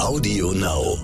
Audio 0.00 0.52
Now. 0.52 0.98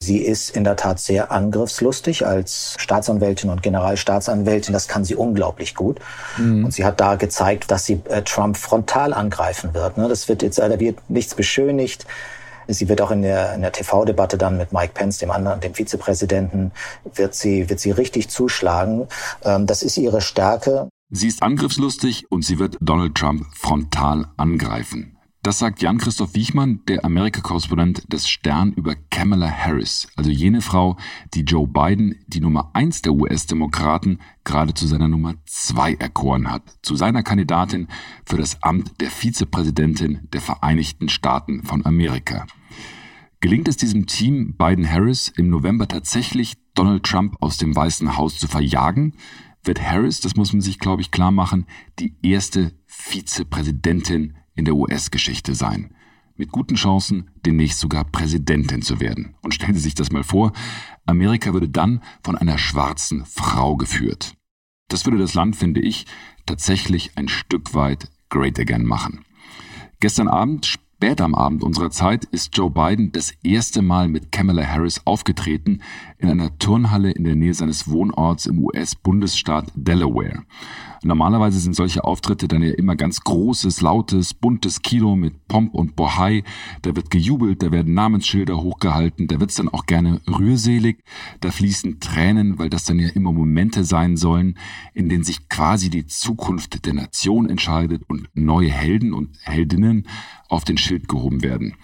Sie 0.00 0.18
ist 0.18 0.56
in 0.56 0.64
der 0.64 0.76
Tat 0.76 1.00
sehr 1.00 1.30
angriffslustig 1.30 2.26
als 2.26 2.76
Staatsanwältin 2.78 3.50
und 3.50 3.62
Generalstaatsanwältin. 3.62 4.72
Das 4.72 4.88
kann 4.88 5.04
sie 5.04 5.14
unglaublich 5.14 5.74
gut. 5.74 5.98
Mhm. 6.36 6.64
Und 6.64 6.70
sie 6.72 6.84
hat 6.84 7.00
da 7.00 7.16
gezeigt, 7.16 7.70
dass 7.70 7.84
sie 7.84 8.00
äh, 8.08 8.22
Trump 8.22 8.56
frontal 8.56 9.12
angreifen 9.12 9.74
wird. 9.74 9.98
Ne? 9.98 10.08
Das 10.08 10.28
wird 10.28 10.42
jetzt, 10.42 10.58
da 10.58 10.80
wird 10.80 11.10
nichts 11.10 11.34
beschönigt. 11.34 12.06
Sie 12.68 12.88
wird 12.88 13.00
auch 13.00 13.10
in 13.10 13.22
der, 13.22 13.54
in 13.54 13.60
der 13.60 13.72
TV-Debatte 13.72 14.38
dann 14.38 14.56
mit 14.56 14.72
Mike 14.72 14.92
Pence, 14.94 15.18
dem 15.18 15.30
anderen, 15.30 15.60
dem 15.60 15.74
Vizepräsidenten, 15.74 16.72
wird 17.14 17.34
sie, 17.34 17.68
wird 17.68 17.80
sie 17.80 17.90
richtig 17.90 18.28
zuschlagen. 18.28 19.08
Ähm, 19.44 19.66
das 19.66 19.82
ist 19.82 19.98
ihre 19.98 20.20
Stärke. 20.20 20.88
Sie 21.10 21.28
ist 21.28 21.42
angriffslustig 21.42 22.30
und 22.30 22.46
sie 22.46 22.58
wird 22.58 22.76
Donald 22.80 23.14
Trump 23.14 23.44
frontal 23.54 24.26
angreifen. 24.36 25.17
Das 25.48 25.60
sagt 25.60 25.80
Jan-Christoph 25.80 26.34
Wiechmann, 26.34 26.80
der 26.88 27.06
Amerika-Korrespondent 27.06 28.12
des 28.12 28.28
Stern 28.28 28.74
über 28.74 28.94
Kamala 28.94 29.50
Harris, 29.50 30.06
also 30.14 30.30
jene 30.30 30.60
Frau, 30.60 30.98
die 31.32 31.40
Joe 31.40 31.66
Biden, 31.66 32.16
die 32.26 32.40
Nummer 32.40 32.68
eins 32.74 33.00
der 33.00 33.14
US-Demokraten, 33.14 34.18
gerade 34.44 34.74
zu 34.74 34.86
seiner 34.86 35.08
Nummer 35.08 35.36
zwei 35.46 35.94
erkoren 35.94 36.50
hat, 36.50 36.76
zu 36.82 36.96
seiner 36.96 37.22
Kandidatin 37.22 37.88
für 38.26 38.36
das 38.36 38.62
Amt 38.62 39.00
der 39.00 39.10
Vizepräsidentin 39.10 40.28
der 40.34 40.42
Vereinigten 40.42 41.08
Staaten 41.08 41.62
von 41.62 41.86
Amerika. 41.86 42.46
Gelingt 43.40 43.68
es 43.68 43.78
diesem 43.78 44.04
Team 44.04 44.54
Biden-Harris 44.58 45.32
im 45.34 45.48
November 45.48 45.88
tatsächlich, 45.88 46.58
Donald 46.74 47.04
Trump 47.04 47.36
aus 47.40 47.56
dem 47.56 47.74
Weißen 47.74 48.18
Haus 48.18 48.38
zu 48.38 48.48
verjagen, 48.48 49.14
wird 49.64 49.80
Harris, 49.80 50.20
das 50.20 50.36
muss 50.36 50.52
man 50.52 50.60
sich, 50.60 50.78
glaube 50.78 51.00
ich, 51.00 51.10
klar 51.10 51.30
machen, 51.30 51.64
die 51.98 52.14
erste 52.22 52.74
Vizepräsidentin 52.84 54.34
in 54.58 54.64
der 54.64 54.74
US-Geschichte 54.74 55.54
sein. 55.54 55.94
Mit 56.36 56.50
guten 56.50 56.74
Chancen, 56.74 57.30
demnächst 57.46 57.78
sogar 57.78 58.04
Präsidentin 58.04 58.82
zu 58.82 59.00
werden. 59.00 59.34
Und 59.40 59.54
stellen 59.54 59.74
Sie 59.74 59.80
sich 59.80 59.94
das 59.94 60.10
mal 60.10 60.24
vor, 60.24 60.52
Amerika 61.06 61.52
würde 61.52 61.68
dann 61.68 62.02
von 62.22 62.36
einer 62.36 62.58
schwarzen 62.58 63.24
Frau 63.24 63.76
geführt. 63.76 64.34
Das 64.88 65.06
würde 65.06 65.18
das 65.18 65.34
Land, 65.34 65.56
finde 65.56 65.80
ich, 65.80 66.06
tatsächlich 66.44 67.12
ein 67.16 67.28
Stück 67.28 67.74
weit 67.74 68.10
great 68.30 68.58
again 68.58 68.84
machen. 68.84 69.24
Gestern 70.00 70.28
Abend, 70.28 70.66
spät 70.66 71.20
am 71.20 71.34
Abend 71.34 71.62
unserer 71.62 71.90
Zeit, 71.90 72.24
ist 72.24 72.56
Joe 72.56 72.70
Biden 72.70 73.12
das 73.12 73.32
erste 73.42 73.82
Mal 73.82 74.08
mit 74.08 74.32
Kamala 74.32 74.64
Harris 74.64 75.02
aufgetreten 75.04 75.82
in 76.18 76.30
einer 76.30 76.58
Turnhalle 76.58 77.12
in 77.12 77.24
der 77.24 77.36
Nähe 77.36 77.54
seines 77.54 77.88
Wohnorts 77.88 78.46
im 78.46 78.64
US-Bundesstaat 78.64 79.70
Delaware. 79.74 80.44
Normalerweise 81.02 81.60
sind 81.60 81.76
solche 81.76 82.04
Auftritte 82.04 82.48
dann 82.48 82.62
ja 82.62 82.72
immer 82.72 82.96
ganz 82.96 83.20
großes, 83.20 83.80
lautes, 83.80 84.34
buntes 84.34 84.82
Kino 84.82 85.16
mit 85.16 85.46
Pomp 85.48 85.74
und 85.74 85.96
Bohai. 85.96 86.42
Da 86.82 86.96
wird 86.96 87.10
gejubelt, 87.10 87.62
da 87.62 87.70
werden 87.70 87.94
Namensschilder 87.94 88.60
hochgehalten, 88.60 89.28
da 89.28 89.40
wird's 89.40 89.54
dann 89.54 89.68
auch 89.68 89.86
gerne 89.86 90.20
rührselig. 90.26 90.98
Da 91.40 91.50
fließen 91.50 92.00
Tränen, 92.00 92.58
weil 92.58 92.70
das 92.70 92.84
dann 92.84 92.98
ja 92.98 93.08
immer 93.08 93.32
Momente 93.32 93.84
sein 93.84 94.16
sollen, 94.16 94.58
in 94.94 95.08
denen 95.08 95.24
sich 95.24 95.48
quasi 95.48 95.90
die 95.90 96.06
Zukunft 96.06 96.84
der 96.84 96.94
Nation 96.94 97.48
entscheidet 97.48 98.02
und 98.08 98.28
neue 98.34 98.70
Helden 98.70 99.12
und 99.12 99.36
Heldinnen 99.42 100.06
auf 100.48 100.64
den 100.64 100.78
Schild 100.78 101.08
gehoben 101.08 101.42
werden. 101.42 101.74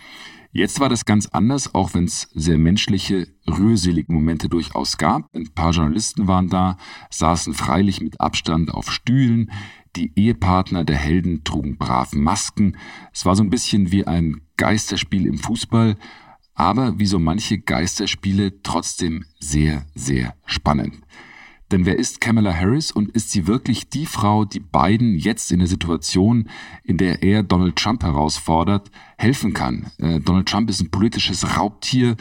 Jetzt 0.56 0.78
war 0.78 0.88
das 0.88 1.04
ganz 1.04 1.26
anders, 1.26 1.74
auch 1.74 1.94
wenn 1.94 2.04
es 2.04 2.28
sehr 2.32 2.58
menschliche, 2.58 3.26
rührselige 3.44 4.12
Momente 4.12 4.48
durchaus 4.48 4.98
gab. 4.98 5.34
Ein 5.34 5.52
paar 5.52 5.72
Journalisten 5.72 6.28
waren 6.28 6.48
da, 6.48 6.76
saßen 7.10 7.54
freilich 7.54 8.00
mit 8.00 8.20
Abstand 8.20 8.72
auf 8.72 8.92
Stühlen. 8.92 9.50
Die 9.96 10.12
Ehepartner 10.14 10.84
der 10.84 10.94
Helden 10.96 11.42
trugen 11.42 11.76
brav 11.76 12.12
Masken. 12.12 12.76
Es 13.12 13.26
war 13.26 13.34
so 13.34 13.42
ein 13.42 13.50
bisschen 13.50 13.90
wie 13.90 14.06
ein 14.06 14.42
Geisterspiel 14.56 15.26
im 15.26 15.38
Fußball, 15.38 15.96
aber 16.54 17.00
wie 17.00 17.06
so 17.06 17.18
manche 17.18 17.58
Geisterspiele 17.58 18.62
trotzdem 18.62 19.24
sehr, 19.40 19.86
sehr 19.96 20.36
spannend. 20.46 20.94
Denn 21.72 21.86
wer 21.86 21.98
ist 21.98 22.20
Kamala 22.20 22.54
Harris 22.54 22.92
und 22.92 23.10
ist 23.10 23.30
sie 23.30 23.46
wirklich 23.46 23.88
die 23.88 24.06
Frau, 24.06 24.44
die 24.44 24.60
Biden 24.60 25.16
jetzt 25.16 25.50
in 25.50 25.60
der 25.60 25.68
Situation, 25.68 26.48
in 26.82 26.98
der 26.98 27.22
er 27.22 27.42
Donald 27.42 27.76
Trump 27.76 28.02
herausfordert, 28.02 28.90
helfen 29.16 29.54
kann? 29.54 29.90
Äh, 29.98 30.20
Donald 30.20 30.46
Trump 30.46 30.68
ist 30.68 30.80
ein 30.80 30.90
politisches 30.90 31.56
Raubtier. 31.56 32.16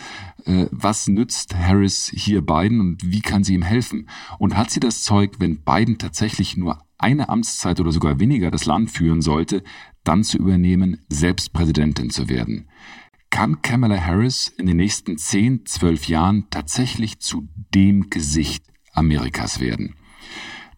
Äh, 0.46 0.68
was 0.72 1.08
nützt 1.08 1.56
Harris 1.56 2.12
hier 2.16 2.42
Biden 2.42 2.80
und 2.80 3.04
wie 3.04 3.22
kann 3.22 3.44
sie 3.44 3.54
ihm 3.54 3.64
helfen? 3.64 4.08
Und 4.40 4.56
hat 4.56 4.72
sie 4.72 4.80
das 4.80 5.04
Zeug, 5.04 5.36
wenn 5.40 5.62
Biden 5.64 5.98
tatsächlich 5.98 6.56
nur 6.56 6.82
eine 6.98 7.28
Amtszeit 7.28 7.82
oder 7.82 7.92
sogar 7.92 8.20
weniger 8.20 8.50
das 8.50 8.66
Land 8.66 8.92
führen 8.92 9.22
sollte, 9.22 9.64
dann 10.06 10.24
zu 10.24 10.38
übernehmen, 10.38 11.02
selbst 11.10 11.52
Präsidentin 11.52 12.10
zu 12.10 12.30
werden? 12.30 12.70
Kann 13.30 13.62
Kamala 13.62 14.00
Harris 14.00 14.48
in 14.58 14.68
den 14.68 14.78
nächsten 14.78 15.18
10, 15.18 15.66
12 15.66 16.08
Jahren 16.08 16.48
tatsächlich 16.50 17.20
zu 17.20 17.50
dem 17.74 18.10
Gesicht 18.10 18.73
Amerikas 18.94 19.60
werden. 19.60 19.96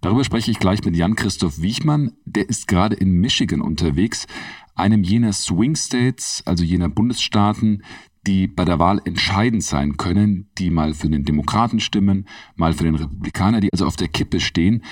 Darüber 0.02 0.24
spreche 0.24 0.52
ich 0.52 0.59
gleich 0.59 0.84
mit 0.84 0.96
Jan-Christoph 0.96 1.62
Wiechmann. 1.62 2.14
Der 2.26 2.48
ist 2.48 2.68
gerade 2.68 2.96
in 2.96 3.12
Michigan 3.12 3.62
unterwegs, 3.62 4.28
einem 4.76 5.03
jener 5.03 5.34
Swing 5.34 5.76
States, 5.76 6.44
also 6.46 6.64
jener 6.64 6.90
Bundesstaaten, 6.90 7.84
die 8.28 8.48
bei 8.48 8.66
der 8.66 8.80
Wahl 8.80 9.02
entscheidend 9.06 9.64
sein 9.64 9.98
können, 9.98 10.50
die 10.58 10.70
mal 10.70 10.94
für 10.94 11.09
den 11.09 11.26
Demokraten 11.26 11.80
stimmen, 11.80 12.28
mal 12.56 12.74
für 12.74 12.84
den 12.84 12.96
Republikaner, 12.96 13.62
die 13.62 13.72
also 13.72 13.86
auf 13.86 13.96
der 13.96 14.08
Kippe 14.08 14.40
stehen. 14.40 14.84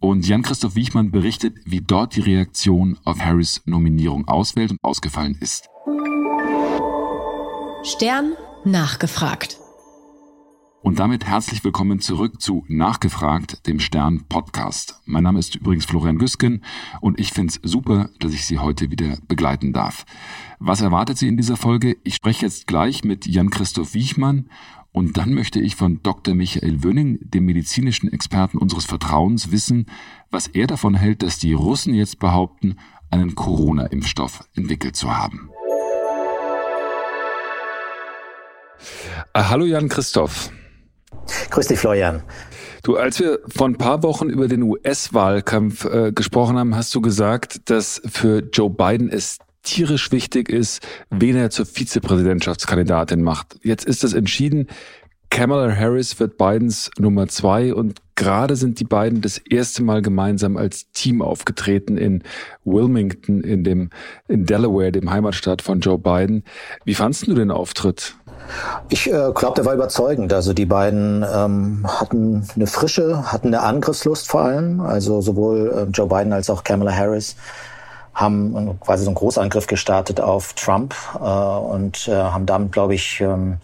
Und 0.00 0.26
Jan-Christoph 0.26 0.76
Wiechmann 0.76 1.10
berichtet, 1.10 1.58
wie 1.64 1.80
dort 1.80 2.16
die 2.16 2.20
Reaktion 2.20 2.98
auf 3.04 3.20
Harris 3.20 3.62
Nominierung 3.66 4.26
ausfällt 4.28 4.70
und 4.70 4.78
ausgefallen 4.82 5.36
ist. 5.40 5.68
Stern 7.82 8.32
nachgefragt. 8.64 9.59
Und 10.82 10.98
damit 10.98 11.26
herzlich 11.26 11.62
willkommen 11.62 12.00
zurück 12.00 12.40
zu 12.40 12.64
Nachgefragt, 12.66 13.66
dem 13.66 13.80
Stern 13.80 14.24
Podcast. 14.30 15.02
Mein 15.04 15.24
Name 15.24 15.38
ist 15.38 15.54
übrigens 15.54 15.84
Florian 15.84 16.16
Güsken 16.16 16.64
und 17.02 17.20
ich 17.20 17.32
finde 17.34 17.52
es 17.52 17.70
super, 17.70 18.08
dass 18.18 18.32
ich 18.32 18.46
Sie 18.46 18.58
heute 18.58 18.90
wieder 18.90 19.18
begleiten 19.28 19.74
darf. 19.74 20.06
Was 20.58 20.80
erwartet 20.80 21.18
Sie 21.18 21.28
in 21.28 21.36
dieser 21.36 21.58
Folge? 21.58 21.98
Ich 22.02 22.14
spreche 22.14 22.46
jetzt 22.46 22.66
gleich 22.66 23.04
mit 23.04 23.26
Jan-Christoph 23.26 23.92
Wiechmann 23.92 24.48
und 24.90 25.18
dann 25.18 25.34
möchte 25.34 25.60
ich 25.60 25.76
von 25.76 26.02
Dr. 26.02 26.34
Michael 26.34 26.82
Wöning, 26.82 27.18
dem 27.28 27.44
medizinischen 27.44 28.10
Experten 28.10 28.56
unseres 28.56 28.86
Vertrauens, 28.86 29.52
wissen, 29.52 29.84
was 30.30 30.46
er 30.46 30.66
davon 30.66 30.94
hält, 30.94 31.22
dass 31.22 31.38
die 31.38 31.52
Russen 31.52 31.92
jetzt 31.92 32.18
behaupten, 32.20 32.76
einen 33.10 33.34
Corona-Impfstoff 33.34 34.48
entwickelt 34.54 34.96
zu 34.96 35.14
haben. 35.14 35.50
Äh, 39.34 39.42
hallo 39.42 39.66
Jan-Christoph. 39.66 40.50
Grüß 41.50 41.66
dich, 41.66 41.78
Florian. 41.78 42.22
Du, 42.82 42.96
als 42.96 43.20
wir 43.20 43.40
vor 43.46 43.68
ein 43.68 43.76
paar 43.76 44.02
Wochen 44.02 44.28
über 44.30 44.48
den 44.48 44.62
US-Wahlkampf 44.62 45.84
äh, 45.84 46.12
gesprochen 46.12 46.56
haben, 46.58 46.74
hast 46.74 46.94
du 46.94 47.00
gesagt, 47.00 47.68
dass 47.68 48.00
für 48.10 48.42
Joe 48.52 48.70
Biden 48.70 49.10
es 49.10 49.38
tierisch 49.62 50.10
wichtig 50.12 50.48
ist, 50.48 50.86
wen 51.10 51.36
er 51.36 51.50
zur 51.50 51.66
Vizepräsidentschaftskandidatin 51.66 53.22
macht. 53.22 53.58
Jetzt 53.62 53.84
ist 53.84 54.04
es 54.04 54.14
entschieden. 54.14 54.68
Kamala 55.28 55.74
Harris 55.76 56.18
wird 56.18 56.38
Bidens 56.38 56.90
Nummer 56.98 57.28
zwei 57.28 57.72
und 57.72 58.00
gerade 58.16 58.56
sind 58.56 58.80
die 58.80 58.84
beiden 58.84 59.20
das 59.20 59.38
erste 59.38 59.82
Mal 59.82 60.02
gemeinsam 60.02 60.56
als 60.56 60.90
Team 60.90 61.22
aufgetreten 61.22 61.96
in 61.96 62.24
Wilmington, 62.64 63.42
in 63.42 63.62
dem, 63.62 63.90
in 64.26 64.44
Delaware, 64.44 64.90
dem 64.90 65.10
Heimatstaat 65.10 65.62
von 65.62 65.80
Joe 65.80 65.98
Biden. 65.98 66.42
Wie 66.84 66.94
fandst 66.94 67.28
du 67.28 67.34
den 67.34 67.52
Auftritt? 67.52 68.16
Ich 68.88 69.06
äh, 69.06 69.32
glaube, 69.34 69.54
der 69.56 69.64
war 69.64 69.74
überzeugend. 69.74 70.32
Also 70.32 70.52
die 70.52 70.66
beiden 70.66 71.24
ähm, 71.34 71.86
hatten 71.86 72.48
eine 72.54 72.66
Frische, 72.66 73.32
hatten 73.32 73.48
eine 73.48 73.62
Angriffslust 73.62 74.28
vor 74.28 74.42
allem. 74.42 74.80
Also 74.80 75.20
sowohl 75.20 75.88
äh, 75.88 75.90
Joe 75.90 76.06
Biden 76.06 76.32
als 76.32 76.50
auch 76.50 76.64
Kamala 76.64 76.92
Harris 76.92 77.36
haben 78.14 78.78
quasi 78.80 79.04
so 79.04 79.10
einen 79.10 79.14
Großangriff 79.14 79.66
gestartet 79.66 80.20
auf 80.20 80.52
Trump 80.54 80.94
äh, 81.14 81.24
und 81.24 82.08
äh, 82.08 82.14
haben 82.14 82.46
damit, 82.46 82.72
glaube 82.72 82.94
ich, 82.94 83.20
ähm, 83.20 83.58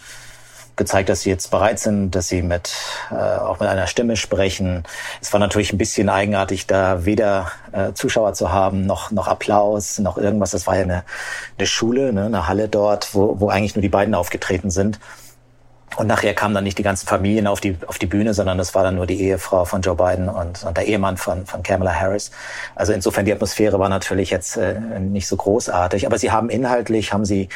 gezeigt, 0.76 1.08
dass 1.08 1.22
sie 1.22 1.30
jetzt 1.30 1.50
bereit 1.50 1.78
sind, 1.78 2.10
dass 2.12 2.28
sie 2.28 2.42
mit 2.42 2.72
äh, 3.10 3.14
auch 3.14 3.60
mit 3.60 3.68
einer 3.68 3.86
Stimme 3.86 4.16
sprechen. 4.16 4.84
Es 5.20 5.32
war 5.32 5.40
natürlich 5.40 5.72
ein 5.72 5.78
bisschen 5.78 6.08
eigenartig, 6.08 6.66
da 6.66 7.04
weder 7.04 7.50
äh, 7.72 7.92
Zuschauer 7.94 8.34
zu 8.34 8.52
haben, 8.52 8.86
noch 8.86 9.10
noch 9.10 9.28
Applaus, 9.28 9.98
noch 9.98 10.18
irgendwas. 10.18 10.50
Das 10.50 10.66
war 10.66 10.76
ja 10.76 10.82
eine, 10.82 11.04
eine 11.58 11.66
Schule, 11.66 12.12
ne, 12.12 12.26
eine 12.26 12.46
Halle 12.46 12.68
dort, 12.68 13.14
wo, 13.14 13.40
wo 13.40 13.48
eigentlich 13.48 13.74
nur 13.74 13.82
die 13.82 13.88
beiden 13.88 14.14
aufgetreten 14.14 14.70
sind. 14.70 15.00
Und 15.96 16.08
nachher 16.08 16.34
kamen 16.34 16.54
dann 16.54 16.64
nicht 16.64 16.76
die 16.76 16.82
ganzen 16.82 17.06
Familien 17.06 17.46
auf 17.46 17.60
die, 17.60 17.78
auf 17.86 17.98
die 17.98 18.06
Bühne, 18.06 18.34
sondern 18.34 18.58
das 18.58 18.74
war 18.74 18.82
dann 18.82 18.96
nur 18.96 19.06
die 19.06 19.18
Ehefrau 19.18 19.64
von 19.64 19.80
Joe 19.80 19.94
Biden 19.94 20.28
und, 20.28 20.62
und 20.62 20.76
der 20.76 20.86
Ehemann 20.86 21.16
von, 21.16 21.46
von 21.46 21.62
Kamala 21.62 21.94
Harris. 21.94 22.30
Also 22.74 22.92
insofern 22.92 23.24
die 23.24 23.32
Atmosphäre 23.32 23.78
war 23.78 23.88
natürlich 23.88 24.28
jetzt 24.30 24.58
äh, 24.58 24.78
nicht 25.00 25.26
so 25.26 25.36
großartig. 25.36 26.04
Aber 26.06 26.18
sie 26.18 26.30
haben 26.30 26.50
inhaltlich, 26.50 27.14
haben 27.14 27.24
sie 27.24 27.48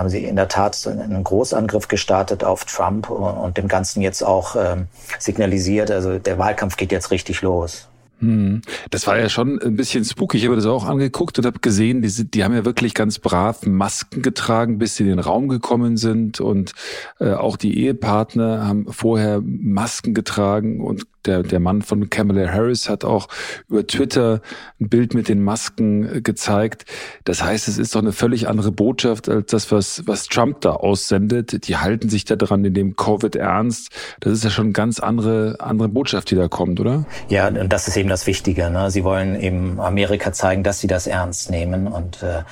haben 0.00 0.08
sie 0.08 0.24
in 0.24 0.34
der 0.34 0.48
Tat 0.48 0.86
einen 0.86 1.22
Großangriff 1.22 1.86
gestartet 1.86 2.42
auf 2.42 2.64
Trump 2.64 3.10
und, 3.10 3.58
dem 3.58 3.68
Ganzen 3.68 4.00
jetzt 4.00 4.22
auch 4.22 4.56
ähm, 4.56 4.86
signalisiert, 5.18 5.90
also 5.90 6.18
der 6.18 6.38
Wahlkampf 6.38 6.78
geht 6.78 6.90
jetzt 6.90 7.10
richtig 7.10 7.42
los. 7.42 7.86
Hm. 8.20 8.62
Das 8.90 9.06
war 9.06 9.18
ja 9.18 9.28
schon 9.28 9.60
ein 9.60 9.76
bisschen 9.76 10.04
spooky. 10.04 10.38
Ich 10.38 10.46
habe 10.46 10.56
das 10.56 10.64
auch 10.64 10.86
angeguckt 10.86 11.38
und 11.38 11.44
habe 11.44 11.58
gesehen, 11.58 12.00
die, 12.00 12.08
sind, 12.08 12.32
die 12.32 12.44
haben 12.44 12.54
ja 12.54 12.64
wirklich 12.64 12.94
ganz 12.94 13.18
brav 13.18 13.66
Masken 13.66 14.22
getragen, 14.22 14.78
bis 14.78 14.96
sie 14.96 15.04
in 15.04 15.10
den 15.10 15.18
Raum 15.18 15.48
gekommen 15.48 15.98
sind. 15.98 16.40
Und 16.40 16.72
äh, 17.18 17.32
auch 17.32 17.58
die 17.58 17.78
Ehepartner 17.78 18.66
haben 18.66 18.90
vorher 18.90 19.42
Masken 19.42 20.14
getragen 20.14 20.80
und 20.80 21.04
der, 21.26 21.42
der 21.42 21.60
Mann 21.60 21.82
von 21.82 22.08
Kamala 22.10 22.50
Harris 22.50 22.88
hat 22.88 23.04
auch 23.04 23.28
über 23.68 23.86
Twitter 23.86 24.40
ein 24.80 24.88
Bild 24.88 25.14
mit 25.14 25.28
den 25.28 25.42
Masken 25.42 26.16
äh, 26.16 26.20
gezeigt. 26.20 26.84
Das 27.24 27.42
heißt, 27.42 27.68
es 27.68 27.78
ist 27.78 27.94
doch 27.94 28.00
eine 28.00 28.12
völlig 28.12 28.48
andere 28.48 28.72
Botschaft 28.72 29.28
als 29.28 29.50
das, 29.50 29.70
was, 29.70 30.02
was 30.06 30.26
Trump 30.26 30.60
da 30.62 30.72
aussendet. 30.72 31.68
Die 31.68 31.76
halten 31.76 32.08
sich 32.08 32.24
da 32.24 32.36
dran 32.36 32.64
in 32.64 32.74
dem 32.74 32.96
Covid 32.96 33.36
ernst. 33.36 33.90
Das 34.20 34.32
ist 34.32 34.44
ja 34.44 34.50
schon 34.50 34.66
eine 34.66 34.72
ganz 34.72 35.00
andere, 35.00 35.56
andere 35.60 35.88
Botschaft, 35.88 36.30
die 36.30 36.36
da 36.36 36.48
kommt, 36.48 36.80
oder? 36.80 37.04
Ja, 37.28 37.48
und 37.48 37.72
das 37.72 37.88
ist 37.88 37.96
eben 37.96 38.08
das 38.08 38.26
Wichtige. 38.26 38.70
Ne? 38.70 38.90
Sie 38.90 39.04
wollen 39.04 39.38
eben 39.38 39.80
Amerika 39.80 40.32
zeigen, 40.32 40.62
dass 40.62 40.80
sie 40.80 40.86
das 40.86 41.06
ernst 41.06 41.50
nehmen 41.50 41.86
und 41.86 42.22
äh, 42.22 42.42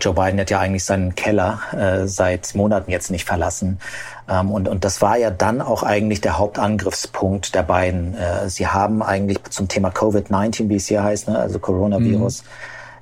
Joe 0.00 0.14
Biden 0.14 0.40
hat 0.40 0.50
ja 0.50 0.60
eigentlich 0.60 0.84
seinen 0.84 1.14
Keller 1.14 1.60
äh, 1.72 2.06
seit 2.06 2.54
Monaten 2.54 2.90
jetzt 2.90 3.10
nicht 3.10 3.24
verlassen. 3.24 3.78
Ähm, 4.28 4.50
und, 4.50 4.68
und 4.68 4.84
das 4.84 5.02
war 5.02 5.16
ja 5.16 5.30
dann 5.30 5.60
auch 5.60 5.82
eigentlich 5.82 6.20
der 6.20 6.38
Hauptangriffspunkt 6.38 7.54
der 7.54 7.62
beiden. 7.62 8.14
Äh, 8.14 8.48
sie 8.48 8.66
haben 8.66 9.02
eigentlich 9.02 9.42
zum 9.50 9.68
Thema 9.68 9.88
Covid-19, 9.90 10.68
wie 10.68 10.76
es 10.76 10.86
hier 10.86 11.02
heißt, 11.02 11.28
ne, 11.28 11.38
also 11.38 11.58
Coronavirus, 11.58 12.42
mhm. 12.42 12.48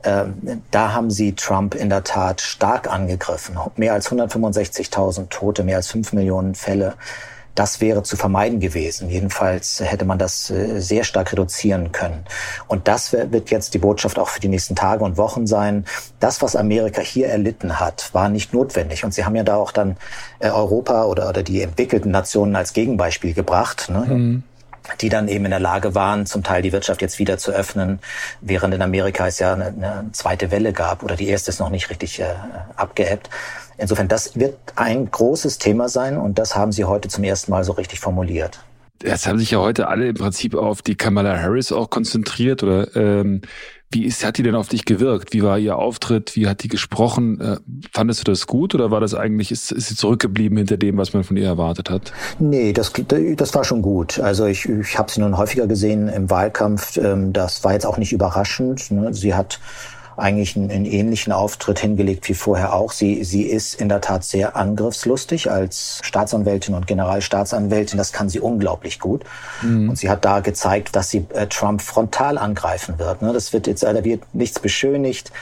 Ähm, 0.03 0.62
da 0.71 0.94
haben 0.94 1.11
sie 1.11 1.35
Trump 1.35 1.75
in 1.75 1.91
der 1.91 2.05
Tat 2.05 2.41
stark 2.41 2.91
angegriffen. 2.91 3.59
Mehr 3.76 3.93
als 3.93 4.11
165.000 4.11 5.29
Tote, 5.29 5.62
mehr 5.62 5.76
als 5.76 5.88
5 5.88 6.15
Millionen 6.15 6.55
Fälle. 6.55 6.94
Das 7.61 7.83
wäre 7.83 8.03
zu 8.03 8.17
vermeiden 8.17 8.59
gewesen. 8.59 9.11
Jedenfalls 9.11 9.83
hätte 9.85 10.07
man 10.07 10.19
das 10.19 10.49
äh, 10.49 10.81
sehr 10.81 11.05
stark 11.05 11.31
reduzieren 11.31 11.93
können. 11.93 12.25
Und 12.69 12.89
das 12.89 13.12
wird 13.12 13.51
jetzt 13.51 13.75
die 13.75 13.79
Botschaft 13.79 14.19
auch 14.19 14.31
für 14.31 14.41
die 14.41 14.49
nächsten 14.49 14.75
Tage 14.75 15.05
und 15.05 15.19
Wochen 15.19 15.47
sein. 15.47 15.85
Das, 16.21 16.41
was 16.41 16.57
Amerika 16.57 17.03
hier 17.03 17.29
erlitten 17.29 17.79
hat, 17.79 18.09
war 18.15 18.31
nicht 18.31 18.55
notwendig. 18.55 19.05
Und 19.05 19.12
Sie 19.12 19.27
haben 19.27 19.37
ja 19.37 19.43
da 19.43 19.57
auch 19.57 19.73
dann 19.73 19.99
äh, 20.39 20.49
Europa 20.49 21.05
oder, 21.05 21.29
oder 21.29 21.43
die 21.43 21.61
entwickelten 21.61 22.11
Nationen 22.11 22.57
als 22.57 22.73
Gegenbeispiel 22.73 23.35
gebracht. 23.35 23.91
Ne? 23.91 24.07
Mhm 24.09 24.43
die 25.01 25.11
dann 25.11 25.29
eben 25.29 25.45
in 25.45 25.51
der 25.51 25.61
Lage 25.61 25.95
waren, 25.95 26.25
zum 26.25 26.43
Teil 26.43 26.62
die 26.62 26.73
Wirtschaft 26.73 27.03
jetzt 27.03 27.19
wieder 27.19 27.37
zu 27.37 27.53
öffnen, 27.53 28.01
während 28.41 28.75
in 28.75 28.83
Amerika 28.83 29.27
es 29.27 29.39
ja 29.39 29.53
eine, 29.53 29.67
eine 29.67 30.09
zweite 30.12 30.51
Welle 30.51 30.73
gab 30.73 31.03
oder 31.03 31.17
die 31.17 31.29
erste 31.29 31.51
ist 31.51 31.61
noch 31.61 31.69
nicht 31.69 31.91
richtig 31.91 32.19
äh, 32.19 32.25
abgeebbt. 32.77 33.29
Insofern, 33.81 34.09
das 34.09 34.38
wird 34.38 34.56
ein 34.77 35.11
großes 35.11 35.59
Thema 35.59 35.88
sein 35.88 36.19
und 36.19 36.38
das 36.38 36.55
haben 36.55 36.73
Sie 36.73 36.85
heute 36.85 37.09
zum 37.09 37.25
ersten 37.25 37.50
Mal 37.50 37.65
so 37.65 37.73
richtig 37.73 38.00
formuliert. 38.00 38.61
Jetzt 39.03 39.27
haben 39.27 39.38
sich 39.38 39.50
ja 39.53 39.59
heute 39.59 39.88
alle 39.88 40.09
im 40.09 40.15
Prinzip 40.15 40.55
auf 40.55 40.82
die 40.82 40.94
Kamala 40.94 41.41
Harris 41.41 41.73
auch 41.73 41.88
konzentriert 41.88 42.62
oder 42.62 42.94
ähm, 42.94 43.41
wie 43.93 44.05
ist, 44.05 44.25
hat 44.25 44.38
die 44.38 44.44
denn 44.44 44.55
auf 44.55 44.69
dich 44.69 44.85
gewirkt? 44.85 45.32
Wie 45.32 45.43
war 45.43 45.59
ihr 45.59 45.77
Auftritt? 45.77 46.37
Wie 46.37 46.47
hat 46.47 46.62
die 46.62 46.69
gesprochen? 46.69 47.41
Äh, 47.41 47.56
fandest 47.93 48.21
du 48.21 48.25
das 48.25 48.47
gut 48.47 48.75
oder 48.75 48.91
war 48.91 49.00
das 49.00 49.15
eigentlich, 49.15 49.50
ist, 49.50 49.73
ist 49.73 49.88
sie 49.88 49.97
zurückgeblieben 49.97 50.56
hinter 50.59 50.76
dem, 50.76 50.97
was 50.97 51.12
man 51.12 51.25
von 51.25 51.37
ihr 51.37 51.47
erwartet 51.47 51.91
hat? 51.91 52.12
Nee, 52.38 52.73
das, 52.73 52.93
das 52.93 53.55
war 53.55 53.65
schon 53.65 53.83
gut. 53.83 54.21
Also 54.21 54.47
ich, 54.47 54.69
ich 54.69 54.97
habe 54.97 55.11
sie 55.11 55.21
nun 55.21 55.37
häufiger 55.37 55.67
gesehen 55.67 56.09
im 56.09 56.31
Wahlkampf. 56.31 56.99
Ähm, 56.99 57.33
das 57.33 57.65
war 57.65 57.73
jetzt 57.73 57.87
auch 57.87 57.97
nicht 57.97 58.12
überraschend. 58.12 58.93
Ne? 58.93 59.12
Sie 59.12 59.35
hat 59.35 59.59
eigentlich 60.20 60.56
einen, 60.56 60.70
einen, 60.70 60.84
ähnlichen 60.84 61.32
Auftritt 61.32 61.78
hingelegt 61.78 62.28
wie 62.28 62.34
vorher 62.34 62.75
auch. 62.75 62.93
Sie, 62.93 63.25
sie 63.25 63.43
ist 63.43 63.81
in 63.81 63.88
der 63.88 64.00
Tat 64.00 64.25
sehr 64.25 64.56
angriffslustig 64.56 65.50
als 65.50 66.00
Staatsanwältin 66.02 66.75
und 66.75 66.87
Generalstaatsanwältin. 66.87 67.99
Das 67.99 68.12
kann 68.12 68.28
sie 68.28 68.40
unglaublich 68.40 69.00
gut. 69.00 69.25
Mhm. 69.62 69.90
Und 69.90 69.96
sie 69.96 70.08
hat 70.08 70.25
da 70.25 70.40
gezeigt, 70.40 70.94
dass 70.94 71.11
sie 71.11 71.26
äh, 71.34 71.46
Trump 71.46 71.82
frontal 71.82 72.38
angreifen 72.38 72.99
wird. 72.99 73.22
Ne? 73.22 73.32
Das 73.32 73.52
wird 73.52 73.67
jetzt, 73.67 73.82
da 73.82 74.05
wird 74.05 74.22
nichts 74.34 74.61
beschönigt. 74.61 75.32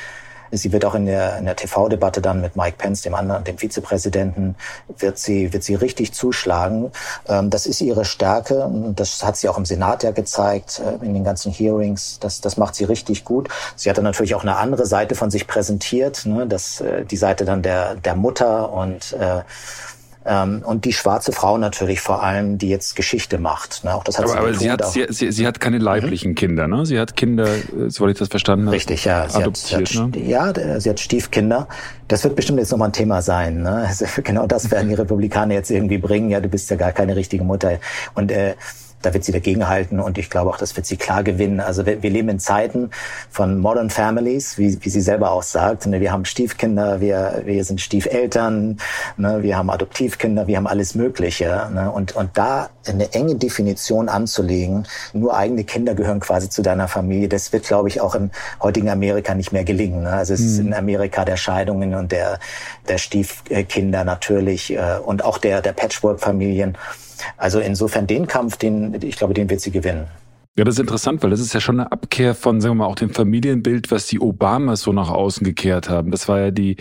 Sie 0.50 0.72
wird 0.72 0.84
auch 0.84 0.94
in 0.94 1.06
der, 1.06 1.38
in 1.38 1.44
der 1.44 1.56
TV-Debatte 1.56 2.20
dann 2.20 2.40
mit 2.40 2.56
Mike 2.56 2.76
Pence, 2.78 3.02
dem 3.02 3.14
anderen, 3.14 3.44
dem 3.44 3.58
Vizepräsidenten, 3.58 4.56
wird 4.98 5.18
sie, 5.18 5.52
wird 5.52 5.62
sie 5.62 5.74
richtig 5.74 6.12
zuschlagen. 6.12 6.90
Ähm, 7.28 7.50
das 7.50 7.66
ist 7.66 7.80
ihre 7.80 8.04
Stärke. 8.04 8.70
Das 8.94 9.24
hat 9.24 9.36
sie 9.36 9.48
auch 9.48 9.58
im 9.58 9.64
Senat 9.64 10.02
ja 10.02 10.10
gezeigt, 10.10 10.80
äh, 10.80 11.04
in 11.04 11.14
den 11.14 11.24
ganzen 11.24 11.52
Hearings. 11.52 12.18
Das, 12.20 12.40
das 12.40 12.56
macht 12.56 12.74
sie 12.74 12.84
richtig 12.84 13.24
gut. 13.24 13.48
Sie 13.76 13.90
hat 13.90 13.96
dann 13.96 14.04
natürlich 14.04 14.34
auch 14.34 14.42
eine 14.42 14.56
andere 14.56 14.86
Seite 14.86 15.14
von 15.14 15.30
sich 15.30 15.46
präsentiert, 15.46 16.26
ne? 16.26 16.46
das, 16.46 16.80
äh, 16.80 17.04
die 17.04 17.16
Seite 17.16 17.44
dann 17.44 17.62
der, 17.62 17.94
der 17.96 18.14
Mutter 18.14 18.72
und, 18.72 19.12
äh, 19.12 19.42
ähm, 20.28 20.62
und 20.64 20.84
die 20.84 20.92
schwarze 20.92 21.32
Frau 21.32 21.56
natürlich 21.56 22.00
vor 22.00 22.22
allem, 22.22 22.58
die 22.58 22.68
jetzt 22.68 22.94
Geschichte 22.96 23.38
macht. 23.38 23.82
Ne? 23.82 23.94
Auch 23.94 24.04
das 24.04 24.18
hat 24.18 24.26
aber 24.26 24.32
sie, 24.32 24.38
aber 24.38 24.54
sie, 24.54 24.70
hat, 24.70 24.86
sie, 24.86 25.06
sie, 25.08 25.32
sie, 25.32 25.46
hat 25.46 25.58
keine 25.58 25.78
leiblichen 25.78 26.32
mhm. 26.32 26.34
Kinder, 26.34 26.68
ne? 26.68 26.84
Sie 26.84 26.98
hat 26.98 27.16
Kinder, 27.16 27.46
äh, 27.46 27.88
soweit 27.88 28.12
ich 28.12 28.18
das 28.18 28.28
verstanden 28.28 28.66
habe. 28.66 28.76
Richtig, 28.76 29.06
ja. 29.06 29.26
Sie 29.26 29.38
adoptiert, 29.38 29.88
hat, 29.88 30.14
ne? 30.14 30.20
Ja, 30.20 30.80
sie 30.80 30.90
hat 30.90 31.00
Stiefkinder. 31.00 31.66
Das 32.08 32.24
wird 32.24 32.36
bestimmt 32.36 32.58
jetzt 32.58 32.70
nochmal 32.70 32.90
ein 32.90 32.92
Thema 32.92 33.22
sein. 33.22 33.62
Ne? 33.62 33.86
Also 33.98 34.04
genau 34.22 34.46
das 34.46 34.70
werden 34.70 34.88
die 34.88 34.94
Republikaner 35.02 35.54
jetzt 35.54 35.70
irgendwie 35.70 35.98
bringen. 35.98 36.28
Ja, 36.28 36.40
du 36.40 36.48
bist 36.48 36.68
ja 36.68 36.76
gar 36.76 36.92
keine 36.92 37.16
richtige 37.16 37.42
Mutter. 37.42 37.78
Und 38.14 38.30
äh, 38.30 38.54
da 39.02 39.14
wird 39.14 39.24
sie 39.24 39.32
dagegenhalten 39.32 40.00
und 40.00 40.18
ich 40.18 40.30
glaube 40.30 40.50
auch, 40.50 40.58
das 40.58 40.76
wird 40.76 40.86
sie 40.86 40.96
klar 40.96 41.22
gewinnen. 41.22 41.60
Also 41.60 41.86
wir, 41.86 42.02
wir 42.02 42.10
leben 42.10 42.28
in 42.28 42.38
Zeiten 42.38 42.90
von 43.30 43.58
Modern 43.58 43.90
Families, 43.90 44.58
wie, 44.58 44.78
wie 44.84 44.90
sie 44.90 45.00
selber 45.00 45.30
auch 45.30 45.42
sagt. 45.42 45.86
Ne? 45.86 46.00
Wir 46.00 46.12
haben 46.12 46.24
Stiefkinder, 46.24 47.00
wir, 47.00 47.42
wir 47.44 47.64
sind 47.64 47.80
Stiefeltern, 47.80 48.78
ne? 49.16 49.42
wir 49.42 49.56
haben 49.56 49.70
Adoptivkinder, 49.70 50.46
wir 50.46 50.56
haben 50.56 50.66
alles 50.66 50.94
Mögliche. 50.94 51.68
Ne? 51.72 51.90
Und, 51.90 52.16
und 52.16 52.30
da 52.34 52.70
eine 52.86 53.12
enge 53.12 53.36
Definition 53.36 54.08
anzulegen, 54.08 54.86
nur 55.12 55.36
eigene 55.36 55.64
Kinder 55.64 55.94
gehören 55.94 56.20
quasi 56.20 56.48
zu 56.48 56.62
deiner 56.62 56.88
Familie, 56.88 57.28
das 57.28 57.52
wird, 57.52 57.66
glaube 57.66 57.88
ich, 57.88 58.00
auch 58.00 58.14
im 58.14 58.30
heutigen 58.62 58.88
Amerika 58.88 59.34
nicht 59.34 59.52
mehr 59.52 59.64
gelingen. 59.64 60.02
Ne? 60.02 60.10
Also 60.10 60.34
es 60.34 60.40
ist 60.40 60.58
mhm. 60.58 60.68
in 60.68 60.74
Amerika 60.74 61.24
der 61.24 61.36
Scheidungen 61.36 61.94
und 61.94 62.10
der, 62.10 62.38
der 62.88 62.98
Stiefkinder 62.98 64.04
natürlich 64.04 64.72
äh, 64.72 64.98
und 65.04 65.24
auch 65.24 65.38
der, 65.38 65.62
der 65.62 65.72
Patchwork-Familien. 65.72 66.76
Also 67.36 67.60
insofern 67.60 68.06
den 68.06 68.26
Kampf, 68.26 68.56
den, 68.56 68.98
ich 69.02 69.16
glaube, 69.16 69.34
den 69.34 69.50
wird 69.50 69.60
sie 69.60 69.70
gewinnen. 69.70 70.06
Ja, 70.58 70.64
das 70.64 70.74
ist 70.74 70.80
interessant, 70.80 71.22
weil 71.22 71.30
das 71.30 71.38
ist 71.38 71.52
ja 71.52 71.60
schon 71.60 71.78
eine 71.78 71.92
Abkehr 71.92 72.34
von, 72.34 72.60
sagen 72.60 72.72
wir 72.72 72.84
mal, 72.84 72.86
auch 72.86 72.96
dem 72.96 73.10
Familienbild, 73.10 73.92
was 73.92 74.08
die 74.08 74.18
Obamas 74.18 74.80
so 74.80 74.92
nach 74.92 75.08
außen 75.08 75.44
gekehrt 75.44 75.88
haben. 75.88 76.10
Das 76.10 76.26
war 76.26 76.40
ja 76.40 76.50
die 76.50 76.76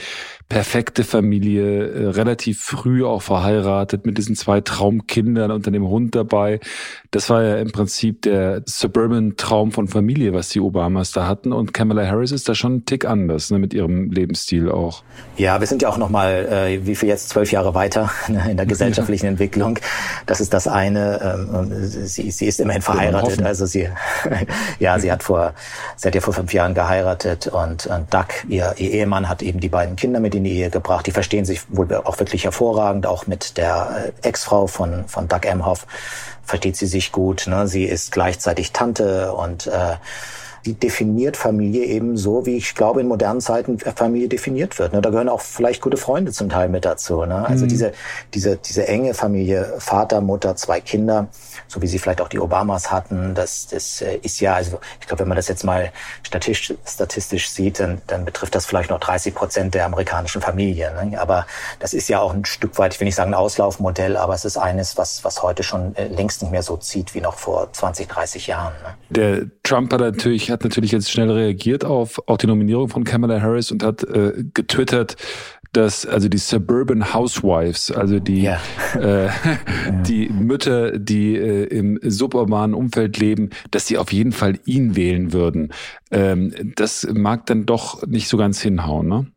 perfekte 0.50 1.04
Familie, 1.04 1.88
äh, 1.88 2.08
relativ 2.08 2.62
früh 2.62 3.04
auch 3.04 3.22
verheiratet 3.22 4.06
mit 4.06 4.18
diesen 4.18 4.36
zwei 4.36 4.62
Traumkindern 4.62 5.52
und 5.52 5.68
dann 5.68 5.74
dem 5.74 5.88
Hund 5.88 6.16
dabei. 6.16 6.62
Das 7.12 7.30
war 7.30 7.44
ja 7.44 7.58
im 7.58 7.72
Prinzip 7.72 8.22
der 8.22 8.62
Suburban-Traum 8.66 9.74
von 9.74 9.90
Familie, 9.90 10.34
was 10.34 10.50
die 10.50 10.62
Obamas 10.62 11.12
da 11.12 11.28
hatten. 11.28 11.52
Und 11.52 11.74
Kamala 11.74 12.08
Harris 12.08 12.32
ist 12.32 12.48
da 12.48 12.56
schon 12.56 12.78
ein 12.78 12.86
Tick 12.86 13.04
anders, 13.04 13.52
ne, 13.52 13.60
mit 13.60 13.74
ihrem 13.74 14.10
Lebensstil 14.10 14.72
auch. 14.72 15.04
Ja, 15.36 15.60
wir 15.60 15.68
sind 15.68 15.82
ja 15.82 15.90
auch 15.90 15.98
noch 15.98 16.10
mal, 16.10 16.46
äh, 16.46 16.86
wie 16.86 16.96
viel 16.96 17.10
jetzt, 17.10 17.30
zwölf 17.30 17.52
Jahre 17.52 17.74
weiter 17.76 18.10
ne, 18.30 18.50
in 18.50 18.56
der 18.56 18.66
gesellschaftlichen 18.68 19.26
ja. 19.26 19.32
Entwicklung. 19.32 19.80
Das 20.28 20.40
ist 20.40 20.54
das 20.54 20.70
eine. 20.70 21.50
Ähm, 21.52 21.84
sie, 22.08 22.32
sie 22.32 22.46
ist 22.48 22.62
immerhin 22.62 22.82
verheiratet. 22.82 23.44
Also 23.44 23.66
sie, 23.66 23.90
ja, 24.80 24.98
sie 24.98 25.12
hat 25.12 25.24
vor, 25.24 25.54
sie 25.98 26.08
hat 26.08 26.16
ja 26.16 26.22
vor 26.22 26.34
fünf 26.34 26.54
Jahren 26.54 26.74
geheiratet 26.74 27.48
und, 27.48 27.86
und 27.88 28.14
Doug, 28.14 28.28
ihr, 28.48 28.76
ihr 28.78 28.92
Ehemann, 28.92 29.28
hat 29.28 29.42
eben 29.42 29.60
die 29.60 29.70
beiden 29.70 29.98
Kinder 29.98 30.22
mit 30.22 30.37
in 30.38 30.44
die 30.44 30.58
Ehe 30.58 30.70
gebracht. 30.70 31.06
Die 31.08 31.12
verstehen 31.12 31.46
sich 31.46 31.62
wohl 31.70 31.94
auch 31.94 32.20
wirklich 32.20 32.46
hervorragend, 32.46 33.06
auch 33.06 33.28
mit 33.28 33.58
der 33.58 34.14
äh, 34.22 34.28
Ex-Frau 34.28 34.68
von, 34.68 35.08
von 35.08 35.28
Doug 35.28 35.42
Emhoff 35.44 35.86
versteht 36.44 36.78
sie 36.78 36.88
sich 36.88 37.12
gut. 37.12 37.46
Ne? 37.48 37.68
Sie 37.68 37.84
ist 37.84 38.12
gleichzeitig 38.12 38.72
Tante 38.72 39.34
und 39.34 39.68
äh, 39.68 39.96
die 40.68 40.74
definiert 40.74 41.38
Familie 41.38 41.86
eben 41.86 42.18
so, 42.18 42.46
wie 42.46 42.58
ich 42.58 42.76
glaube 42.76 43.00
in 43.00 43.08
modernen 43.08 43.40
Zeiten 43.40 43.80
Familie 43.80 44.28
definiert 44.28 44.78
wird. 44.80 44.92
Ne? 44.92 45.02
Da 45.02 45.10
gehören 45.10 45.30
auch 45.30 45.40
vielleicht 45.40 45.82
gute 45.82 45.96
Freunde 45.96 46.34
zum 46.34 46.50
Teil 46.50 46.68
mit 46.68 46.84
dazu. 46.84 47.24
Ne? 47.26 47.48
Also 47.48 47.64
mhm. 47.64 47.70
diese, 47.70 47.94
diese, 48.34 48.58
diese 48.58 48.86
enge 48.86 49.14
Familie, 49.14 49.76
Vater, 49.80 50.20
Mutter, 50.20 50.58
zwei 50.58 50.82
Kinder, 50.82 51.30
so 51.70 51.82
wie 51.82 51.88
sie 51.88 52.00
vielleicht 52.00 52.20
auch 52.20 52.28
die 52.28 52.40
Obamas 52.40 52.92
hatten, 52.92 53.34
das, 53.34 53.68
das 53.68 54.02
äh, 54.02 54.18
ist 54.22 54.42
ja, 54.42 54.56
also 54.56 54.80
ich 55.00 55.08
glaube, 55.08 55.22
wenn 55.22 55.30
man 55.30 55.38
das 55.38 55.48
jetzt 55.48 55.64
mal 55.64 55.92
statistisch, 56.22 56.74
statistisch 56.86 57.50
sieht, 57.50 57.80
dann, 57.80 58.02
dann 58.08 58.26
betrifft 58.26 58.54
das 58.54 58.66
vielleicht 58.66 58.90
noch 58.90 59.00
30 59.00 59.34
Prozent 59.34 59.74
der 59.74 59.86
amerikanischen 59.86 60.42
Familie. 60.42 60.94
Ne? 61.02 61.18
Aber 61.18 61.48
das 61.80 61.94
ist 61.94 62.10
ja 62.10 62.20
auch 62.20 62.34
ein 62.34 62.44
Stück 62.44 62.78
weit, 62.78 62.94
ich 62.94 63.00
will 63.00 63.06
nicht 63.06 63.16
sagen 63.16 63.32
ein 63.32 63.40
Auslaufmodell, 63.40 64.18
aber 64.18 64.34
es 64.34 64.44
ist 64.44 64.58
eines, 64.58 64.98
was, 64.98 65.24
was 65.24 65.44
heute 65.44 65.64
schon 65.64 65.96
äh, 65.96 66.08
längst 66.08 66.42
nicht 66.42 66.52
mehr 66.52 66.64
so 66.64 66.76
zieht 66.76 67.16
wie 67.16 67.22
noch 67.22 67.36
vor 67.36 67.72
20, 67.72 68.10
30 68.10 68.48
Jahren. 68.48 68.74
Der 69.10 69.44
Trump 69.64 69.94
hat 69.94 70.02
natürlich, 70.02 70.52
hat 70.58 70.64
natürlich 70.64 70.92
jetzt 70.92 71.12
schnell 71.12 71.30
reagiert 71.30 71.86
auf 71.86 72.22
auch 72.28 72.38
die 72.38 72.48
Nominierung 72.48 72.90
von 72.90 73.04
Kamala 73.04 73.40
Harris 73.42 73.72
und 73.72 73.84
hat 73.84 74.04
äh, 74.04 74.34
getwittert, 74.54 75.16
dass 75.72 76.06
also 76.08 76.30
die 76.30 76.40
Suburban 76.40 77.14
Housewives, 77.14 77.92
also 77.92 78.20
die 78.20 78.42
ja. 78.42 78.60
äh, 79.00 79.30
die 80.08 80.30
Mütter, 80.30 80.98
die 80.98 81.36
äh, 81.36 81.66
im 81.66 82.00
suburbanen 82.02 82.74
Umfeld 82.74 83.20
leben, 83.20 83.52
dass 83.70 83.86
sie 83.86 84.00
auf 84.00 84.12
jeden 84.12 84.32
Fall 84.32 84.60
ihn 84.66 84.96
wählen 84.96 85.34
würden. 85.34 85.74
Ähm, 86.10 86.54
das 86.76 87.08
mag 87.14 87.46
dann 87.46 87.68
doch 87.68 88.06
nicht 88.08 88.30
so 88.30 88.38
ganz 88.38 88.60
hinhauen, 88.60 89.08
ne? 89.08 89.28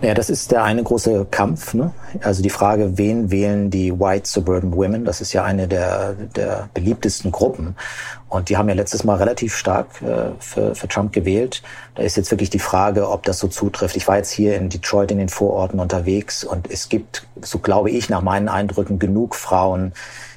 Naja, 0.00 0.14
das 0.14 0.30
ist 0.30 0.50
der 0.50 0.64
eine 0.64 0.82
große 0.82 1.26
Kampf. 1.30 1.74
Ne? 1.74 1.92
Also 2.22 2.42
die 2.42 2.50
Frage, 2.50 2.96
wen 2.98 3.30
wählen 3.30 3.70
die 3.70 3.98
White 3.98 4.28
Suburban 4.28 4.74
Women? 4.74 5.04
Das 5.04 5.20
ist 5.20 5.32
ja 5.32 5.44
eine 5.44 5.68
der, 5.68 6.14
der 6.14 6.68
beliebtesten 6.74 7.30
Gruppen. 7.30 7.76
Und 8.28 8.48
die 8.48 8.56
haben 8.56 8.68
ja 8.68 8.74
letztes 8.74 9.04
Mal 9.04 9.16
relativ 9.16 9.56
stark 9.56 10.02
äh, 10.02 10.30
für, 10.38 10.74
für 10.74 10.88
Trump 10.88 11.12
gewählt. 11.12 11.62
Da 11.94 12.02
ist 12.02 12.16
jetzt 12.16 12.30
wirklich 12.30 12.50
die 12.50 12.58
Frage, 12.58 13.08
ob 13.08 13.24
das 13.24 13.38
so 13.38 13.48
zutrifft. 13.48 13.96
Ich 13.96 14.06
war 14.06 14.16
jetzt 14.16 14.30
hier 14.30 14.56
in 14.56 14.68
Detroit 14.68 15.10
in 15.10 15.18
den 15.18 15.28
Vororten 15.28 15.80
unterwegs 15.80 16.44
und 16.44 16.70
es 16.70 16.88
gibt, 16.88 17.26
so 17.40 17.58
glaube 17.58 17.90
ich, 17.90 18.10
nach 18.10 18.22
meinen 18.22 18.48
Eindrücken 18.48 18.98
genug 18.98 19.34
Frauen, 19.34 19.92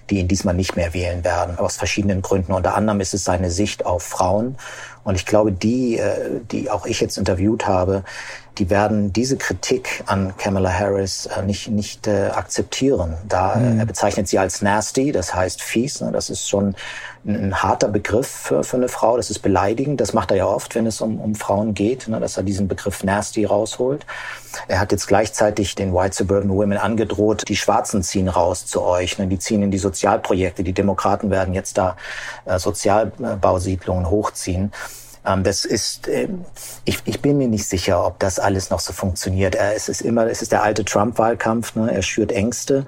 die 0.09 0.19
ihn 0.19 0.27
diesmal 0.27 0.53
nicht 0.53 0.75
mehr 0.75 0.93
wählen 0.93 1.23
werden, 1.23 1.57
aus 1.57 1.77
verschiedenen 1.77 2.21
Gründen. 2.21 2.51
Unter 2.51 2.75
anderem 2.75 3.00
ist 3.00 3.13
es 3.13 3.23
seine 3.23 3.50
Sicht 3.50 3.85
auf 3.85 4.03
Frauen. 4.03 4.57
Und 5.03 5.15
ich 5.15 5.25
glaube, 5.25 5.51
die, 5.51 5.97
äh, 5.97 6.41
die 6.51 6.69
auch 6.69 6.85
ich 6.85 7.00
jetzt 7.00 7.17
interviewt 7.17 7.67
habe, 7.67 8.03
die 8.58 8.70
werden 8.70 9.13
diese 9.13 9.38
Kritik 9.38 10.03
an 10.08 10.34
Kamala 10.38 10.72
Harris 10.72 11.25
äh, 11.25 11.41
nicht, 11.41 11.70
nicht 11.70 12.08
äh, 12.08 12.27
akzeptieren. 12.27 13.15
Da 13.27 13.55
mhm. 13.55 13.79
er 13.79 13.86
bezeichnet 13.86 14.27
sie 14.27 14.39
als 14.39 14.62
nasty, 14.62 15.12
das 15.12 15.34
heißt 15.34 15.62
fies. 15.62 16.01
Ne? 16.01 16.12
Das 16.12 16.29
ist 16.29 16.50
schon 16.50 16.75
ein, 17.25 17.36
ein, 17.36 17.63
harter 17.63 17.88
Begriff 17.88 18.27
für, 18.27 18.63
für 18.63 18.77
eine 18.77 18.89
Frau. 18.89 19.15
Das 19.15 19.29
ist 19.29 19.39
beleidigend. 19.39 20.01
Das 20.01 20.13
macht 20.13 20.31
er 20.31 20.38
ja 20.38 20.46
oft, 20.46 20.75
wenn 20.75 20.86
es 20.86 21.00
um, 21.00 21.20
um 21.20 21.36
Frauen 21.36 21.74
geht, 21.74 22.10
ne? 22.10 22.20
dass 22.20 22.36
er 22.36 22.43
diesen 22.43 22.67
Begriff 22.67 23.03
nasty 23.03 23.46
rausholt. 23.46 24.05
Er 24.67 24.81
hat 24.81 24.91
jetzt 24.91 25.08
gleichzeitig 25.08 25.75
den 25.75 25.93
White 25.93 26.15
Suburban 26.15 26.50
Women 26.50 26.77
angedroht, 26.77 27.48
die 27.48 27.55
Schwarzen 27.55 28.03
ziehen 28.03 28.27
raus 28.27 28.65
zu 28.65 28.81
euch. 28.81 29.17
Ne? 29.17 29.27
Die 29.27 29.39
ziehen 29.39 29.63
in 29.63 29.72
die 29.72 29.77
Sozialprojekte. 29.77 30.63
Die 30.63 30.74
Demokraten 30.74 31.31
werden 31.31 31.53
jetzt 31.53 31.77
da 31.77 31.96
äh, 32.46 32.60
Sozialbausiedlungen 32.60 34.10
hochziehen. 34.10 34.74
Ähm, 35.25 35.43
das 35.43 35.65
ist, 35.65 36.07
äh, 36.07 36.27
ich, 36.85 36.99
ich 37.05 37.21
bin 37.21 37.37
mir 37.37 37.47
nicht 37.47 37.67
sicher, 37.67 38.05
ob 38.05 38.19
das 38.19 38.39
alles 38.39 38.69
noch 38.69 38.79
so 38.79 38.93
funktioniert. 38.93 39.55
Äh, 39.55 39.73
es 39.75 39.89
ist 39.89 40.01
immer, 40.01 40.27
es 40.27 40.41
ist 40.41 40.51
der 40.51 40.63
alte 40.63 40.85
Trump-Wahlkampf, 40.85 41.75
ne? 41.75 41.93
er 41.93 42.01
schürt 42.01 42.31
Ängste. 42.31 42.85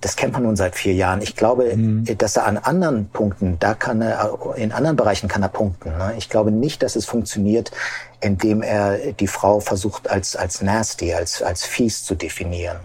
Das 0.00 0.14
kennt 0.14 0.32
man 0.32 0.44
nun 0.44 0.54
seit 0.54 0.76
vier 0.76 0.94
Jahren. 0.94 1.22
Ich 1.22 1.34
glaube, 1.34 1.74
mhm. 1.74 2.04
dass 2.18 2.36
er 2.36 2.46
an 2.46 2.56
anderen 2.56 3.08
Punkten, 3.08 3.58
da 3.58 3.74
kann 3.74 4.00
er, 4.00 4.38
in 4.54 4.70
anderen 4.70 4.96
Bereichen 4.96 5.28
kann 5.28 5.42
er 5.42 5.48
punkten. 5.48 5.90
Ne? 5.90 6.14
Ich 6.16 6.28
glaube 6.28 6.52
nicht, 6.52 6.84
dass 6.84 6.94
es 6.94 7.04
funktioniert, 7.04 7.72
indem 8.20 8.62
er 8.62 9.12
die 9.12 9.26
Frau 9.26 9.58
versucht 9.58 10.08
als, 10.08 10.36
als 10.36 10.62
nasty, 10.62 11.14
als, 11.14 11.42
als 11.42 11.64
fies 11.64 12.04
zu 12.04 12.14
definieren. 12.14 12.78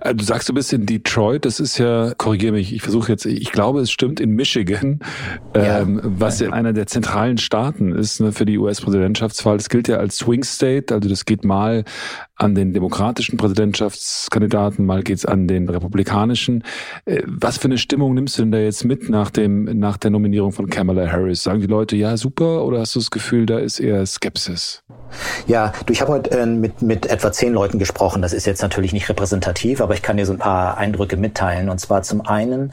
Äh, 0.00 0.14
du 0.14 0.24
sagst, 0.24 0.48
du 0.48 0.54
bist 0.54 0.72
in 0.72 0.86
Detroit, 0.86 1.44
das 1.44 1.60
ist 1.60 1.78
ja, 1.78 2.14
korrigiere 2.16 2.52
mich, 2.52 2.72
ich 2.72 2.82
versuche 2.82 3.12
jetzt, 3.12 3.26
ich 3.26 3.52
glaube, 3.52 3.80
es 3.80 3.90
stimmt 3.90 4.20
in 4.20 4.30
Michigan, 4.30 5.00
ja. 5.54 5.80
ähm, 5.80 6.00
was 6.02 6.40
ja 6.40 6.50
einer 6.50 6.72
der 6.72 6.86
zentralen 6.86 7.38
Staaten 7.38 7.92
ist 7.92 8.20
ne, 8.20 8.32
für 8.32 8.46
die 8.46 8.58
US-Präsidentschaftswahl. 8.58 9.56
Das 9.56 9.68
gilt 9.68 9.88
ja 9.88 9.98
als 9.98 10.18
Swing 10.18 10.44
State, 10.44 10.94
also 10.94 11.08
das 11.08 11.24
geht 11.24 11.44
mal 11.44 11.84
an 12.36 12.54
den 12.54 12.72
demokratischen 12.72 13.38
Präsidentschaftskandidaten, 13.38 14.84
mal 14.84 15.02
geht's 15.02 15.24
an 15.24 15.48
den 15.48 15.68
republikanischen. 15.68 16.64
Äh, 17.06 17.22
was 17.26 17.58
für 17.58 17.64
eine 17.64 17.78
Stimmung 17.78 18.14
nimmst 18.14 18.38
du 18.38 18.42
denn 18.42 18.52
da 18.52 18.58
jetzt 18.58 18.84
mit 18.84 19.08
nach 19.08 19.30
dem 19.30 19.64
nach 19.78 19.96
der 19.96 20.10
Nominierung 20.10 20.52
von 20.52 20.68
Kamala 20.68 21.10
Harris? 21.10 21.42
Sagen 21.42 21.60
die 21.60 21.66
Leute 21.66 21.96
ja 21.96 22.16
super 22.16 22.64
oder 22.64 22.80
hast 22.80 22.94
du 22.94 23.00
das 23.00 23.10
Gefühl, 23.10 23.46
da 23.46 23.58
ist 23.58 23.80
eher 23.80 24.04
Skepsis? 24.04 24.82
Ja, 25.46 25.72
du, 25.86 25.92
ich 25.92 26.00
habe 26.00 26.12
heute 26.12 26.30
äh, 26.30 26.46
mit 26.46 26.82
mit 26.82 27.06
etwa 27.06 27.32
zehn 27.32 27.54
Leuten 27.54 27.78
gesprochen. 27.78 28.20
Das 28.20 28.32
ist 28.32 28.46
jetzt 28.46 28.62
natürlich 28.62 28.92
nicht 28.92 29.08
repräsentativ, 29.08 29.80
aber 29.80 29.94
ich 29.94 30.02
kann 30.02 30.18
dir 30.18 30.26
so 30.26 30.32
ein 30.32 30.38
paar 30.38 30.76
Eindrücke 30.76 31.16
mitteilen. 31.16 31.70
Und 31.70 31.78
zwar 31.78 32.02
zum 32.02 32.20
einen 32.20 32.70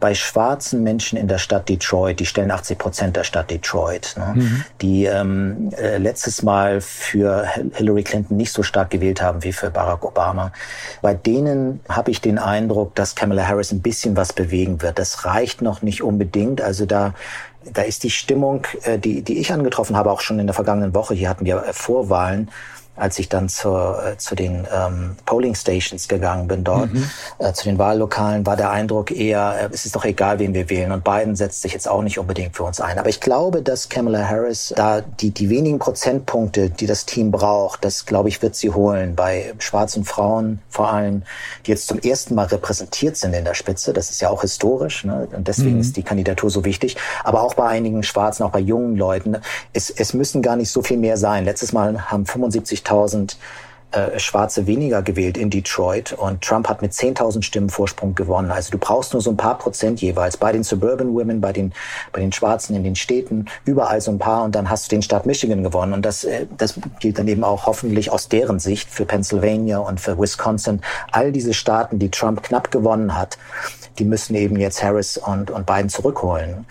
bei 0.00 0.14
schwarzen 0.14 0.82
Menschen 0.82 1.18
in 1.18 1.28
der 1.28 1.38
Stadt 1.38 1.68
Detroit, 1.68 2.20
die 2.20 2.26
stellen 2.26 2.50
80 2.50 2.78
Prozent 2.78 3.16
der 3.16 3.24
Stadt 3.24 3.50
Detroit, 3.50 4.14
ne, 4.16 4.32
mhm. 4.34 4.64
die 4.80 5.04
ähm, 5.04 5.70
äh, 5.76 5.98
letztes 5.98 6.42
Mal 6.42 6.80
für 6.80 7.46
Hillary 7.74 8.02
Clinton 8.02 8.36
nicht 8.36 8.52
so 8.52 8.62
stark 8.62 8.90
gewählt 8.90 9.22
haben 9.22 9.42
wie 9.44 9.52
für 9.52 9.70
Barack 9.70 10.04
Obama. 10.04 10.52
Bei 11.02 11.14
denen 11.14 11.80
habe 11.88 12.10
ich 12.10 12.20
den 12.20 12.38
Eindruck, 12.38 12.94
dass 12.94 13.14
Kamala 13.14 13.46
Harris 13.46 13.72
ein 13.72 13.80
bisschen 13.80 14.16
was 14.16 14.32
bewegen 14.32 14.82
wird. 14.82 14.98
Das 14.98 15.24
reicht 15.24 15.62
noch 15.62 15.82
nicht 15.82 16.02
unbedingt. 16.02 16.60
Also 16.60 16.86
da 16.86 17.14
da 17.72 17.82
ist 17.82 18.02
die 18.04 18.10
Stimmung, 18.10 18.66
äh, 18.82 18.98
die, 18.98 19.22
die 19.22 19.38
ich 19.38 19.52
angetroffen 19.52 19.96
habe, 19.96 20.10
auch 20.10 20.20
schon 20.20 20.38
in 20.38 20.46
der 20.46 20.54
vergangenen 20.54 20.94
Woche, 20.94 21.14
hier 21.14 21.28
hatten 21.28 21.44
wir 21.44 21.64
äh, 21.64 21.72
Vorwahlen, 21.72 22.50
als 22.96 23.18
ich 23.18 23.28
dann 23.28 23.48
zur, 23.48 24.02
äh, 24.04 24.18
zu 24.18 24.34
den 24.34 24.66
ähm, 24.72 25.16
Polling 25.26 25.54
Stations 25.54 26.06
gegangen 26.06 26.46
bin 26.46 26.62
dort, 26.62 26.92
mhm. 26.92 27.10
äh, 27.38 27.52
zu 27.52 27.64
den 27.64 27.78
Wahllokalen, 27.78 28.46
war 28.46 28.56
der 28.56 28.70
Eindruck 28.70 29.10
eher, 29.10 29.56
äh, 29.62 29.68
es 29.72 29.84
ist 29.84 29.96
doch 29.96 30.04
egal, 30.04 30.38
wen 30.38 30.54
wir 30.54 30.70
wählen. 30.70 30.92
Und 30.92 31.02
Biden 31.02 31.34
setzt 31.34 31.62
sich 31.62 31.72
jetzt 31.72 31.88
auch 31.88 32.02
nicht 32.02 32.18
unbedingt 32.18 32.54
für 32.54 32.62
uns 32.62 32.80
ein. 32.80 32.98
Aber 32.98 33.08
ich 33.08 33.20
glaube, 33.20 33.62
dass 33.62 33.88
Kamala 33.88 34.28
Harris 34.28 34.72
da 34.76 35.00
die, 35.00 35.32
die 35.32 35.50
wenigen 35.50 35.80
Prozentpunkte, 35.80 36.70
die 36.70 36.86
das 36.86 37.04
Team 37.04 37.32
braucht, 37.32 37.84
das 37.84 38.06
glaube 38.06 38.28
ich, 38.28 38.42
wird 38.42 38.54
sie 38.54 38.70
holen. 38.70 39.16
Bei 39.16 39.54
schwarzen 39.58 40.04
Frauen 40.04 40.60
vor 40.68 40.92
allem, 40.92 41.22
die 41.66 41.72
jetzt 41.72 41.88
zum 41.88 41.98
ersten 41.98 42.36
Mal 42.36 42.46
repräsentiert 42.46 43.16
sind 43.16 43.34
in 43.34 43.44
der 43.44 43.54
Spitze. 43.54 43.92
Das 43.92 44.10
ist 44.10 44.20
ja 44.20 44.30
auch 44.30 44.42
historisch. 44.42 45.04
Ne? 45.04 45.26
Und 45.32 45.48
deswegen 45.48 45.74
mhm. 45.74 45.80
ist 45.80 45.96
die 45.96 46.04
Kandidatur 46.04 46.48
so 46.48 46.64
wichtig. 46.64 46.96
Aber 47.24 47.42
auch 47.42 47.54
bei 47.54 47.66
einigen 47.66 48.04
Schwarzen, 48.04 48.44
auch 48.44 48.50
bei 48.50 48.60
jungen 48.60 48.96
Leuten. 48.96 49.38
Es, 49.72 49.90
es 49.90 50.14
müssen 50.14 50.42
gar 50.42 50.54
nicht 50.54 50.70
so 50.70 50.82
viel 50.82 50.98
mehr 50.98 51.16
sein. 51.16 51.44
Letztes 51.44 51.72
Mal 51.72 52.10
haben 52.10 52.24
75 52.24 52.83
50.000 52.84 53.36
äh, 53.94 54.18
Schwarze 54.18 54.66
weniger 54.66 55.02
gewählt 55.02 55.36
in 55.36 55.50
Detroit 55.50 56.12
und 56.14 56.42
Trump 56.42 56.68
hat 56.68 56.82
mit 56.82 56.92
10.000 56.92 57.42
Stimmen 57.42 57.70
Vorsprung 57.70 58.14
gewonnen. 58.14 58.50
Also 58.50 58.72
du 58.72 58.78
brauchst 58.78 59.12
nur 59.12 59.22
so 59.22 59.30
ein 59.30 59.36
paar 59.36 59.56
Prozent 59.56 60.00
jeweils 60.00 60.36
bei 60.36 60.50
den 60.50 60.64
Suburban 60.64 61.14
Women, 61.14 61.40
bei 61.40 61.52
den, 61.52 61.72
bei 62.12 62.20
den 62.20 62.32
Schwarzen 62.32 62.74
in 62.74 62.82
den 62.82 62.96
Städten, 62.96 63.46
überall 63.64 64.00
so 64.00 64.10
ein 64.10 64.18
paar 64.18 64.42
und 64.42 64.54
dann 64.54 64.68
hast 64.68 64.86
du 64.86 64.96
den 64.96 65.02
Staat 65.02 65.26
Michigan 65.26 65.62
gewonnen. 65.62 65.92
Und 65.92 66.04
das, 66.04 66.24
äh, 66.24 66.46
das 66.56 66.74
gilt 66.98 67.18
dann 67.18 67.28
eben 67.28 67.44
auch 67.44 67.66
hoffentlich 67.66 68.10
aus 68.10 68.28
deren 68.28 68.58
Sicht 68.58 68.90
für 68.90 69.04
Pennsylvania 69.04 69.78
und 69.78 70.00
für 70.00 70.18
Wisconsin. 70.18 70.80
All 71.12 71.30
diese 71.30 71.54
Staaten, 71.54 71.98
die 72.00 72.10
Trump 72.10 72.42
knapp 72.42 72.72
gewonnen 72.72 73.16
hat, 73.16 73.38
die 74.00 74.04
müssen 74.04 74.34
eben 74.34 74.56
jetzt 74.56 74.82
Harris 74.82 75.18
und, 75.18 75.52
und 75.52 75.66
Biden 75.66 75.88
zurückholen. 75.88 76.66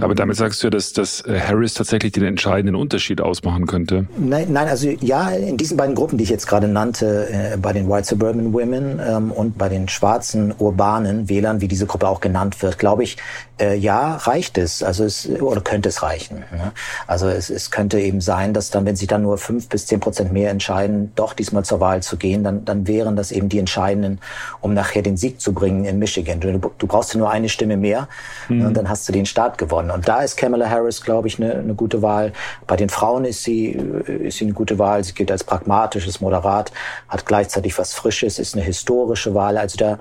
Aber 0.00 0.14
damit 0.14 0.36
sagst 0.36 0.62
du, 0.62 0.70
dass, 0.70 0.92
dass 0.92 1.20
äh, 1.22 1.40
Harris 1.40 1.74
tatsächlich 1.74 2.12
den 2.12 2.24
entscheidenden 2.24 2.76
Unterschied 2.76 3.20
ausmachen 3.20 3.66
könnte? 3.66 4.06
Nein, 4.16 4.46
nein, 4.50 4.68
also 4.68 4.88
ja, 4.88 5.30
in 5.30 5.56
diesen 5.56 5.76
beiden 5.76 5.94
Gruppen, 5.94 6.16
die 6.16 6.24
ich 6.24 6.30
jetzt 6.30 6.46
gerade 6.46 6.68
nannte, 6.68 7.28
äh, 7.28 7.56
bei 7.56 7.72
den 7.72 7.88
White 7.88 8.06
Suburban 8.06 8.52
Women 8.52 9.00
ähm, 9.04 9.32
und 9.32 9.58
bei 9.58 9.68
den 9.68 9.88
schwarzen 9.88 10.54
urbanen 10.58 11.28
Wählern, 11.28 11.60
wie 11.60 11.68
diese 11.68 11.86
Gruppe 11.86 12.08
auch 12.08 12.20
genannt 12.20 12.62
wird, 12.62 12.78
glaube 12.78 13.02
ich, 13.02 13.16
äh, 13.60 13.76
ja, 13.76 14.16
reicht 14.16 14.58
es. 14.58 14.82
Also 14.82 15.04
es 15.04 15.28
oder 15.28 15.60
könnte 15.60 15.88
es 15.88 16.02
reichen. 16.02 16.38
Ne? 16.52 16.72
Also 17.06 17.28
es, 17.28 17.50
es 17.50 17.70
könnte 17.70 18.00
eben 18.00 18.20
sein, 18.20 18.52
dass 18.52 18.70
dann, 18.70 18.84
wenn 18.84 18.96
sie 18.96 19.06
dann 19.06 19.22
nur 19.22 19.38
fünf 19.38 19.68
bis 19.68 19.86
zehn 19.86 20.00
Prozent 20.00 20.32
mehr 20.32 20.50
entscheiden, 20.50 21.12
doch 21.16 21.32
diesmal 21.32 21.64
zur 21.64 21.80
Wahl 21.80 22.02
zu 22.02 22.16
gehen, 22.16 22.44
dann, 22.44 22.64
dann 22.64 22.86
wären 22.86 23.16
das 23.16 23.32
eben 23.32 23.48
die 23.48 23.58
entscheidenden, 23.58 24.20
um 24.60 24.74
nachher 24.74 25.02
den 25.02 25.16
Sieg 25.16 25.40
zu 25.40 25.52
bringen 25.52 25.84
in 25.84 25.98
Michigan. 25.98 26.40
Du, 26.40 26.58
du 26.58 26.86
brauchst 26.86 27.14
ja 27.14 27.18
nur 27.18 27.30
eine 27.30 27.48
Stimme 27.48 27.76
mehr 27.76 28.08
mhm. 28.48 28.66
und 28.66 28.76
dann 28.76 28.88
hast 28.88 29.08
du 29.08 29.12
den 29.12 29.26
Staat 29.26 29.58
gewonnen. 29.58 29.63
Und 29.72 30.08
da 30.08 30.22
ist 30.22 30.36
Kamala 30.36 30.68
Harris, 30.68 31.00
glaube 31.02 31.28
ich, 31.28 31.40
eine, 31.40 31.54
eine 31.54 31.74
gute 31.74 32.02
Wahl. 32.02 32.32
Bei 32.66 32.76
den 32.76 32.88
Frauen 32.88 33.24
ist 33.24 33.42
sie, 33.42 33.68
ist 33.70 34.38
sie 34.38 34.44
eine 34.44 34.54
gute 34.54 34.78
Wahl. 34.78 35.04
Sie 35.04 35.14
gilt 35.14 35.30
als 35.30 35.44
pragmatisches 35.44 36.20
Moderat, 36.20 36.72
hat 37.08 37.26
gleichzeitig 37.26 37.76
was 37.78 37.94
Frisches, 37.94 38.38
ist 38.38 38.54
eine 38.54 38.64
historische 38.64 39.34
Wahl. 39.34 39.58
Also 39.58 39.76
da 39.76 39.98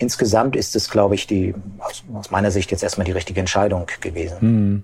insgesamt 0.00 0.56
ist 0.56 0.74
es, 0.74 0.90
glaube 0.90 1.14
ich, 1.14 1.26
die 1.26 1.54
aus, 1.78 2.30
meiner 2.30 2.50
Sicht 2.50 2.70
jetzt 2.70 2.82
erstmal 2.82 3.04
die 3.04 3.12
richtige 3.12 3.38
Entscheidung 3.38 3.86
gewesen. 4.00 4.40
Hm. 4.40 4.82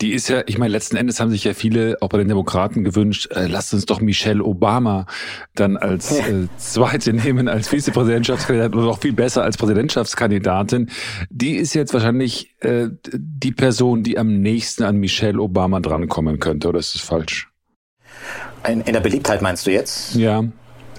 Die 0.00 0.12
ist 0.12 0.28
ja, 0.28 0.42
ich 0.46 0.56
meine, 0.56 0.72
letzten 0.72 0.96
Endes 0.96 1.20
haben 1.20 1.30
sich 1.30 1.44
ja 1.44 1.52
viele 1.52 1.98
auch 2.00 2.08
bei 2.08 2.18
den 2.18 2.28
Demokraten 2.28 2.84
gewünscht, 2.84 3.30
äh, 3.32 3.46
lasst 3.46 3.74
uns 3.74 3.86
doch 3.86 4.00
Michelle 4.00 4.42
Obama 4.42 5.06
dann 5.54 5.76
als 5.76 6.12
äh, 6.12 6.46
zweite 6.56 7.12
nehmen, 7.12 7.48
als 7.48 7.68
Vizepräsidentschaftskandidatin 7.68 8.78
oder 8.78 8.90
auch 8.90 9.00
viel 9.00 9.12
besser 9.12 9.42
als 9.42 9.56
Präsidentschaftskandidatin. 9.56 10.90
Die 11.28 11.56
ist 11.56 11.74
jetzt 11.74 11.92
wahrscheinlich 11.92 12.54
äh, 12.60 12.88
die 13.12 13.52
Person, 13.52 14.04
die 14.04 14.16
am 14.16 14.40
nächsten 14.40 14.84
an 14.84 14.96
Michelle 14.96 15.40
Obama 15.40 15.80
drankommen 15.80 16.38
könnte, 16.38 16.68
oder 16.68 16.78
ist 16.78 16.94
das 16.94 17.02
falsch? 17.02 17.50
In, 18.66 18.80
in 18.82 18.92
der 18.92 19.00
Beliebtheit 19.00 19.42
meinst 19.42 19.66
du 19.66 19.72
jetzt? 19.72 20.14
Ja. 20.14 20.44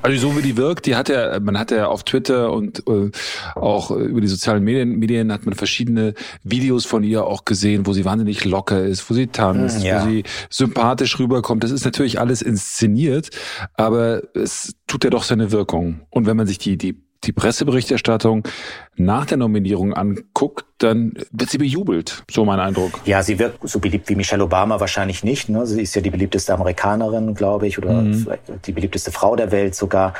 Also 0.03 0.29
so 0.29 0.37
wie 0.37 0.41
die 0.41 0.57
wirkt, 0.57 0.85
die 0.85 0.97
hat 0.97 1.07
ja, 1.07 1.39
man 1.39 1.57
hat 1.57 1.71
ja 1.71 1.87
auf 1.87 2.03
Twitter 2.03 2.51
und 2.51 2.85
äh, 2.87 3.09
auch 3.55 3.89
über 3.89 4.19
die 4.19 4.27
sozialen 4.27 4.61
Medien, 4.63 4.99
Medien 4.99 5.31
hat 5.31 5.45
man 5.45 5.55
verschiedene 5.55 6.13
Videos 6.43 6.85
von 6.85 7.03
ihr 7.03 7.25
auch 7.25 7.45
gesehen, 7.45 7.87
wo 7.87 7.93
sie 7.93 8.03
wahnsinnig 8.03 8.43
locker 8.43 8.83
ist, 8.83 9.09
wo 9.09 9.13
sie 9.13 9.27
tanzt, 9.27 9.79
mm, 9.79 9.85
ja. 9.85 10.03
wo 10.03 10.09
sie 10.09 10.23
sympathisch 10.49 11.17
rüberkommt. 11.19 11.63
Das 11.63 11.71
ist 11.71 11.85
natürlich 11.85 12.19
alles 12.19 12.41
inszeniert, 12.41 13.29
aber 13.75 14.23
es 14.35 14.75
tut 14.87 15.05
ja 15.05 15.09
doch 15.09 15.23
seine 15.23 15.51
Wirkung. 15.51 16.01
Und 16.09 16.25
wenn 16.25 16.35
man 16.35 16.47
sich 16.47 16.57
die, 16.57 16.77
die 16.77 17.02
die 17.23 17.31
Presseberichterstattung 17.31 18.47
nach 18.95 19.25
der 19.25 19.37
Nominierung 19.37 19.93
anguckt, 19.93 20.65
dann 20.77 21.13
wird 21.31 21.49
sie 21.49 21.57
bejubelt. 21.57 22.23
So 22.29 22.45
mein 22.45 22.59
Eindruck. 22.59 22.99
Ja, 23.05 23.23
sie 23.23 23.39
wird 23.39 23.57
so 23.63 23.79
beliebt 23.79 24.09
wie 24.09 24.15
Michelle 24.15 24.43
Obama 24.43 24.79
wahrscheinlich 24.79 25.23
nicht. 25.23 25.49
Ne? 25.49 25.65
Sie 25.65 25.81
ist 25.81 25.95
ja 25.95 26.01
die 26.01 26.09
beliebteste 26.09 26.53
Amerikanerin, 26.53 27.33
glaube 27.33 27.67
ich, 27.67 27.77
oder 27.77 27.93
mhm. 27.93 28.27
die 28.65 28.71
beliebteste 28.71 29.11
Frau 29.11 29.35
der 29.35 29.51
Welt 29.51 29.75
sogar. 29.75 30.13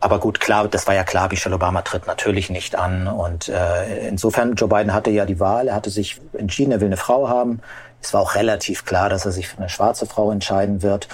Aber 0.00 0.18
gut, 0.18 0.40
klar, 0.40 0.66
das 0.66 0.88
war 0.88 0.94
ja 0.94 1.04
klar, 1.04 1.28
Michelle 1.30 1.54
Obama 1.54 1.82
tritt 1.82 2.08
natürlich 2.08 2.50
nicht 2.50 2.74
an. 2.74 3.06
Und 3.06 3.48
äh, 3.48 4.08
insofern, 4.08 4.54
Joe 4.54 4.68
Biden 4.68 4.92
hatte 4.92 5.10
ja 5.10 5.24
die 5.26 5.38
Wahl, 5.38 5.68
er 5.68 5.76
hatte 5.76 5.90
sich 5.90 6.20
entschieden, 6.32 6.72
er 6.72 6.80
will 6.80 6.88
eine 6.88 6.96
Frau 6.96 7.28
haben. 7.28 7.60
Es 8.02 8.12
war 8.12 8.20
auch 8.20 8.34
relativ 8.34 8.84
klar, 8.84 9.08
dass 9.08 9.26
er 9.26 9.32
sich 9.32 9.46
für 9.46 9.58
eine 9.58 9.68
schwarze 9.68 10.06
Frau 10.06 10.32
entscheiden 10.32 10.82
wird. 10.82 11.06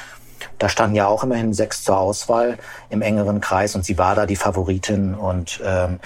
Da 0.58 0.68
standen 0.68 0.96
ja 0.96 1.06
auch 1.06 1.24
immerhin 1.24 1.52
sechs 1.52 1.84
zur 1.84 1.98
Auswahl 1.98 2.58
im 2.90 3.02
engeren 3.02 3.40
Kreis 3.40 3.74
und 3.74 3.84
sie 3.84 3.98
war 3.98 4.14
da 4.14 4.26
die 4.26 4.36
Favoritin 4.36 5.14
und 5.14 5.60
ähm, 5.64 6.00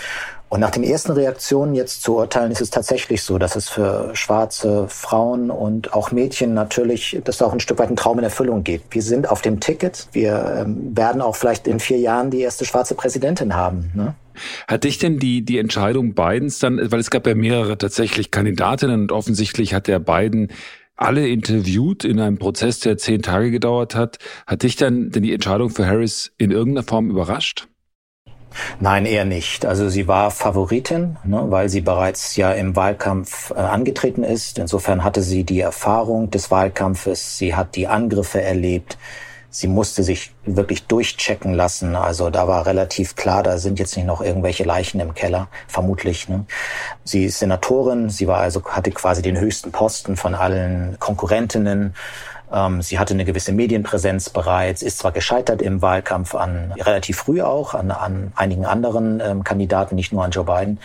und 0.53 0.61
nach 0.61 0.71
den 0.71 0.85
ersten 0.85 1.13
Reaktionen 1.13 1.75
jetzt 1.75 2.03
zu 2.03 2.17
urteilen, 2.17 2.53
ist 2.53 2.61
es 2.61 2.69
tatsächlich 2.69 3.23
so, 3.23 3.39
dass 3.39 3.57
es 3.57 3.71
für 3.71 4.11
schwarze 4.15 4.87
Frauen 4.87 5.51
und 5.51 5.95
auch 5.95 6.13
Mädchen 6.13 6.53
natürlich, 6.53 7.19
dass 7.25 7.39
da 7.39 7.47
auch 7.47 7.55
ein 7.55 7.61
Stück 7.61 7.79
weit 7.79 7.89
ein 7.89 7.97
Traum 7.97 8.19
in 8.19 8.25
Erfüllung 8.25 8.63
geht. 8.63 8.83
Wir 8.91 9.01
sind 9.01 9.31
auf 9.31 9.41
dem 9.41 9.61
Ticket. 9.61 10.09
Wir 10.13 10.59
ähm, 10.59 10.95
werden 10.95 11.23
auch 11.23 11.37
vielleicht 11.37 11.67
in 11.67 11.81
vier 11.81 11.97
Jahren 12.01 12.31
die 12.31 12.41
erste 12.41 12.67
schwarze 12.67 12.95
Präsidentin 12.95 13.57
haben. 13.57 13.93
Ne? 13.95 14.15
Hat 14.69 14.85
dich 14.85 14.99
denn 14.99 15.19
die, 15.19 15.43
die 15.43 15.57
Entscheidung 15.57 16.13
Bidens 16.13 16.59
dann, 16.59 16.79
weil 16.93 17.01
es 17.01 17.09
gab 17.09 17.27
ja 17.27 17.35
mehrere 17.35 17.79
tatsächlich 17.79 18.31
Kandidatinnen 18.31 19.01
und 19.01 19.13
offensichtlich 19.13 19.73
hat 19.73 19.87
der 19.87 20.01
Biden 20.01 20.49
alle 21.03 21.29
interviewt 21.29 22.05
in 22.05 22.21
einem 22.21 22.39
Prozess, 22.39 22.81
der 22.81 22.99
zehn 22.99 23.23
Tage 23.23 23.51
gedauert 23.51 23.95
hat. 23.95 24.19
Hat 24.47 24.63
dich 24.63 24.77
dann 24.77 25.11
denn 25.11 25.23
die 25.23 25.33
Entscheidung 25.33 25.71
für 25.71 25.87
Harris 25.87 26.33
in 26.39 26.51
irgendeiner 26.51 26.87
Form 26.87 27.11
überrascht? 27.11 27.69
Nein, 28.81 29.07
eher 29.07 29.25
nicht. 29.25 29.65
Also 29.65 29.89
sie 29.89 30.09
war 30.09 30.31
Favoritin, 30.31 31.17
ne, 31.25 31.45
weil 31.49 31.69
sie 31.69 31.81
bereits 31.81 32.37
ja 32.37 32.53
im 32.53 32.77
Wahlkampf 32.77 33.51
äh, 33.51 33.55
angetreten 33.55 34.25
ist. 34.25 34.59
Insofern 34.59 35.05
hatte 35.05 35.23
sie 35.23 35.45
die 35.45 35.61
Erfahrung 35.61 36.31
des 36.31 36.51
Wahlkampfes, 36.51 37.39
sie 37.39 37.55
hat 37.55 37.77
die 37.77 37.89
Angriffe 37.89 38.43
erlebt, 38.43 38.99
sie 39.53 39.69
musste 39.69 40.03
sich 40.03 40.33
wirklich 40.45 40.87
durchchecken 40.87 41.53
lassen. 41.53 41.95
Also 41.95 42.31
da 42.31 42.49
war 42.49 42.67
relativ 42.67 43.15
klar, 43.15 43.43
da 43.43 43.59
sind 43.59 43.79
jetzt 43.79 43.97
nicht 43.97 44.07
noch 44.07 44.23
irgendwelche 44.23 44.65
Leichen 44.65 44.99
im 44.99 45.15
Keller, 45.15 45.47
vermutlich. 45.69 46.29
Ne. 46.29 46.47
Sie 47.05 47.27
ist 47.27 47.39
Senatorin, 47.39 48.09
sie 48.09 48.27
war 48.27 48.39
also 48.39 48.65
hatte 48.65 48.91
quasi 48.91 49.23
den 49.23 49.39
höchsten 49.39 49.71
Posten 49.71 50.17
von 50.17 50.35
allen 50.35 50.97
Konkurrentinnen 50.99 51.95
ähm, 52.53 52.83
sie 52.83 52.99
hatte 52.99 53.15
eine 53.15 53.25
gewisse 53.25 53.53
Medienpräsenz 53.53 54.29
bereits, 54.29 54.83
ist 54.83 54.99
zwar 54.99 55.13
gescheitert 55.13 55.63
im 55.63 55.81
Wahlkampf 55.81 56.35
an 56.35 56.73
relativ 56.79 57.17
früh 57.17 57.41
auch 57.41 57.73
an, 57.73 57.91
an 57.91 58.33
einigen 58.37 58.67
anderen 58.67 59.21
ähm, 59.21 59.43
Kandidaten, 59.43 59.95
nicht 59.95 60.13
nur 60.13 60.23
an 60.23 60.33
Joe 60.33 60.45
Biden. 60.45 60.79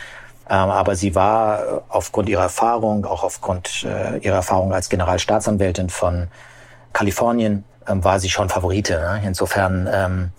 Ähm, 0.49 0.69
aber 0.69 0.95
sie 0.95 1.13
war 1.13 1.83
aufgrund 1.89 2.29
ihrer 2.29 2.43
Erfahrung, 2.43 3.05
auch 3.05 3.23
aufgrund 3.23 3.83
äh, 3.83 4.17
ihrer 4.19 4.37
Erfahrung 4.37 4.73
als 4.73 4.87
Generalstaatsanwältin 4.87 5.89
von 5.89 6.27
Kalifornien, 6.93 7.65
ähm, 7.87 8.03
war 8.03 8.19
sie 8.19 8.29
schon 8.29 8.49
Favorite. 8.49 8.93
Ne? 8.93 9.21
Insofern 9.25 9.89
ähm, 9.91 10.31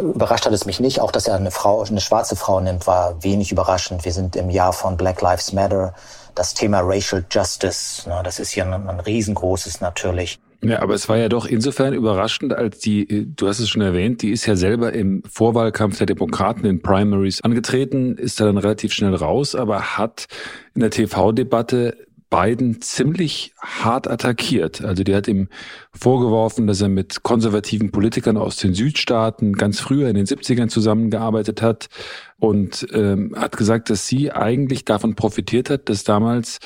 überrascht 0.00 0.46
hat 0.46 0.52
es 0.52 0.66
mich 0.66 0.80
nicht. 0.80 1.00
Auch, 1.00 1.12
dass 1.12 1.28
er 1.28 1.36
eine 1.36 1.50
Frau, 1.50 1.82
eine 1.82 2.00
schwarze 2.00 2.36
Frau 2.36 2.60
nimmt, 2.60 2.86
war 2.86 3.22
wenig 3.22 3.52
überraschend. 3.52 4.04
Wir 4.04 4.12
sind 4.12 4.36
im 4.36 4.50
Jahr 4.50 4.72
von 4.72 4.96
Black 4.96 5.20
Lives 5.20 5.52
Matter. 5.52 5.94
Das 6.34 6.54
Thema 6.54 6.80
Racial 6.80 7.24
Justice, 7.30 8.08
ne, 8.08 8.22
das 8.24 8.38
ist 8.38 8.52
hier 8.52 8.64
ein, 8.64 8.88
ein 8.88 9.00
riesengroßes 9.00 9.82
natürlich. 9.82 10.38
Ja, 10.64 10.80
aber 10.80 10.94
es 10.94 11.08
war 11.08 11.18
ja 11.18 11.28
doch 11.28 11.44
insofern 11.44 11.92
überraschend, 11.92 12.54
als 12.54 12.78
die, 12.78 13.26
du 13.34 13.48
hast 13.48 13.58
es 13.58 13.68
schon 13.68 13.82
erwähnt, 13.82 14.22
die 14.22 14.30
ist 14.30 14.46
ja 14.46 14.54
selber 14.54 14.92
im 14.92 15.24
Vorwahlkampf 15.28 15.98
der 15.98 16.06
Demokraten 16.06 16.64
in 16.64 16.80
Primaries 16.80 17.40
angetreten, 17.42 18.16
ist 18.16 18.40
da 18.40 18.44
dann 18.44 18.58
relativ 18.58 18.92
schnell 18.92 19.14
raus, 19.14 19.56
aber 19.56 19.98
hat 19.98 20.26
in 20.74 20.80
der 20.80 20.90
TV-Debatte 20.90 21.96
Biden 22.32 22.80
ziemlich 22.80 23.52
hart 23.60 24.08
attackiert. 24.08 24.82
Also 24.82 25.04
die 25.04 25.14
hat 25.14 25.28
ihm 25.28 25.48
vorgeworfen, 25.92 26.66
dass 26.66 26.80
er 26.80 26.88
mit 26.88 27.22
konservativen 27.22 27.92
Politikern 27.92 28.38
aus 28.38 28.56
den 28.56 28.72
Südstaaten 28.72 29.52
ganz 29.52 29.80
früher 29.80 30.08
in 30.08 30.16
den 30.16 30.24
70ern 30.24 30.68
zusammengearbeitet 30.68 31.60
hat 31.60 31.90
und 32.38 32.86
ähm, 32.94 33.34
hat 33.36 33.58
gesagt, 33.58 33.90
dass 33.90 34.08
sie 34.08 34.32
eigentlich 34.32 34.86
davon 34.86 35.14
profitiert 35.14 35.68
hat, 35.68 35.90
dass 35.90 36.04
damals 36.04 36.58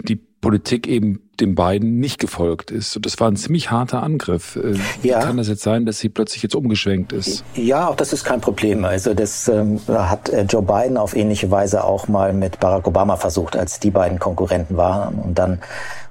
die 0.00 0.27
Politik 0.40 0.86
eben 0.86 1.28
dem 1.40 1.54
beiden 1.54 1.98
nicht 1.98 2.18
gefolgt 2.18 2.70
ist. 2.70 2.96
Und 2.96 3.06
das 3.06 3.18
war 3.18 3.28
ein 3.28 3.36
ziemlich 3.36 3.70
harter 3.70 4.02
Angriff. 4.02 4.56
Äh, 4.56 4.74
wie 5.02 5.08
ja. 5.08 5.20
kann 5.20 5.36
das 5.36 5.48
jetzt 5.48 5.62
sein, 5.62 5.86
dass 5.86 5.98
sie 5.98 6.08
plötzlich 6.08 6.42
jetzt 6.42 6.54
umgeschwenkt 6.54 7.12
ist? 7.12 7.44
Ja, 7.54 7.88
auch 7.88 7.96
das 7.96 8.12
ist 8.12 8.24
kein 8.24 8.40
Problem. 8.40 8.84
Also 8.84 9.14
das 9.14 9.48
ähm, 9.48 9.80
hat 9.88 10.28
äh, 10.28 10.42
Joe 10.42 10.62
Biden 10.62 10.96
auf 10.96 11.16
ähnliche 11.16 11.50
Weise 11.50 11.84
auch 11.84 12.08
mal 12.08 12.32
mit 12.32 12.60
Barack 12.60 12.86
Obama 12.86 13.16
versucht, 13.16 13.56
als 13.56 13.80
die 13.80 13.90
beiden 13.90 14.18
Konkurrenten 14.18 14.76
waren. 14.76 15.16
Und 15.16 15.38
dann 15.38 15.60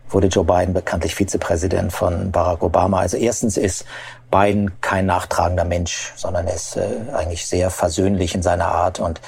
wurde 0.09 0.27
Joe 0.27 0.45
Biden 0.45 0.73
bekanntlich 0.73 1.15
Vizepräsident 1.15 1.91
von 1.91 2.31
Barack 2.31 2.63
Obama. 2.63 2.99
Also 2.99 3.17
erstens 3.17 3.57
ist 3.57 3.85
Biden 4.31 4.71
kein 4.81 5.05
nachtragender 5.05 5.65
Mensch, 5.65 6.13
sondern 6.15 6.47
er 6.47 6.55
ist 6.55 6.77
äh, 6.77 6.87
eigentlich 7.13 7.45
sehr 7.45 7.69
versöhnlich 7.69 8.35
in 8.35 8.41
seiner 8.41 8.67
Art 8.67 8.99
und 8.99 9.21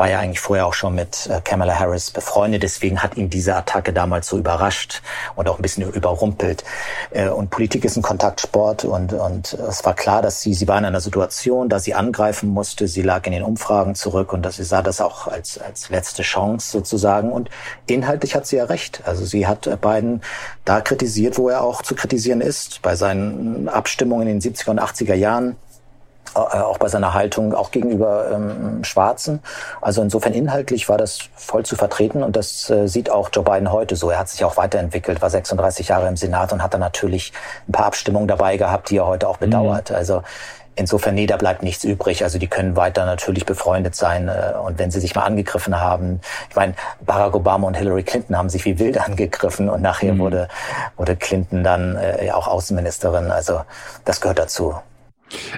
war 0.00 0.08
ja 0.08 0.18
eigentlich 0.18 0.40
vorher 0.40 0.66
auch 0.66 0.72
schon 0.72 0.94
mit 0.94 1.28
äh, 1.30 1.42
Kamala 1.42 1.78
Harris 1.78 2.10
befreundet. 2.10 2.62
Deswegen 2.62 3.02
hat 3.02 3.18
ihn 3.18 3.28
diese 3.28 3.54
Attacke 3.54 3.92
damals 3.92 4.28
so 4.28 4.38
überrascht 4.38 5.02
und 5.36 5.46
auch 5.46 5.58
ein 5.58 5.62
bisschen 5.62 5.92
überrumpelt. 5.92 6.64
Äh, 7.10 7.28
und 7.28 7.50
Politik 7.50 7.84
ist 7.84 7.98
ein 7.98 8.02
Kontaktsport 8.02 8.86
und, 8.86 9.12
und 9.12 9.52
es 9.52 9.84
war 9.84 9.92
klar, 9.92 10.22
dass 10.22 10.40
sie, 10.40 10.54
sie 10.54 10.66
war 10.66 10.78
in 10.78 10.86
einer 10.86 11.02
Situation, 11.02 11.68
da 11.68 11.78
sie 11.78 11.92
angreifen 11.92 12.48
musste. 12.48 12.88
Sie 12.88 13.02
lag 13.02 13.26
in 13.26 13.32
den 13.32 13.42
Umfragen 13.42 13.94
zurück 13.94 14.32
und 14.32 14.40
dass 14.40 14.56
sie 14.56 14.64
sah 14.64 14.80
das 14.80 15.02
auch 15.02 15.26
als, 15.26 15.58
als 15.58 15.90
letzte 15.90 16.22
Chance 16.22 16.70
sozusagen. 16.70 17.30
Und 17.30 17.50
inhaltlich 17.86 18.34
hat 18.34 18.46
sie 18.46 18.56
ja 18.56 18.64
recht. 18.64 19.02
Also 19.04 19.26
sie 19.26 19.46
hat 19.46 19.68
Biden 19.82 20.22
da 20.64 20.80
kritisiert, 20.80 21.36
wo 21.36 21.50
er 21.50 21.62
auch 21.62 21.82
zu 21.82 21.94
kritisieren 21.94 22.40
ist. 22.40 22.80
Bei 22.80 22.96
seinen 22.96 23.68
Abstimmungen 23.68 24.28
in 24.28 24.40
den 24.40 24.54
70er 24.54 24.70
und 24.70 24.80
80er 24.80 25.14
Jahren 25.14 25.50
äh, 25.50 25.69
auch 26.34 26.78
bei 26.78 26.88
seiner 26.88 27.14
Haltung, 27.14 27.54
auch 27.54 27.70
gegenüber 27.70 28.30
ähm, 28.32 28.84
Schwarzen. 28.84 29.40
Also 29.80 30.02
insofern 30.02 30.32
inhaltlich 30.32 30.88
war 30.88 30.98
das 30.98 31.20
voll 31.34 31.64
zu 31.64 31.76
vertreten 31.76 32.22
und 32.22 32.36
das 32.36 32.70
äh, 32.70 32.86
sieht 32.88 33.10
auch 33.10 33.30
Joe 33.32 33.44
Biden 33.44 33.72
heute 33.72 33.96
so. 33.96 34.10
Er 34.10 34.18
hat 34.18 34.28
sich 34.28 34.44
auch 34.44 34.56
weiterentwickelt, 34.56 35.22
war 35.22 35.30
36 35.30 35.88
Jahre 35.88 36.08
im 36.08 36.16
Senat 36.16 36.52
und 36.52 36.62
hat 36.62 36.74
dann 36.74 36.80
natürlich 36.80 37.32
ein 37.68 37.72
paar 37.72 37.86
Abstimmungen 37.86 38.28
dabei 38.28 38.56
gehabt, 38.56 38.90
die 38.90 38.98
er 38.98 39.06
heute 39.06 39.28
auch 39.28 39.38
bedauert. 39.38 39.90
Mhm. 39.90 39.96
Also 39.96 40.22
Insofern, 40.80 41.14
nee, 41.14 41.26
da 41.26 41.36
bleibt 41.36 41.62
nichts 41.62 41.84
übrig. 41.84 42.24
Also 42.24 42.38
die 42.38 42.46
können 42.46 42.74
weiter 42.74 43.04
natürlich 43.04 43.44
befreundet 43.44 43.94
sein. 43.94 44.28
Äh, 44.28 44.54
und 44.64 44.78
wenn 44.78 44.90
sie 44.90 45.00
sich 45.00 45.14
mal 45.14 45.24
angegriffen 45.24 45.78
haben, 45.78 46.20
ich 46.48 46.56
meine, 46.56 46.74
Barack 47.04 47.34
Obama 47.34 47.66
und 47.66 47.76
Hillary 47.76 48.02
Clinton 48.02 48.36
haben 48.38 48.48
sich 48.48 48.64
wie 48.64 48.78
wild 48.78 48.98
angegriffen 48.98 49.68
und 49.68 49.82
nachher 49.82 50.14
mhm. 50.14 50.18
wurde, 50.20 50.48
wurde 50.96 51.16
Clinton 51.16 51.64
dann 51.64 51.96
äh, 51.96 52.30
auch 52.30 52.48
Außenministerin. 52.48 53.30
Also 53.30 53.60
das 54.06 54.22
gehört 54.22 54.38
dazu. 54.38 54.74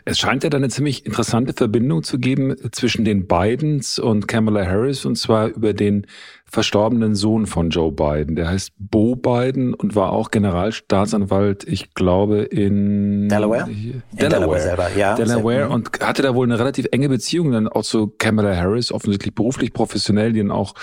Es 0.04 0.18
scheint 0.18 0.44
ja 0.44 0.50
da 0.50 0.58
eine 0.58 0.68
ziemlich 0.68 1.06
interessante 1.06 1.52
Verbindung 1.52 2.02
zu 2.02 2.18
geben 2.18 2.54
zwischen 2.72 3.04
den 3.04 3.26
Bidens 3.26 3.98
und 3.98 4.28
Kamala 4.28 4.66
Harris 4.66 5.04
und 5.04 5.16
zwar 5.16 5.48
über 5.48 5.72
den 5.72 6.06
verstorbenen 6.52 7.14
Sohn 7.14 7.46
von 7.46 7.70
Joe 7.70 7.90
Biden. 7.90 8.36
Der 8.36 8.50
heißt 8.50 8.72
Bo 8.78 9.16
Biden 9.16 9.72
und 9.72 9.96
war 9.96 10.12
auch 10.12 10.30
Generalstaatsanwalt, 10.30 11.66
ich 11.66 11.94
glaube, 11.94 12.42
in 12.42 13.30
Delaware. 13.30 13.70
In 13.70 14.02
Delaware, 14.12 14.28
Delaware 14.28 14.60
selber, 14.60 14.88
ja. 14.94 15.14
Delaware 15.14 15.70
und 15.70 16.00
hatte 16.00 16.20
da 16.20 16.34
wohl 16.34 16.46
eine 16.46 16.58
relativ 16.58 16.86
enge 16.92 17.08
Beziehung 17.08 17.52
dann 17.52 17.68
auch 17.68 17.84
zu 17.84 18.08
Kamala 18.18 18.54
Harris, 18.54 18.92
offensichtlich 18.92 19.34
beruflich 19.34 19.72
professionell, 19.72 20.34
die 20.34 20.40
dann 20.40 20.50
auch 20.50 20.74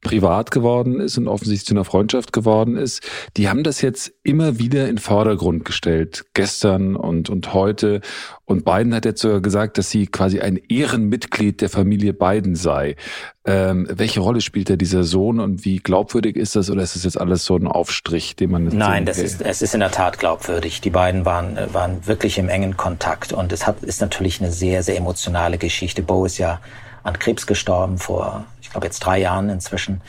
privat 0.00 0.50
geworden 0.50 0.98
ist 0.98 1.18
und 1.18 1.28
offensichtlich 1.28 1.66
zu 1.66 1.74
einer 1.74 1.84
Freundschaft 1.84 2.32
geworden 2.32 2.76
ist. 2.78 3.02
Die 3.36 3.50
haben 3.50 3.64
das 3.64 3.82
jetzt 3.82 4.14
immer 4.22 4.58
wieder 4.58 4.88
in 4.88 4.96
Vordergrund 4.96 5.66
gestellt, 5.66 6.24
gestern 6.32 6.96
und, 6.96 7.28
und 7.28 7.52
heute. 7.52 8.00
Und 8.48 8.64
Biden 8.64 8.94
hat 8.94 9.04
jetzt 9.04 9.20
sogar 9.20 9.42
gesagt, 9.42 9.76
dass 9.76 9.90
sie 9.90 10.06
quasi 10.06 10.40
ein 10.40 10.58
Ehrenmitglied 10.70 11.60
der 11.60 11.68
Familie 11.68 12.14
Biden 12.14 12.56
sei. 12.56 12.96
Ähm, 13.44 13.86
welche 13.90 14.20
Rolle 14.20 14.40
spielt 14.40 14.70
da 14.70 14.76
dieser 14.76 15.04
Sohn 15.04 15.38
und 15.38 15.66
wie 15.66 15.80
glaubwürdig 15.80 16.34
ist 16.34 16.56
das 16.56 16.70
oder 16.70 16.80
ist 16.80 16.96
das 16.96 17.04
jetzt 17.04 17.20
alles 17.20 17.44
so 17.44 17.56
ein 17.56 17.66
Aufstrich, 17.66 18.36
den 18.36 18.50
man 18.50 18.64
Nein, 18.68 19.04
das 19.04 19.18
ist, 19.18 19.42
es 19.42 19.60
ist 19.60 19.74
in 19.74 19.80
der 19.80 19.90
Tat 19.90 20.18
glaubwürdig. 20.18 20.80
Die 20.80 20.88
beiden 20.88 21.26
waren, 21.26 21.58
äh, 21.58 21.74
waren 21.74 22.06
wirklich 22.06 22.38
im 22.38 22.48
engen 22.48 22.78
Kontakt 22.78 23.34
und 23.34 23.52
es 23.52 23.66
hat, 23.66 23.82
ist 23.82 24.00
natürlich 24.00 24.40
eine 24.40 24.50
sehr, 24.50 24.82
sehr 24.82 24.96
emotionale 24.96 25.58
Geschichte. 25.58 26.00
Bo 26.00 26.24
ist 26.24 26.38
ja 26.38 26.58
an 27.02 27.18
Krebs 27.18 27.46
gestorben 27.46 27.98
vor, 27.98 28.46
ich 28.62 28.70
glaube 28.70 28.86
jetzt 28.86 29.00
drei 29.00 29.18
Jahren 29.18 29.50
inzwischen. 29.50 30.00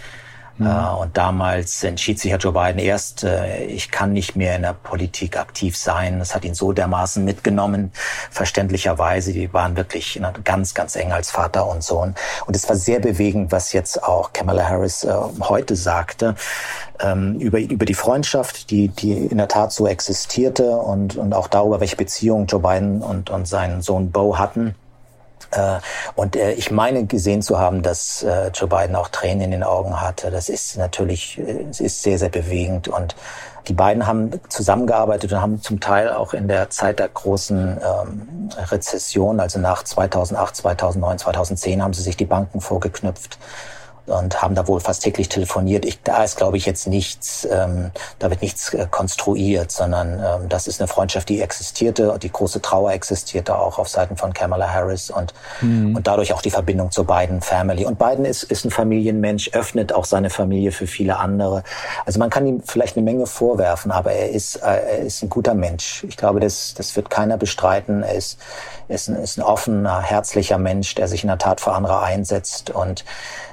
Mhm. 0.60 0.68
Äh, 0.68 1.02
und 1.02 1.18
damals 1.18 1.84
entschied 1.84 2.20
sich 2.20 2.32
Herr 2.32 2.38
Joe 2.38 2.54
Biden 2.54 2.80
erst, 2.80 3.24
äh, 3.24 3.66
ich 3.66 3.90
kann 3.90 4.14
nicht 4.14 4.36
mehr 4.36 4.56
in 4.56 4.62
der 4.62 4.74
Politik 4.74 5.38
aktiv 5.38 5.76
sein. 5.76 6.20
Das 6.20 6.36
hat 6.36 6.46
ihn 6.46 6.54
so 6.54 6.74
dermaßen 6.74 7.24
mitgenommen, 7.24 7.92
verständlicherweise. 8.30 9.34
Die 9.34 9.52
waren 9.54 9.76
wirklich 9.76 10.22
ganz, 10.44 10.74
ganz 10.74 10.96
eng 10.96 11.12
als 11.12 11.32
Vater 11.32 11.68
und 11.68 11.84
Sohn. 11.84 12.14
Und 12.46 12.56
es 12.56 12.68
war 12.70 12.76
sehr 12.76 13.00
bewegend, 13.00 13.52
was 13.52 13.74
jetzt 13.74 14.04
auch 14.04 14.34
Kamala 14.34 14.68
Harris 14.68 15.04
äh, 15.04 15.14
heute 15.42 15.76
sagte, 15.76 16.36
ähm, 17.00 17.40
über, 17.40 17.60
über 17.60 17.86
die 17.86 17.94
Freundschaft, 17.94 18.70
die, 18.72 18.90
die 18.90 19.14
in 19.14 19.38
der 19.38 19.48
Tat 19.48 19.72
so 19.72 19.88
existierte 19.88 20.72
und, 20.72 21.16
und 21.16 21.34
auch 21.34 21.48
darüber, 21.48 21.80
welche 21.80 21.96
Beziehung 21.96 22.46
Joe 22.48 22.60
Biden 22.60 23.02
und, 23.02 23.30
und 23.30 23.48
sein 23.48 23.82
Sohn 23.82 24.12
Bo 24.12 24.38
hatten. 24.38 24.76
Äh, 25.52 25.80
und 26.16 26.36
äh, 26.36 26.54
ich 26.54 26.72
meine 26.72 27.06
gesehen 27.06 27.42
zu 27.42 27.60
haben, 27.60 27.82
dass 27.82 28.24
äh, 28.24 28.50
Joe 28.50 28.70
Biden 28.70 28.96
auch 28.96 29.10
Tränen 29.10 29.42
in 29.42 29.52
den 29.52 29.64
Augen 29.64 30.02
hatte. 30.02 30.32
Das 30.32 30.50
ist 30.50 30.78
natürlich, 30.78 31.40
es 31.70 31.80
ist 31.80 32.04
sehr, 32.04 32.18
sehr 32.20 32.30
bewegend. 32.30 32.88
Und 32.88 33.16
die 33.68 33.74
beiden 33.74 34.08
haben 34.08 34.32
zusammengearbeitet 34.50 35.32
und 35.32 35.42
haben 35.42 35.62
zum 35.62 35.80
Teil 35.80 36.12
auch 36.12 36.34
in 36.34 36.48
der 36.48 36.70
Zeit 36.70 37.00
der 37.00 37.10
großen 37.10 37.78
ähm, 37.78 38.50
Rezession, 38.72 39.40
also 39.40 39.60
nach 39.60 39.84
2008, 39.84 40.56
2009, 40.56 41.20
2010, 41.20 41.84
haben 41.84 41.94
sie 41.94 42.02
sich 42.02 42.18
die 42.18 42.26
Banken 42.26 42.62
vorgeknüpft 42.62 43.38
und 44.10 44.42
haben 44.42 44.56
da 44.56 44.68
wohl 44.68 44.80
fast 44.80 45.04
täglich 45.04 45.30
telefoniert. 45.30 45.86
Ich, 45.86 46.02
da 46.04 46.24
ist, 46.24 46.38
glaube 46.38 46.58
ich, 46.58 46.66
jetzt 46.66 46.88
nichts, 46.88 47.48
ähm, 47.50 47.92
da 48.20 48.30
wird 48.30 48.42
nichts 48.42 48.74
äh, 48.74 48.88
konstruiert, 48.90 49.72
sondern 49.72 50.20
ähm, 50.20 50.50
das 50.50 50.68
ist 50.68 50.82
eine 50.82 50.88
Freundschaft, 50.88 51.30
die 51.30 51.42
existierte 51.42 52.12
und 52.12 52.24
die 52.24 52.32
große 52.32 52.62
Trauer 52.62 52.92
existierte 52.92 53.58
auch 53.58 53.80
auf 53.80 53.90
Seiten 53.90 54.18
von 54.18 54.34
Kamala 54.34 54.72
Harris 54.72 55.10
und, 55.10 55.34
mhm. 55.62 55.96
und 55.96 56.08
dadurch 56.08 56.34
auch 56.34 56.42
die 56.42 56.52
Verbindung 56.52 56.92
zur 56.92 57.06
Biden 57.06 57.42
Family. 57.42 57.86
Und 57.86 58.00
Biden 58.00 58.26
ist, 58.26 58.44
ist 58.44 58.66
ein 58.66 58.72
Familienmensch, 58.72 59.52
öffnet 59.54 59.94
auch 59.94 60.06
seine 60.06 60.30
Familie 60.30 60.72
für 60.72 60.88
viele 60.88 61.18
andere. 61.18 61.64
Also 62.06 62.20
man 62.20 62.30
kann 62.30 62.46
ihm 62.46 62.62
vielleicht 62.66 62.98
eine 62.98 63.04
Menge 63.04 63.26
vorwerfen, 63.26 63.92
aber 63.92 64.12
er 64.12 64.30
ist, 64.30 64.58
äh, 64.58 64.68
er 64.68 65.00
ist 65.00 65.24
ein 65.24 65.30
guter 65.30 65.54
Mensch. 65.54 66.04
Ich 66.08 66.18
glaube, 66.18 66.40
das, 66.40 66.74
das 66.74 66.96
wird 66.96 67.10
keiner 67.10 67.38
bestreiten. 67.38 68.04
Er 68.04 68.16
ist, 68.16 68.38
ist, 68.88 69.10
ein, 69.10 69.16
ist 69.16 69.38
ein 69.38 69.44
offener, 69.44 70.02
herzlicher 70.02 70.58
Mensch, 70.58 70.96
der 70.96 71.08
sich 71.08 71.24
in 71.24 71.28
der 71.28 71.38
Tat 71.38 71.62
für 71.62 71.74
andere 71.74 72.02
einsetzt 72.02 72.70
und 72.72 73.06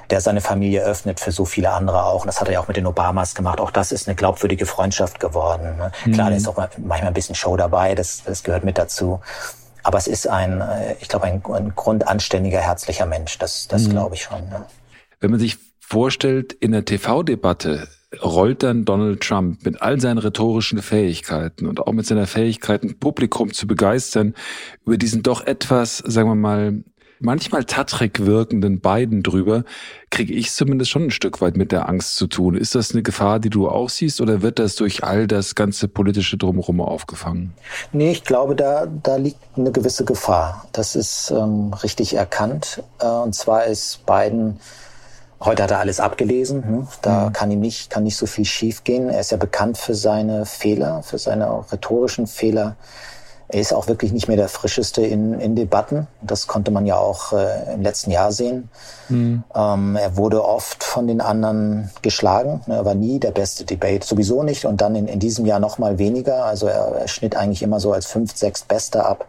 der 0.09 0.21
seine 0.21 0.41
Familie 0.41 0.83
öffnet 0.83 1.19
für 1.19 1.31
so 1.31 1.45
viele 1.45 1.71
andere 1.71 2.03
auch. 2.05 2.21
Und 2.21 2.27
das 2.27 2.39
hat 2.39 2.47
er 2.47 2.55
ja 2.55 2.59
auch 2.59 2.67
mit 2.67 2.77
den 2.77 2.85
Obamas 2.85 3.35
gemacht. 3.35 3.59
Auch 3.59 3.71
das 3.71 3.91
ist 3.91 4.07
eine 4.07 4.15
glaubwürdige 4.15 4.65
Freundschaft 4.65 5.19
geworden. 5.19 5.77
Ne? 5.77 5.91
Mhm. 6.05 6.11
Klar, 6.13 6.29
da 6.29 6.35
ist 6.35 6.47
auch 6.47 6.57
manchmal 6.57 7.07
ein 7.07 7.13
bisschen 7.13 7.35
Show 7.35 7.57
dabei, 7.57 7.95
das, 7.95 8.23
das 8.23 8.43
gehört 8.43 8.63
mit 8.63 8.77
dazu. 8.77 9.19
Aber 9.83 9.97
es 9.97 10.07
ist 10.07 10.27
ein, 10.27 10.61
äh, 10.61 10.95
ich 10.99 11.07
glaube, 11.07 11.25
ein, 11.25 11.41
ein 11.53 11.73
grundanständiger, 11.75 12.59
herzlicher 12.59 13.05
Mensch. 13.05 13.37
Das, 13.37 13.67
das 13.67 13.83
mhm. 13.83 13.91
glaube 13.91 14.15
ich 14.15 14.23
schon. 14.23 14.39
Ne? 14.49 14.65
Wenn 15.19 15.31
man 15.31 15.39
sich 15.39 15.57
vorstellt, 15.79 16.53
in 16.53 16.71
der 16.71 16.85
TV-Debatte 16.85 17.87
rollt 18.23 18.63
dann 18.63 18.85
Donald 18.85 19.21
Trump 19.21 19.65
mit 19.65 19.81
all 19.81 19.99
seinen 19.99 20.17
rhetorischen 20.17 20.81
Fähigkeiten 20.81 21.67
und 21.67 21.81
auch 21.81 21.91
mit 21.91 22.05
seiner 22.05 22.27
Fähigkeit, 22.27 22.83
ein 22.83 22.99
Publikum 22.99 23.53
zu 23.53 23.67
begeistern, 23.67 24.33
über 24.85 24.97
diesen 24.97 25.23
doch 25.23 25.45
etwas, 25.45 25.97
sagen 25.97 26.29
wir 26.29 26.35
mal, 26.35 26.83
manchmal 27.19 27.63
tattrig 27.63 28.25
wirkenden 28.25 28.79
beiden 28.79 29.23
drüber, 29.23 29.63
kriege 30.09 30.33
ich 30.33 30.51
zumindest 30.51 30.91
schon 30.91 31.05
ein 31.05 31.11
Stück 31.11 31.41
weit 31.41 31.57
mit 31.57 31.71
der 31.71 31.89
Angst 31.89 32.15
zu 32.15 32.27
tun. 32.27 32.55
Ist 32.55 32.75
das 32.75 32.93
eine 32.93 33.03
Gefahr, 33.03 33.39
die 33.39 33.49
du 33.49 33.69
auch 33.69 33.89
siehst, 33.89 34.21
oder 34.21 34.41
wird 34.41 34.59
das 34.59 34.75
durch 34.75 35.03
all 35.03 35.27
das 35.27 35.55
ganze 35.55 35.87
politische 35.87 36.37
Drumherum 36.37 36.81
aufgefangen? 36.81 37.53
Nee, 37.91 38.11
ich 38.11 38.23
glaube, 38.23 38.55
da, 38.55 38.85
da 38.85 39.15
liegt 39.15 39.39
eine 39.55 39.71
gewisse 39.71 40.05
Gefahr. 40.05 40.67
Das 40.71 40.95
ist 40.95 41.31
ähm, 41.31 41.73
richtig 41.83 42.13
erkannt. 42.15 42.83
Äh, 42.99 43.05
und 43.07 43.35
zwar 43.35 43.65
ist 43.65 44.05
Biden 44.05 44.59
Heute 45.39 45.63
hat 45.63 45.71
er 45.71 45.79
alles 45.79 45.99
abgelesen. 45.99 46.63
Hm? 46.63 46.87
Da 47.01 47.25
mhm. 47.25 47.33
kann 47.33 47.51
ihm 47.51 47.59
nicht, 47.59 47.89
kann 47.89 48.03
nicht 48.03 48.17
so 48.17 48.25
viel 48.25 48.45
schiefgehen. 48.45 49.09
Er 49.09 49.19
ist 49.19 49.31
ja 49.31 49.37
bekannt 49.37 49.77
für 49.77 49.93
seine 49.93 50.45
Fehler, 50.45 51.03
für 51.03 51.19
seine 51.19 51.63
rhetorischen 51.71 52.25
Fehler. 52.27 52.75
Er 53.49 53.61
ist 53.61 53.73
auch 53.73 53.87
wirklich 53.87 54.11
nicht 54.11 54.27
mehr 54.27 54.35
der 54.35 54.49
frischeste 54.49 55.01
in, 55.01 55.39
in 55.39 55.55
Debatten. 55.55 56.07
Das 56.21 56.47
konnte 56.47 56.69
man 56.69 56.85
ja 56.85 56.97
auch 56.97 57.31
äh, 57.31 57.73
im 57.73 57.81
letzten 57.81 58.11
Jahr 58.11 58.33
sehen. 58.33 58.69
Mhm. 59.07 59.43
Ähm, 59.55 59.95
er 59.95 60.17
wurde 60.17 60.43
oft 60.43 60.83
von 60.83 61.07
den 61.07 61.21
anderen 61.21 61.89
geschlagen. 62.01 62.61
Er 62.67 62.83
war 62.83 62.93
nie 62.93 63.19
der 63.19 63.31
beste 63.31 63.63
Debate, 63.63 64.05
sowieso 64.05 64.43
nicht. 64.43 64.65
Und 64.65 64.81
dann 64.81 64.95
in, 64.95 65.07
in 65.07 65.19
diesem 65.19 65.45
Jahr 65.45 65.59
noch 65.59 65.77
mal 65.77 65.97
weniger. 65.97 66.43
Also 66.43 66.67
er, 66.67 66.93
er 66.99 67.07
schnitt 67.07 67.37
eigentlich 67.37 67.63
immer 67.63 67.79
so 67.79 67.93
als 67.93 68.05
fünf, 68.05 68.35
sechs 68.35 68.63
Beste 68.63 69.05
ab. 69.05 69.25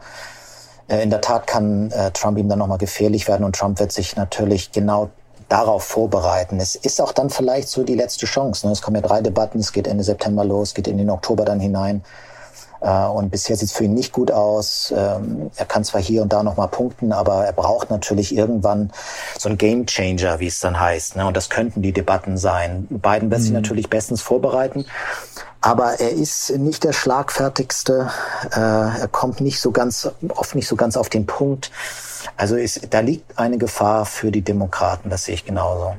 Äh, 0.88 1.04
in 1.04 1.10
der 1.10 1.20
Tat 1.20 1.46
kann 1.46 1.92
äh, 1.92 2.10
Trump 2.10 2.38
ihm 2.38 2.48
dann 2.48 2.58
noch 2.58 2.66
mal 2.66 2.78
gefährlich 2.78 3.28
werden. 3.28 3.44
Und 3.44 3.54
Trump 3.54 3.78
wird 3.78 3.92
sich 3.92 4.16
natürlich 4.16 4.72
genau 4.72 5.10
darauf 5.48 5.84
vorbereiten. 5.84 6.60
Es 6.60 6.74
ist 6.74 7.00
auch 7.00 7.12
dann 7.12 7.30
vielleicht 7.30 7.68
so 7.68 7.84
die 7.84 7.94
letzte 7.94 8.26
Chance. 8.26 8.66
Ne? 8.66 8.72
Es 8.72 8.82
kommen 8.82 8.96
ja 8.96 9.02
drei 9.02 9.20
Debatten, 9.20 9.60
es 9.60 9.72
geht 9.72 9.86
Ende 9.86 10.04
September 10.04 10.44
los, 10.44 10.74
geht 10.74 10.88
in 10.88 10.98
den 10.98 11.08
Oktober 11.08 11.44
dann 11.44 11.60
hinein. 11.60 12.02
Äh, 12.80 13.06
und 13.06 13.30
bisher 13.30 13.56
sieht 13.56 13.68
es 13.68 13.72
für 13.72 13.84
ihn 13.84 13.94
nicht 13.94 14.12
gut 14.12 14.30
aus. 14.30 14.92
Ähm, 14.96 15.50
er 15.56 15.66
kann 15.66 15.84
zwar 15.84 16.00
hier 16.00 16.22
und 16.22 16.32
da 16.32 16.42
nochmal 16.42 16.68
punkten, 16.68 17.12
aber 17.12 17.44
er 17.44 17.52
braucht 17.52 17.90
natürlich 17.90 18.36
irgendwann 18.36 18.90
so 19.38 19.48
einen 19.48 19.58
Game 19.58 19.86
Changer, 19.86 20.40
wie 20.40 20.46
es 20.46 20.60
dann 20.60 20.78
heißt. 20.78 21.16
Ne? 21.16 21.26
Und 21.26 21.36
das 21.36 21.50
könnten 21.50 21.82
die 21.82 21.92
Debatten 21.92 22.36
sein. 22.36 22.86
Biden 22.90 23.30
wird 23.30 23.40
mhm. 23.40 23.44
sich 23.44 23.52
natürlich 23.52 23.90
bestens 23.90 24.22
vorbereiten. 24.22 24.84
Aber 25.60 25.98
er 25.98 26.10
ist 26.10 26.50
nicht 26.56 26.84
der 26.84 26.92
schlagfertigste. 26.92 28.10
Äh, 28.52 28.60
er 28.60 29.08
kommt 29.10 29.40
nicht 29.40 29.60
so 29.60 29.72
ganz, 29.72 30.08
oft 30.28 30.54
nicht 30.54 30.68
so 30.68 30.76
ganz 30.76 30.96
auf 30.96 31.08
den 31.08 31.26
Punkt. 31.26 31.72
Also 32.36 32.56
ist, 32.56 32.80
da 32.90 33.00
liegt 33.00 33.38
eine 33.38 33.58
Gefahr 33.58 34.06
für 34.06 34.30
die 34.30 34.42
Demokraten. 34.42 35.10
Das 35.10 35.24
sehe 35.24 35.34
ich 35.34 35.44
genauso. 35.44 35.96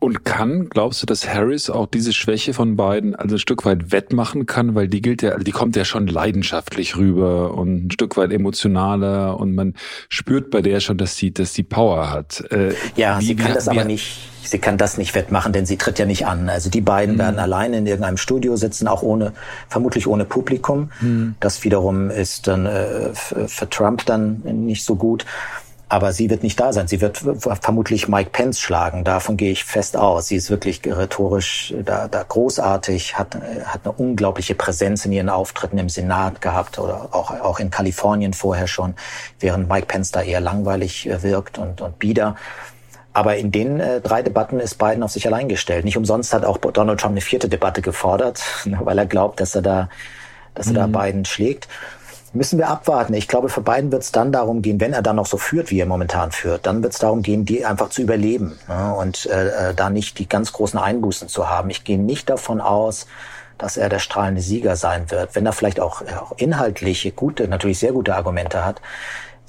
Und 0.00 0.24
kann, 0.24 0.68
glaubst 0.68 1.02
du, 1.02 1.06
dass 1.06 1.28
Harris 1.28 1.70
auch 1.70 1.86
diese 1.86 2.12
Schwäche 2.12 2.54
von 2.54 2.76
beiden 2.76 3.14
also 3.14 3.36
ein 3.36 3.38
Stück 3.38 3.64
weit 3.64 3.92
wettmachen 3.92 4.46
kann, 4.46 4.74
weil 4.74 4.88
die 4.88 5.02
gilt 5.02 5.22
ja, 5.22 5.36
die 5.38 5.52
kommt 5.52 5.76
ja 5.76 5.84
schon 5.84 6.06
leidenschaftlich 6.06 6.96
rüber 6.96 7.54
und 7.54 7.86
ein 7.86 7.90
Stück 7.90 8.16
weit 8.16 8.32
emotionaler 8.32 9.38
und 9.38 9.54
man 9.54 9.74
spürt 10.08 10.50
bei 10.50 10.62
der 10.62 10.80
schon, 10.80 10.98
dass 10.98 11.16
sie, 11.16 11.32
dass 11.32 11.54
sie 11.54 11.62
Power 11.62 12.10
hat. 12.10 12.44
Äh, 12.50 12.74
ja, 12.96 13.20
wie, 13.20 13.26
sie 13.26 13.36
kann 13.36 13.50
wie, 13.50 13.54
das 13.54 13.66
wie, 13.66 13.70
aber 13.70 13.84
nicht. 13.84 14.28
Sie 14.42 14.58
kann 14.58 14.78
das 14.78 14.96
nicht 14.96 15.14
wettmachen, 15.14 15.52
denn 15.52 15.66
sie 15.66 15.76
tritt 15.76 15.98
ja 15.98 16.06
nicht 16.06 16.26
an. 16.26 16.48
Also 16.48 16.70
die 16.70 16.80
beiden 16.80 17.16
mhm. 17.16 17.18
werden 17.18 17.38
alleine 17.38 17.78
in 17.78 17.86
irgendeinem 17.86 18.16
Studio 18.16 18.56
sitzen, 18.56 18.88
auch 18.88 19.02
ohne, 19.02 19.32
vermutlich 19.68 20.06
ohne 20.06 20.24
Publikum. 20.24 20.90
Mhm. 21.00 21.34
Das 21.38 21.64
wiederum 21.64 22.08
ist 22.10 22.46
dann 22.46 22.64
äh, 22.64 23.10
für 23.14 23.68
Trump 23.68 24.06
dann 24.06 24.40
nicht 24.44 24.84
so 24.84 24.96
gut. 24.96 25.26
Aber 25.90 26.12
sie 26.12 26.28
wird 26.28 26.42
nicht 26.42 26.60
da 26.60 26.72
sein. 26.74 26.86
Sie 26.86 27.00
wird 27.00 27.24
vermutlich 27.62 28.08
Mike 28.08 28.30
Pence 28.30 28.60
schlagen. 28.60 29.04
Davon 29.04 29.38
gehe 29.38 29.52
ich 29.52 29.64
fest 29.64 29.96
aus. 29.96 30.28
Sie 30.28 30.36
ist 30.36 30.50
wirklich 30.50 30.82
rhetorisch 30.84 31.72
da, 31.82 32.08
da 32.08 32.22
großartig, 32.22 33.18
hat, 33.18 33.36
hat 33.64 33.80
eine 33.84 33.92
unglaubliche 33.92 34.54
Präsenz 34.54 35.06
in 35.06 35.12
ihren 35.12 35.30
Auftritten 35.30 35.78
im 35.78 35.88
Senat 35.88 36.42
gehabt 36.42 36.78
oder 36.78 37.08
auch, 37.12 37.30
auch 37.30 37.58
in 37.58 37.70
Kalifornien 37.70 38.34
vorher 38.34 38.66
schon, 38.66 38.94
während 39.40 39.68
Mike 39.70 39.86
Pence 39.86 40.12
da 40.12 40.20
eher 40.20 40.40
langweilig 40.40 41.08
äh, 41.08 41.22
wirkt 41.22 41.56
und, 41.56 41.80
und 41.80 41.98
bieder. 41.98 42.36
Aber 43.14 43.36
in 43.36 43.50
den 43.50 43.80
äh, 43.80 44.02
drei 44.02 44.22
Debatten 44.22 44.60
ist 44.60 44.74
Biden 44.74 45.02
auf 45.02 45.10
sich 45.10 45.26
allein 45.26 45.48
gestellt. 45.48 45.86
Nicht 45.86 45.96
umsonst 45.96 46.34
hat 46.34 46.44
auch 46.44 46.58
Donald 46.58 47.00
Trump 47.00 47.12
eine 47.12 47.22
vierte 47.22 47.48
Debatte 47.48 47.80
gefordert, 47.80 48.42
weil 48.80 48.98
er 48.98 49.06
glaubt, 49.06 49.40
dass 49.40 49.54
er 49.54 49.62
da, 49.62 49.88
dass 50.54 50.66
er 50.66 50.86
mhm. 50.86 50.92
da 50.92 51.02
Biden 51.02 51.24
schlägt 51.24 51.66
müssen 52.34 52.58
wir 52.58 52.68
abwarten. 52.68 53.14
Ich 53.14 53.28
glaube, 53.28 53.48
für 53.48 53.62
Biden 53.62 53.92
wird 53.92 54.02
es 54.02 54.12
dann 54.12 54.32
darum 54.32 54.62
gehen, 54.62 54.80
wenn 54.80 54.92
er 54.92 55.02
dann 55.02 55.16
noch 55.16 55.26
so 55.26 55.36
führt, 55.36 55.70
wie 55.70 55.80
er 55.80 55.86
momentan 55.86 56.32
führt, 56.32 56.66
dann 56.66 56.82
wird 56.82 56.92
es 56.92 56.98
darum 56.98 57.22
gehen, 57.22 57.44
die 57.44 57.64
einfach 57.64 57.90
zu 57.90 58.02
überleben 58.02 58.58
ne? 58.68 58.94
und 58.94 59.26
äh, 59.26 59.70
äh, 59.70 59.74
da 59.74 59.90
nicht 59.90 60.18
die 60.18 60.28
ganz 60.28 60.52
großen 60.52 60.78
Einbußen 60.78 61.28
zu 61.28 61.48
haben. 61.48 61.70
Ich 61.70 61.84
gehe 61.84 61.98
nicht 61.98 62.28
davon 62.30 62.60
aus, 62.60 63.06
dass 63.56 63.76
er 63.76 63.88
der 63.88 63.98
strahlende 63.98 64.40
Sieger 64.40 64.76
sein 64.76 65.10
wird, 65.10 65.34
wenn 65.34 65.44
er 65.44 65.52
vielleicht 65.52 65.80
auch, 65.80 66.02
auch 66.02 66.32
inhaltliche, 66.36 67.10
gute, 67.10 67.48
natürlich 67.48 67.80
sehr 67.80 67.92
gute 67.92 68.14
Argumente 68.14 68.64
hat 68.64 68.80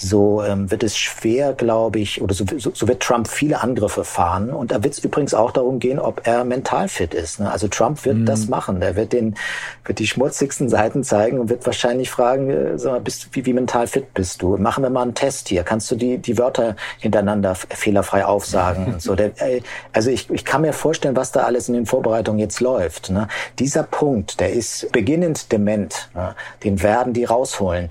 so 0.01 0.41
ähm, 0.43 0.71
wird 0.71 0.83
es 0.83 0.97
schwer, 0.97 1.53
glaube 1.53 1.99
ich, 1.99 2.21
oder 2.21 2.33
so, 2.33 2.45
so, 2.57 2.71
so 2.73 2.87
wird 2.87 3.01
Trump 3.01 3.27
viele 3.27 3.61
Angriffe 3.61 4.03
fahren. 4.03 4.49
Und 4.49 4.71
da 4.71 4.83
wird 4.83 4.93
es 4.93 4.99
übrigens 5.03 5.33
auch 5.33 5.51
darum 5.51 5.79
gehen, 5.79 5.99
ob 5.99 6.25
er 6.25 6.45
mental 6.45 6.87
fit 6.87 7.13
ist. 7.13 7.39
Ne? 7.39 7.51
Also 7.51 7.67
Trump 7.67 8.05
wird 8.05 8.17
mhm. 8.17 8.25
das 8.25 8.47
machen. 8.47 8.81
Er 8.81 8.95
wird 8.95 9.11
den, 9.11 9.35
wird 9.83 9.99
die 9.99 10.07
schmutzigsten 10.07 10.69
Seiten 10.69 11.03
zeigen 11.03 11.39
und 11.39 11.49
wird 11.49 11.65
wahrscheinlich 11.65 12.09
fragen, 12.09 12.49
äh, 12.49 12.79
sag 12.79 12.93
mal, 12.93 13.01
bist, 13.01 13.29
wie, 13.33 13.45
wie 13.45 13.53
mental 13.53 13.87
fit 13.87 14.13
bist 14.13 14.41
du? 14.41 14.57
Machen 14.57 14.83
wir 14.83 14.89
mal 14.89 15.01
einen 15.01 15.15
Test 15.15 15.49
hier. 15.49 15.63
Kannst 15.63 15.91
du 15.91 15.95
die, 15.95 16.17
die 16.17 16.37
Wörter 16.37 16.75
hintereinander 16.99 17.55
fehlerfrei 17.55 18.25
aufsagen? 18.25 18.99
so. 18.99 19.15
Der, 19.15 19.27
äh, 19.41 19.61
also 19.91 20.09
ich, 20.09 20.29
ich 20.29 20.45
kann 20.45 20.61
mir 20.61 20.73
vorstellen, 20.73 21.17
was 21.17 21.33
da 21.33 21.41
alles 21.41 21.67
in 21.67 21.73
den 21.73 21.85
Vorbereitungen 21.85 22.39
jetzt 22.39 22.61
läuft. 22.61 23.09
Ne? 23.09 23.27
Dieser 23.59 23.83
Punkt, 23.83 24.39
der 24.39 24.53
ist 24.53 24.91
beginnend 24.93 25.51
dement. 25.51 26.09
Ne? 26.15 26.35
Den 26.63 26.81
werden 26.81 27.13
die 27.13 27.25
rausholen. 27.25 27.89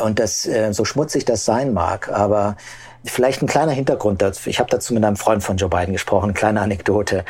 Und 0.00 0.18
das, 0.18 0.46
äh, 0.46 0.72
so 0.72 0.84
schmutzig 0.84 1.24
das 1.24 1.44
sein 1.44 1.72
mag, 1.72 2.10
aber 2.10 2.56
vielleicht 3.04 3.42
ein 3.42 3.46
kleiner 3.46 3.72
Hintergrund 3.72 4.22
dazu. 4.22 4.50
Ich 4.50 4.58
habe 4.58 4.70
dazu 4.70 4.94
mit 4.94 5.04
einem 5.04 5.16
Freund 5.16 5.42
von 5.42 5.56
Joe 5.56 5.68
Biden 5.68 5.92
gesprochen, 5.92 6.24
eine 6.24 6.34
kleine 6.34 6.60
Anekdote. 6.60 7.24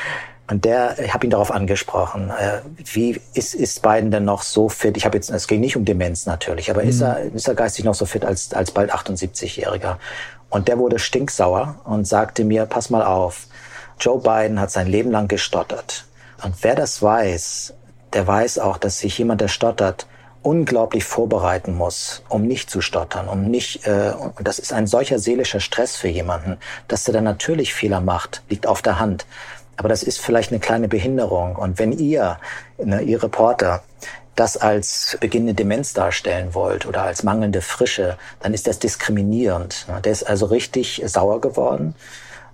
Und 0.49 0.65
der, 0.65 0.99
ich 1.01 1.13
habe 1.13 1.27
ihn 1.27 1.31
darauf 1.31 1.51
angesprochen, 1.51 2.31
äh, 2.31 2.61
wie 2.85 3.21
ist, 3.35 3.55
ist 3.55 3.83
Biden 3.83 4.11
denn 4.11 4.25
noch 4.25 4.43
so 4.43 4.69
fit? 4.69 4.97
Ich 4.97 5.05
habe 5.05 5.17
jetzt, 5.17 5.29
es 5.31 5.49
ging 5.49 5.61
nicht 5.61 5.77
um 5.77 5.85
Demenz 5.85 6.25
natürlich, 6.27 6.71
aber 6.71 6.83
mhm. 6.83 6.89
ist, 6.89 7.01
er, 7.01 7.19
ist 7.35 7.49
er 7.49 7.55
geistig 7.55 7.85
noch 7.85 7.95
so 7.95 8.07
fit 8.07 8.25
als, 8.25 8.55
als 8.55 8.71
bald 8.71 8.95
78-Jähriger? 8.95 9.97
Und 10.49 10.69
der 10.69 10.79
wurde 10.79 11.01
stinksauer 11.01 11.81
und 11.85 12.07
sagte 12.07 12.45
mir, 12.45 12.67
pass 12.67 12.91
mal 12.91 13.03
auf, 13.03 13.47
Joe 13.99 14.21
Biden 14.21 14.61
hat 14.61 14.71
sein 14.71 14.87
Leben 14.87 15.11
lang 15.11 15.27
gestottert. 15.27 16.05
Und 16.45 16.55
wer 16.63 16.77
das 16.77 17.03
weiß, 17.03 17.75
der 18.13 18.27
weiß 18.27 18.61
auch, 18.61 18.79
dass 18.79 19.01
sich 19.01 19.19
jemand, 19.19 19.41
der 19.41 19.49
stottert, 19.49 20.07
unglaublich 20.47 21.03
vorbereiten 21.03 21.75
muss, 21.75 22.23
um 22.29 22.43
nicht 22.43 22.71
zu 22.71 22.81
stottern, 22.81 23.29
um 23.29 23.51
nicht, 23.51 23.85
äh, 23.85 24.13
und 24.13 24.47
das 24.47 24.61
ist 24.61 24.73
ein 24.73 24.87
solcher 24.87 25.19
seelischer 25.19 25.59
Stress 25.59 25.97
für 25.97 26.07
jemanden, 26.07 26.59
dass 26.87 27.07
er 27.09 27.15
dann 27.15 27.25
natürlich 27.25 27.75
Fehler 27.75 28.01
macht, 28.01 28.43
liegt 28.49 28.65
auf 28.65 28.81
der 28.81 29.01
Hand. 29.01 29.27
Aber 29.77 29.89
das 29.89 30.05
ist 30.05 30.21
vielleicht 30.21 30.53
eine 30.53 30.61
kleine 30.61 30.87
Behinderung. 30.87 31.57
Und 31.57 31.81
wenn 31.81 31.91
ihr, 31.91 32.39
ne, 32.79 33.03
ihr 33.03 33.21
Reporter, 33.23 33.83
das 34.37 34.57
als 34.57 35.19
beginnende 35.21 35.55
Demenz 35.55 35.95
darstellen 35.95 36.55
wollt 36.55 36.87
oder 36.87 37.03
als 37.03 37.25
mangelnde 37.25 37.61
Frische, 37.61 38.17
dann 38.41 38.55
ist 38.55 38.69
das 38.69 38.79
diskriminierend. 38.79 39.87
Der 40.05 40.13
ist 40.13 40.23
also 40.23 40.47
richtig 40.47 41.03
sauer 41.07 41.41
geworden 41.41 41.95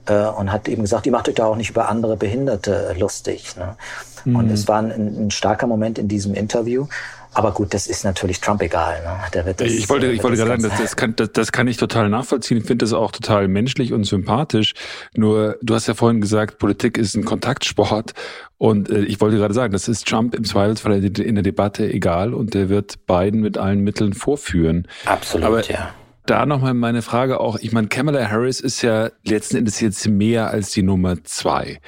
äh, 0.07 0.15
und 0.15 0.51
hat 0.51 0.67
eben 0.67 0.83
gesagt, 0.83 1.05
ihr 1.05 1.13
macht 1.13 1.29
euch 1.29 1.35
da 1.35 1.45
auch 1.45 1.57
nicht 1.57 1.71
über 1.71 1.89
andere 1.91 2.17
Behinderte 2.17 2.95
lustig. 2.99 3.55
Ne? 3.57 3.77
Mhm. 4.25 4.37
Und 4.37 4.51
es 4.51 4.67
war 4.67 4.79
ein, 4.79 5.27
ein 5.27 5.31
starker 5.31 5.67
Moment 5.67 5.99
in 5.99 6.09
diesem 6.09 6.35
Interview. 6.35 6.87
Aber 7.35 7.53
gut, 7.53 7.73
das 7.73 7.87
ist 7.87 8.05
natürlich 8.05 8.41
Trump 8.41 8.63
egal. 8.63 9.03
Ne? 9.03 9.19
Der 9.33 9.47
wird 9.47 9.61
das, 9.61 9.69
ich 9.69 9.89
wollte, 9.89 10.13
ich 10.13 10.23
wollte 10.23 10.37
gerade 10.37 10.51
sagen, 10.51 10.63
das, 10.63 10.79
das, 10.79 10.97
kann, 10.97 11.17
das, 11.17 11.33
das 11.33 11.53
kann 11.53 11.67
ich 11.67 11.79
total 11.79 12.09
nachvollziehen. 12.11 12.59
Ich 12.59 12.65
finde 12.65 12.85
das 12.85 12.93
auch 12.93 13.11
total 13.11 13.49
menschlich 13.49 13.93
und 13.93 14.05
sympathisch. 14.05 14.75
Nur, 15.15 15.57
du 15.63 15.75
hast 15.75 15.87
ja 15.87 15.95
vorhin 15.95 16.21
gesagt, 16.21 16.59
Politik 16.59 16.99
ist 16.99 17.17
ein 17.17 17.25
Kontaktsport. 17.25 18.13
Und 18.59 18.91
äh, 18.91 19.01
ich 19.05 19.21
wollte 19.21 19.39
gerade 19.39 19.55
sagen, 19.55 19.73
das 19.73 19.89
ist 19.89 20.07
Trump 20.07 20.35
im 20.35 20.45
Zweifelsfall 20.45 21.03
in 21.03 21.35
der 21.35 21.43
Debatte 21.43 21.91
egal 21.91 22.35
und 22.35 22.55
der 22.55 22.69
wird 22.69 23.07
Biden 23.07 23.41
mit 23.41 23.57
allen 23.57 23.81
Mitteln 23.81 24.13
vorführen. 24.13 24.87
Absolut, 25.07 25.47
Aber 25.47 25.65
ja. 25.65 25.95
Da 26.27 26.47
nochmal 26.47 26.75
meine 26.75 27.03
Frage 27.03 27.41
auch. 27.41 27.59
Ich 27.61 27.73
meine, 27.73 27.89
Kamala 27.89 28.31
Harris 28.31 28.61
ist 28.61 28.83
ja 28.83 29.11
letzten 29.25 29.57
Endes 29.57 29.81
jetzt 29.81 30.07
mehr 30.07 30.51
als 30.51 30.71
die 30.71 30.83
Nummer 30.83 31.25
zwei. 31.25 31.81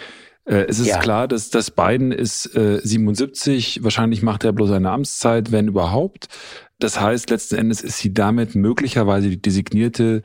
Äh, 0.44 0.66
es 0.68 0.78
ist 0.78 0.88
ja. 0.88 0.98
klar, 0.98 1.28
dass, 1.28 1.50
dass 1.50 1.70
Biden 1.70 2.12
ist 2.12 2.54
äh, 2.57 2.80
77, 2.83 3.83
wahrscheinlich 3.83 4.22
macht 4.22 4.44
er 4.44 4.52
bloß 4.52 4.70
eine 4.72 4.90
Amtszeit, 4.90 5.52
wenn 5.52 5.68
überhaupt. 5.68 6.28
Das 6.78 7.00
heißt, 7.00 7.30
letzten 7.30 7.57
Endes 7.57 7.83
ist 7.83 7.98
sie 7.98 8.12
damit 8.12 8.54
möglicherweise 8.54 9.30
die 9.30 9.40
designierte 9.40 10.22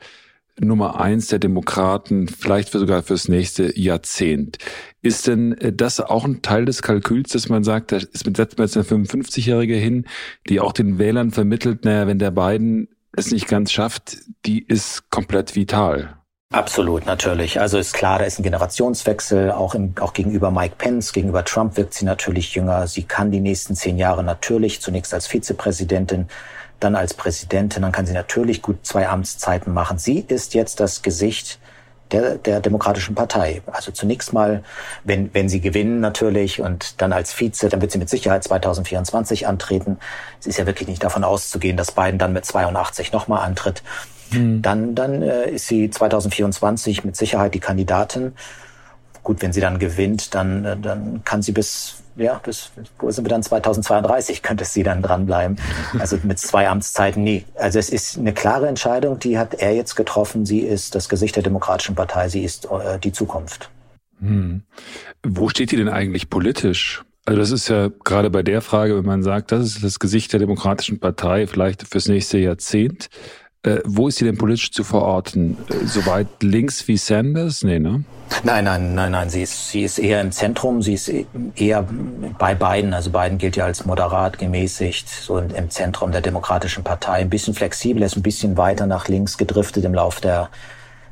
Nummer 0.58 1.00
eins 1.00 1.28
der 1.28 1.38
Demokraten, 1.38 2.28
vielleicht 2.28 2.72
sogar 2.72 3.02
fürs 3.02 3.28
nächste 3.28 3.78
Jahrzehnt. 3.78 4.58
Ist 5.00 5.26
denn 5.26 5.52
äh, 5.58 5.72
das 5.72 6.00
auch 6.00 6.24
ein 6.24 6.42
Teil 6.42 6.66
des 6.66 6.82
Kalküls, 6.82 7.30
dass 7.30 7.48
man 7.48 7.64
sagt, 7.64 7.92
da 7.92 7.96
ist 7.96 8.26
mit 8.26 8.36
setzt 8.36 8.58
man 8.58 8.66
jetzt 8.66 8.76
eine 8.76 9.04
55-Jährige 9.04 9.74
hin, 9.74 10.06
die 10.48 10.60
auch 10.60 10.72
den 10.72 10.98
Wählern 10.98 11.30
vermittelt, 11.30 11.84
naja, 11.84 12.06
wenn 12.06 12.18
der 12.18 12.30
Biden 12.30 12.88
es 13.16 13.32
nicht 13.32 13.48
ganz 13.48 13.72
schafft, 13.72 14.18
die 14.44 14.62
ist 14.62 15.10
komplett 15.10 15.56
vital. 15.56 16.19
Absolut, 16.52 17.06
natürlich. 17.06 17.60
Also 17.60 17.78
ist 17.78 17.94
klar, 17.94 18.18
da 18.18 18.24
ist 18.24 18.40
ein 18.40 18.42
Generationswechsel, 18.42 19.52
auch, 19.52 19.76
im, 19.76 19.94
auch 20.00 20.12
gegenüber 20.12 20.50
Mike 20.50 20.74
Pence, 20.78 21.12
gegenüber 21.12 21.44
Trump 21.44 21.76
wirkt 21.76 21.94
sie 21.94 22.04
natürlich 22.04 22.56
jünger. 22.56 22.88
Sie 22.88 23.04
kann 23.04 23.30
die 23.30 23.38
nächsten 23.38 23.76
zehn 23.76 23.98
Jahre 23.98 24.24
natürlich, 24.24 24.80
zunächst 24.80 25.14
als 25.14 25.28
Vizepräsidentin, 25.28 26.26
dann 26.80 26.96
als 26.96 27.14
Präsidentin, 27.14 27.82
dann 27.82 27.92
kann 27.92 28.04
sie 28.04 28.14
natürlich 28.14 28.62
gut 28.62 28.84
zwei 28.84 29.08
Amtszeiten 29.08 29.72
machen. 29.72 29.98
Sie 29.98 30.24
ist 30.26 30.54
jetzt 30.54 30.80
das 30.80 31.02
Gesicht 31.02 31.60
der, 32.10 32.34
der 32.38 32.58
Demokratischen 32.58 33.14
Partei. 33.14 33.62
Also 33.70 33.92
zunächst 33.92 34.32
mal, 34.32 34.64
wenn, 35.04 35.32
wenn 35.32 35.48
sie 35.48 35.60
gewinnen 35.60 36.00
natürlich 36.00 36.60
und 36.60 37.00
dann 37.00 37.12
als 37.12 37.32
Vize, 37.32 37.68
dann 37.68 37.80
wird 37.80 37.92
sie 37.92 37.98
mit 37.98 38.08
Sicherheit 38.08 38.42
2024 38.42 39.46
antreten. 39.46 39.98
Es 40.40 40.48
ist 40.48 40.58
ja 40.58 40.66
wirklich 40.66 40.88
nicht 40.88 41.04
davon 41.04 41.22
auszugehen, 41.22 41.76
dass 41.76 41.92
Biden 41.92 42.18
dann 42.18 42.32
mit 42.32 42.44
82 42.44 43.12
nochmal 43.12 43.44
antritt. 43.46 43.84
Mhm. 44.32 44.62
Dann, 44.62 44.94
dann 44.94 45.22
äh, 45.22 45.50
ist 45.50 45.66
sie 45.66 45.90
2024 45.90 47.04
mit 47.04 47.16
Sicherheit 47.16 47.54
die 47.54 47.60
Kandidatin. 47.60 48.32
Gut, 49.22 49.42
wenn 49.42 49.52
sie 49.52 49.60
dann 49.60 49.78
gewinnt, 49.78 50.34
dann, 50.34 50.64
äh, 50.64 50.76
dann 50.76 51.22
kann 51.24 51.42
sie 51.42 51.52
bis, 51.52 51.96
ja, 52.16 52.40
bis, 52.42 52.70
wo 52.98 53.10
sind 53.10 53.24
wir 53.24 53.30
dann? 53.30 53.42
2032 53.42 54.42
könnte 54.42 54.64
sie 54.64 54.82
dann 54.82 55.02
dranbleiben. 55.02 55.58
Also 55.98 56.18
mit 56.22 56.38
zwei 56.38 56.68
Amtszeiten 56.68 57.22
nie. 57.22 57.44
Also 57.54 57.78
es 57.78 57.90
ist 57.90 58.18
eine 58.18 58.32
klare 58.32 58.68
Entscheidung, 58.68 59.18
die 59.18 59.38
hat 59.38 59.54
er 59.54 59.74
jetzt 59.74 59.94
getroffen. 59.94 60.46
Sie 60.46 60.60
ist 60.60 60.94
das 60.94 61.08
Gesicht 61.08 61.36
der 61.36 61.42
Demokratischen 61.42 61.94
Partei. 61.94 62.28
Sie 62.28 62.44
ist 62.44 62.66
äh, 62.66 62.98
die 62.98 63.12
Zukunft. 63.12 63.70
Hm. 64.20 64.62
Wo 65.22 65.48
steht 65.48 65.72
die 65.72 65.76
denn 65.76 65.88
eigentlich 65.88 66.30
politisch? 66.30 67.02
Also 67.26 67.38
das 67.38 67.50
ist 67.50 67.68
ja 67.68 67.90
gerade 68.04 68.30
bei 68.30 68.42
der 68.42 68.62
Frage, 68.62 68.96
wenn 68.96 69.04
man 69.04 69.22
sagt, 69.22 69.52
das 69.52 69.66
ist 69.66 69.84
das 69.84 69.98
Gesicht 69.98 70.32
der 70.32 70.40
Demokratischen 70.40 70.98
Partei 70.98 71.46
vielleicht 71.46 71.86
fürs 71.86 72.08
nächste 72.08 72.38
Jahrzehnt. 72.38 73.08
Äh, 73.62 73.80
wo 73.84 74.08
ist 74.08 74.16
sie 74.16 74.24
denn 74.24 74.38
politisch 74.38 74.72
zu 74.72 74.84
verorten? 74.84 75.58
Äh, 75.68 75.86
Soweit 75.86 76.28
links 76.42 76.88
wie 76.88 76.96
Sanders? 76.96 77.62
Nee, 77.62 77.78
ne? 77.78 78.04
Nein, 78.42 78.64
nein, 78.64 78.94
nein, 78.94 79.12
nein. 79.12 79.28
Sie 79.28 79.42
ist, 79.42 79.70
sie 79.70 79.82
ist 79.82 79.98
eher 79.98 80.22
im 80.22 80.32
Zentrum. 80.32 80.80
Sie 80.80 80.94
ist 80.94 81.12
eher 81.56 81.86
bei 82.38 82.54
Biden. 82.54 82.94
Also 82.94 83.10
Biden 83.10 83.36
gilt 83.36 83.56
ja 83.56 83.66
als 83.66 83.84
moderat, 83.84 84.38
gemäßigt, 84.38 85.08
so 85.08 85.38
im 85.38 85.68
Zentrum 85.68 86.10
der 86.10 86.22
Demokratischen 86.22 86.84
Partei. 86.84 87.16
Ein 87.20 87.28
bisschen 87.28 87.52
flexibel, 87.52 88.02
ist 88.02 88.16
ein 88.16 88.22
bisschen 88.22 88.56
weiter 88.56 88.86
nach 88.86 89.08
links 89.08 89.36
gedriftet 89.36 89.84
im 89.84 89.92
Lauf 89.92 90.20
der, 90.20 90.48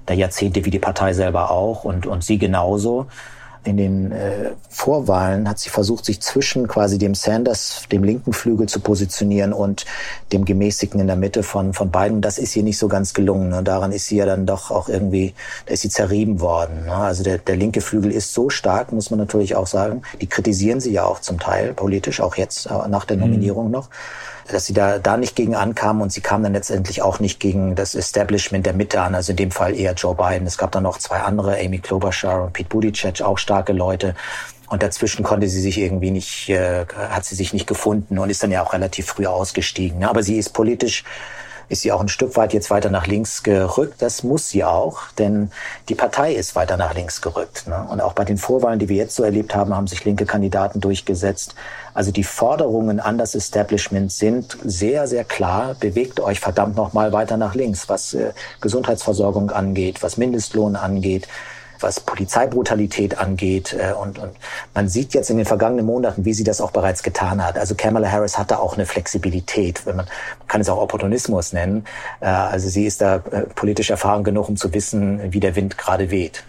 der 0.07 0.17
Jahrzehnte, 0.17 0.65
wie 0.65 0.71
die 0.71 0.79
Partei 0.79 1.13
selber 1.13 1.51
auch 1.51 1.85
und, 1.85 2.07
und 2.07 2.25
sie 2.25 2.39
genauso 2.39 3.09
in 3.65 3.77
den 3.77 4.13
äh, 4.13 4.51
Vorwahlen 4.69 5.49
hat 5.49 5.59
sie 5.59 5.71
versucht, 5.71 6.05
sich 6.05 6.21
zwischen 6.21 6.69
quasi 6.69 6.99
dem 6.99 7.15
Sanders, 7.15 7.83
dem 7.91 8.05
linken 8.05 8.33
Flügel 8.33 8.69
zu 8.69 8.81
positionieren 8.81 9.53
und 9.53 9.85
dem 10.33 10.45
gemäßigten 10.45 11.01
in 11.01 11.07
der 11.07 11.17
Mitte 11.17 11.43
von, 11.43 11.75
von 11.75 11.91
beiden. 11.91 12.21
Das 12.21 12.39
ist 12.39 12.55
ihr 12.57 12.63
nicht 12.63 12.79
so 12.79 12.89
ganz 12.89 13.15
gelungen. 13.15 13.53
Und 13.53 13.67
daran 13.67 13.93
ist 13.93 14.07
sie 14.07 14.17
ja 14.17 14.27
dann 14.27 14.47
doch 14.47 14.71
auch 14.71 14.89
irgendwie, 14.89 15.35
da 15.67 15.75
ist 15.75 15.83
sie 15.83 15.91
zerrieben 15.91 16.41
worden. 16.41 16.87
Ne? 16.87 16.95
Also 16.95 17.23
der, 17.23 17.39
der 17.39 17.57
linke 17.57 17.81
Flügel 17.81 18.11
ist 18.13 18.35
so 18.35 18.51
stark, 18.51 18.93
muss 18.93 19.11
man 19.11 19.19
natürlich 19.19 19.55
auch 19.55 19.67
sagen. 19.67 20.03
Die 20.21 20.27
kritisieren 20.27 20.81
sie 20.81 20.93
ja 20.93 21.05
auch 21.05 21.21
zum 21.21 21.39
Teil 21.39 21.75
politisch, 21.75 22.21
auch 22.21 22.37
jetzt 22.37 22.67
äh, 22.67 22.89
nach 22.89 23.05
der 23.05 23.17
mhm. 23.17 23.25
Nominierung 23.25 23.71
noch 23.71 23.89
dass 24.51 24.67
sie 24.67 24.73
da, 24.73 24.99
da 24.99 25.17
nicht 25.17 25.37
gegen 25.37 25.55
ankamen 25.55 26.03
und 26.03 26.13
sie 26.13 26.21
kamen 26.21 26.45
dann 26.45 26.53
letztendlich 26.53 27.03
auch 27.03 27.21
nicht 27.21 27.41
gegen 27.41 27.75
das 27.75 27.95
Establishment 27.95 28.67
der 28.67 28.73
Mitte 28.73 29.01
an, 29.01 29.15
also 29.15 29.33
in 29.33 29.37
dem 29.37 29.51
Fall 29.51 29.75
eher 29.75 29.95
Joe 29.95 30.15
Biden. 30.15 30.47
Es 30.47 30.59
gab 30.59 30.73
dann 30.73 30.83
noch 30.83 30.99
zwei 30.99 31.19
andere, 31.19 31.59
Amy 31.59 31.79
Klobuchar 31.79 32.45
und 32.45 32.53
Pete 32.53 32.69
Buttigieg, 32.69 33.23
auch 33.23 33.39
starke 33.39 33.73
Leute. 33.73 34.15
Und 34.69 34.83
dazwischen 34.83 35.23
konnte 35.23 35.49
sie 35.49 35.61
sich 35.61 35.79
irgendwie 35.79 36.11
nicht, 36.11 36.51
äh, 36.51 36.85
hat 36.87 37.25
sie 37.25 37.35
sich 37.35 37.53
nicht 37.53 37.67
gefunden 37.67 38.19
und 38.19 38.29
ist 38.29 38.43
dann 38.43 38.51
ja 38.51 38.63
auch 38.63 38.73
relativ 38.73 39.07
früh 39.07 39.27
ausgestiegen. 39.27 40.01
Ne? 40.01 40.11
Aber 40.11 40.23
sie 40.23 40.37
ist 40.37 40.51
politisch 40.51 41.05
ist 41.69 41.83
sie 41.83 41.93
auch 41.93 42.01
ein 42.01 42.09
Stück 42.09 42.37
weit 42.37 42.53
jetzt 42.53 42.71
weiter 42.71 42.91
nach 42.91 43.07
links 43.07 43.43
gerückt. 43.43 44.01
Das 44.01 44.23
muss 44.23 44.49
sie 44.49 44.65
auch, 44.65 45.03
denn 45.19 45.51
die 45.89 45.95
Partei 45.95 46.33
ist 46.33 46.57
weiter 46.57 46.77
nach 46.77 46.95
links 46.95 47.21
gerückt. 47.21 47.67
Ne? 47.67 47.87
Und 47.91 48.01
auch 48.01 48.15
bei 48.15 48.25
den 48.25 48.39
Vorwahlen, 48.39 48.79
die 48.79 48.89
wir 48.89 48.97
jetzt 48.97 49.15
so 49.15 49.23
erlebt 49.23 49.55
haben, 49.55 49.75
haben 49.75 49.87
sich 49.87 50.05
linke 50.05 50.27
Kandidaten 50.27 50.81
durchgesetzt. 50.81 51.55
Also 51.95 52.11
die 52.11 52.25
Forderungen 52.25 53.01
an 53.01 53.19
das 53.19 53.35
Establishment 53.35 54.13
sind 54.13 54.57
sehr, 54.65 55.07
sehr 55.07 55.25
klar. 55.25 55.75
Bewegt 55.79 56.21
euch 56.21 56.41
verdammt 56.41 56.77
noch 56.77 56.93
mal 56.93 57.13
weiter 57.13 57.37
nach 57.37 57.55
links, 57.55 57.89
was 57.89 58.15
äh, 58.15 58.33
Gesundheitsversorgung 58.61 59.51
angeht, 59.51 60.03
was 60.03 60.17
Mindestlohn 60.17 60.77
angeht 60.77 61.29
was 61.81 62.01
Polizeibrutalität 62.01 63.19
angeht. 63.19 63.75
Äh, 63.75 63.93
und, 63.93 64.19
und 64.19 64.33
man 64.75 64.89
sieht 64.89 65.15
jetzt 65.15 65.31
in 65.31 65.37
den 65.37 65.47
vergangenen 65.47 65.87
Monaten, 65.87 66.25
wie 66.25 66.35
sie 66.35 66.45
das 66.45 66.61
auch 66.61 66.71
bereits 66.71 67.03
getan 67.03 67.45
hat. 67.45 67.59
Also 67.59 67.75
Kamala 67.75 68.11
Harris 68.11 68.39
hatte 68.39 68.61
auch 68.61 68.75
eine 68.75 68.87
Flexibilität, 68.87 69.87
wenn 69.87 69.97
man, 69.97 70.07
man 70.39 70.49
kann 70.49 70.61
es 70.61 70.69
auch 70.69 70.79
Opportunismus 70.79 71.53
nennen. 71.53 71.85
Äh, 72.21 72.27
also 72.27 72.69
sie 72.69 72.87
ist 72.87 73.01
da 73.01 73.17
äh, 73.17 73.43
politisch 73.55 73.91
erfahren 73.91 74.25
genug, 74.25 74.49
um 74.49 74.57
zu 74.57 74.73
wissen, 74.75 75.33
wie 75.33 75.41
der 75.41 75.57
Wind 75.57 75.79
gerade 75.79 76.11
weht. 76.11 76.45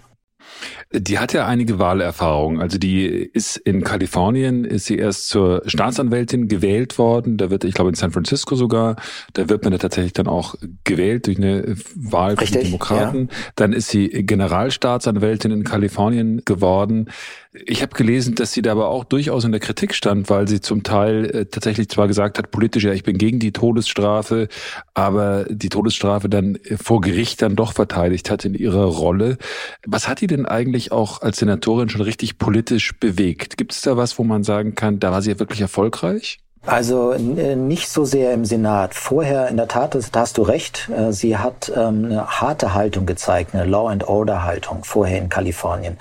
Die 0.92 1.20
hat 1.20 1.34
ja 1.34 1.46
einige 1.46 1.78
Wahlerfahrungen. 1.78 2.60
Also 2.60 2.80
die 2.80 3.06
ist 3.06 3.58
in 3.58 3.84
Kalifornien, 3.84 4.66
ist 4.66 4.86
sie 4.86 4.98
erst 4.98 5.30
zur 5.30 5.62
Staatsanwältin 5.68 6.48
gewählt 6.48 6.98
worden. 6.98 7.38
Da 7.38 7.52
wird, 7.52 7.64
ich 7.64 7.76
glaube 7.76 7.90
in 7.90 7.96
San 7.96 8.12
Francisco 8.12 8.56
sogar, 8.56 8.96
da 9.34 9.50
wird 9.50 9.64
man 9.64 9.72
ja 9.72 9.78
tatsächlich 9.78 10.14
dann 10.14 10.28
auch 10.28 10.56
gewählt 10.86 11.28
durch 11.28 11.38
eine 11.38 11.76
Wahl 11.94 12.36
die 12.38 12.52
Demokraten. 12.52 13.30
Ja. 13.30 13.38
Dann 13.56 13.74
ist 13.74 13.90
sie 13.90 14.10
Generalstaatsanwältin 14.10 15.52
in 15.52 15.64
Kalifornien 15.64 16.42
geworden. 16.46 17.10
Ich 17.52 17.82
habe 17.82 17.96
gelesen, 17.96 18.36
dass 18.36 18.54
sie 18.54 18.62
da 18.62 18.72
aber 18.72 18.90
auch 18.90 19.04
durchaus 19.04 19.44
in 19.44 19.52
der 19.52 19.60
Kritik 19.60 19.96
stand, 19.96 20.30
weil 20.30 20.48
sie 20.48 20.62
zum 20.62 20.84
Teil 20.84 21.26
äh, 21.26 21.46
tatsächlich 21.48 21.90
zwar 21.90 22.08
gesagt 22.08 22.38
hat, 22.38 22.52
politisch, 22.52 22.84
ja, 22.84 22.94
ich 22.94 23.04
bin 23.04 23.18
gegen 23.18 23.40
die 23.40 23.52
Todesstrafe, 23.52 24.48
aber 24.94 25.46
die 25.50 25.70
Todesstrafe 25.70 26.30
dann 26.30 26.60
vor 26.80 27.02
Gericht 27.02 27.42
dann 27.42 27.56
doch 27.56 27.74
verteidigt 27.74 28.30
hat 28.30 28.46
in 28.46 28.54
ihrer 28.54 28.86
Rolle. 28.86 29.38
Was 29.86 30.08
hat 30.08 30.22
die 30.22 30.28
denn 30.28 30.46
eigentlich 30.46 30.79
auch 30.92 31.22
als 31.22 31.38
Senatorin 31.38 31.90
schon 31.90 32.02
richtig 32.02 32.38
politisch 32.38 32.98
bewegt? 33.00 33.58
Gibt 33.58 33.74
es 33.74 33.82
da 33.82 33.98
was, 33.98 34.18
wo 34.18 34.24
man 34.24 34.44
sagen 34.44 34.76
kann, 34.76 35.00
da 35.00 35.12
war 35.12 35.22
sie 35.22 35.32
ja 35.32 35.40
wirklich 35.40 35.62
erfolgreich? 35.62 36.40
Also 36.66 37.14
äh, 37.14 37.56
nicht 37.56 37.90
so 37.90 38.04
sehr 38.06 38.34
im 38.34 38.44
Senat. 38.46 38.94
Vorher, 38.94 39.48
in 39.48 39.58
der 39.58 39.68
Tat, 39.68 39.98
da 40.12 40.20
hast 40.20 40.38
du 40.38 40.42
recht, 40.42 40.90
äh, 40.90 41.12
sie 41.14 41.38
hat 41.38 41.72
ähm, 41.76 42.06
eine 42.06 42.28
harte 42.28 42.74
Haltung 42.74 43.06
gezeigt, 43.06 43.56
eine 43.56 43.66
Law 43.66 43.88
and 43.88 44.08
Order 44.08 44.44
Haltung 44.44 44.84
vorher 44.84 45.20
in 45.20 45.30
Kalifornien. 45.30 45.98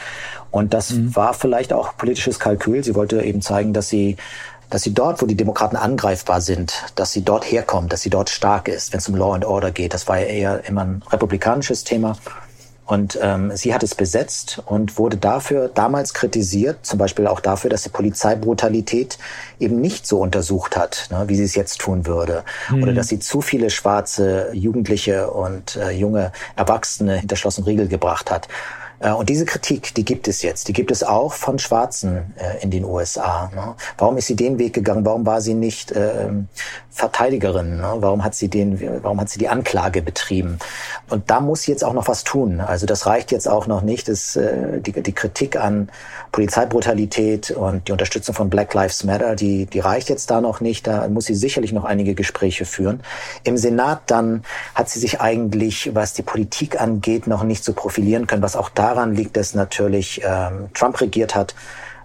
Und 0.50 0.74
das 0.74 0.90
mhm. 0.90 1.14
war 1.14 1.34
vielleicht 1.34 1.72
auch 1.72 1.96
politisches 1.96 2.40
Kalkül. 2.40 2.82
Sie 2.82 2.94
wollte 2.94 3.22
eben 3.22 3.40
zeigen, 3.40 3.72
dass 3.72 3.88
sie 3.88 4.16
dass 4.70 4.82
sie 4.82 4.92
dort, 4.92 5.22
wo 5.22 5.26
die 5.26 5.34
Demokraten 5.34 5.76
angreifbar 5.76 6.42
sind, 6.42 6.74
dass 6.94 7.12
sie 7.12 7.22
dort 7.22 7.50
herkommt, 7.50 7.90
dass 7.90 8.02
sie 8.02 8.10
dort 8.10 8.28
stark 8.28 8.68
ist, 8.68 8.92
wenn 8.92 8.98
es 8.98 9.08
um 9.08 9.14
Law 9.14 9.32
and 9.32 9.46
Order 9.46 9.70
geht. 9.70 9.94
Das 9.94 10.08
war 10.08 10.18
ja 10.18 10.26
eher 10.26 10.68
immer 10.68 10.84
ein 10.84 11.02
republikanisches 11.10 11.84
Thema. 11.84 12.18
Und 12.88 13.18
ähm, 13.20 13.54
sie 13.54 13.74
hat 13.74 13.82
es 13.82 13.94
besetzt 13.94 14.62
und 14.64 14.96
wurde 14.96 15.18
dafür 15.18 15.68
damals 15.68 16.14
kritisiert, 16.14 16.86
zum 16.86 16.98
Beispiel 16.98 17.26
auch 17.26 17.40
dafür, 17.40 17.68
dass 17.68 17.82
sie 17.82 17.90
Polizeibrutalität 17.90 19.18
eben 19.60 19.78
nicht 19.78 20.06
so 20.06 20.20
untersucht 20.20 20.74
hat, 20.74 21.08
ne, 21.10 21.24
wie 21.26 21.36
sie 21.36 21.44
es 21.44 21.54
jetzt 21.54 21.80
tun 21.80 22.06
würde. 22.06 22.44
Mhm. 22.70 22.82
Oder 22.82 22.94
dass 22.94 23.08
sie 23.08 23.18
zu 23.18 23.42
viele 23.42 23.68
schwarze 23.68 24.48
Jugendliche 24.54 25.30
und 25.30 25.76
äh, 25.76 25.90
junge 25.90 26.32
Erwachsene 26.56 27.16
hinter 27.18 27.36
Schloss 27.36 27.58
und 27.58 27.66
Riegel 27.66 27.88
gebracht 27.88 28.30
hat. 28.30 28.48
Äh, 29.00 29.12
und 29.12 29.28
diese 29.28 29.44
Kritik, 29.44 29.94
die 29.94 30.04
gibt 30.04 30.28
es 30.28 30.42
jetzt. 30.42 30.68
Die 30.68 30.72
gibt 30.72 30.90
es 30.90 31.02
auch 31.02 31.32
von 31.32 31.58
Schwarzen 31.58 32.34
äh, 32.36 32.62
in 32.62 32.70
den 32.70 32.84
USA. 32.84 33.50
Ne? 33.54 33.74
Warum 33.96 34.16
ist 34.16 34.26
sie 34.26 34.36
den 34.36 34.58
Weg 34.58 34.74
gegangen? 34.74 35.04
Warum 35.04 35.26
war 35.26 35.40
sie 35.40 35.54
nicht 35.54 35.92
äh, 35.92 36.28
Verteidigerin? 36.90 37.76
Ne? 37.76 37.96
Warum 37.98 38.24
hat 38.24 38.34
sie 38.34 38.48
den, 38.48 39.02
warum 39.02 39.20
hat 39.20 39.28
sie 39.28 39.38
die 39.38 39.48
Anklage 39.48 40.02
betrieben? 40.02 40.58
Und 41.08 41.30
da 41.30 41.40
muss 41.40 41.62
sie 41.62 41.72
jetzt 41.72 41.84
auch 41.84 41.92
noch 41.92 42.08
was 42.08 42.24
tun. 42.24 42.60
Also 42.60 42.86
das 42.86 43.06
reicht 43.06 43.32
jetzt 43.32 43.48
auch 43.48 43.66
noch 43.66 43.82
nicht. 43.82 44.08
Das, 44.08 44.36
äh, 44.36 44.80
die, 44.80 44.92
die 44.92 45.12
Kritik 45.12 45.56
an 45.56 45.90
Polizeibrutalität 46.32 47.50
und 47.50 47.88
die 47.88 47.92
Unterstützung 47.92 48.34
von 48.34 48.50
Black 48.50 48.74
Lives 48.74 49.04
Matter, 49.04 49.36
die, 49.36 49.66
die 49.66 49.80
reicht 49.80 50.08
jetzt 50.08 50.30
da 50.30 50.40
noch 50.40 50.60
nicht. 50.60 50.86
Da 50.86 51.08
muss 51.08 51.26
sie 51.26 51.34
sicherlich 51.34 51.72
noch 51.72 51.84
einige 51.84 52.14
Gespräche 52.14 52.64
führen. 52.64 53.00
Im 53.44 53.56
Senat 53.56 54.02
dann 54.06 54.42
hat 54.74 54.88
sie 54.88 54.98
sich 54.98 55.20
eigentlich, 55.20 55.94
was 55.94 56.12
die 56.12 56.22
Politik 56.22 56.80
angeht, 56.80 57.26
noch 57.26 57.42
nicht 57.44 57.64
so 57.64 57.72
profilieren 57.72 58.26
können, 58.26 58.42
was 58.42 58.56
auch 58.56 58.68
daran 58.88 59.14
liegt, 59.14 59.36
dass 59.36 59.54
natürlich 59.54 60.22
ähm, 60.24 60.70
Trump 60.74 61.00
regiert 61.00 61.34
hat 61.34 61.54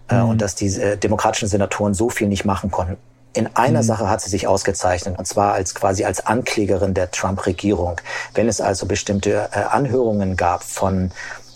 äh, 0.10 0.16
mhm. 0.16 0.30
und 0.30 0.42
dass 0.42 0.56
die 0.56 0.68
äh, 0.68 0.98
demokratischen 0.98 1.48
Senatoren 1.48 1.94
so 1.94 2.10
viel 2.10 2.28
nicht 2.28 2.46
machen 2.46 2.72
konnten. 2.72 2.98
In 3.34 3.48
einer 3.56 3.82
mhm. 3.82 3.88
Sache 3.88 4.10
hat 4.10 4.22
sie 4.22 4.30
sich 4.30 4.48
ausgezeichnet, 4.48 5.18
und 5.18 5.26
zwar 5.26 5.54
als 5.54 5.74
quasi 5.74 6.06
als 6.06 6.26
Anklägerin 6.26 6.94
der 6.94 7.10
Trump-Regierung. 7.10 8.00
Wenn 8.34 8.48
es 8.48 8.62
also 8.62 8.86
bestimmte 8.86 9.50
äh, 9.52 9.60
Anhörungen 9.60 10.36
gab 10.36 10.64
von 10.64 11.12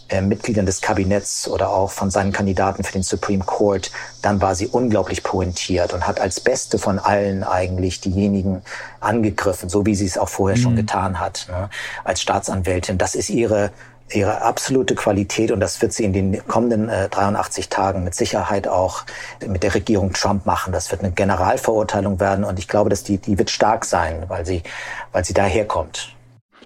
äh, 0.09 0.21
Mitgliedern 0.21 0.65
des 0.65 0.79
Kabinetts 0.79 1.49
oder 1.49 1.69
auch 1.69 1.91
von 1.91 2.09
seinen 2.09 2.31
Kandidaten 2.31 2.83
für 2.83 2.93
den 2.93 3.03
Supreme 3.03 3.43
Court, 3.43 3.91
dann 4.21 4.41
war 4.41 4.55
sie 4.55 4.67
unglaublich 4.67 5.21
pointiert 5.21 5.93
und 5.93 6.07
hat 6.07 6.21
als 6.21 6.39
beste 6.39 6.77
von 6.77 6.97
allen 6.97 7.43
eigentlich 7.43 7.99
diejenigen 7.99 8.61
angegriffen, 9.01 9.67
so 9.67 9.85
wie 9.85 9.95
sie 9.95 10.05
es 10.05 10.17
auch 10.17 10.29
vorher 10.29 10.57
mhm. 10.57 10.61
schon 10.61 10.75
getan 10.77 11.19
hat, 11.19 11.47
ne, 11.49 11.69
als 12.05 12.21
Staatsanwältin. 12.21 12.97
Das 12.97 13.15
ist 13.15 13.29
ihre 13.29 13.71
ihre 14.13 14.41
absolute 14.41 14.95
Qualität 14.95 15.51
und 15.51 15.59
das 15.59 15.81
wird 15.81 15.93
sie 15.93 16.05
in 16.05 16.13
den 16.13 16.47
kommenden 16.47 16.89
äh, 16.89 17.09
83 17.09 17.69
Tagen 17.69 18.03
mit 18.03 18.15
Sicherheit 18.15 18.67
auch 18.67 19.03
mit 19.45 19.63
der 19.63 19.75
Regierung 19.75 20.13
Trump 20.13 20.45
machen. 20.45 20.71
Das 20.71 20.91
wird 20.91 21.01
eine 21.01 21.11
Generalverurteilung 21.11 22.19
werden 22.19 22.45
und 22.45 22.59
ich 22.59 22.67
glaube, 22.67 22.89
dass 22.89 23.03
die 23.03 23.17
die 23.17 23.37
wird 23.37 23.49
stark 23.49 23.85
sein, 23.85 24.23
weil 24.27 24.45
sie 24.45 24.63
weil 25.11 25.25
sie 25.25 25.33
daherkommt. 25.33 26.13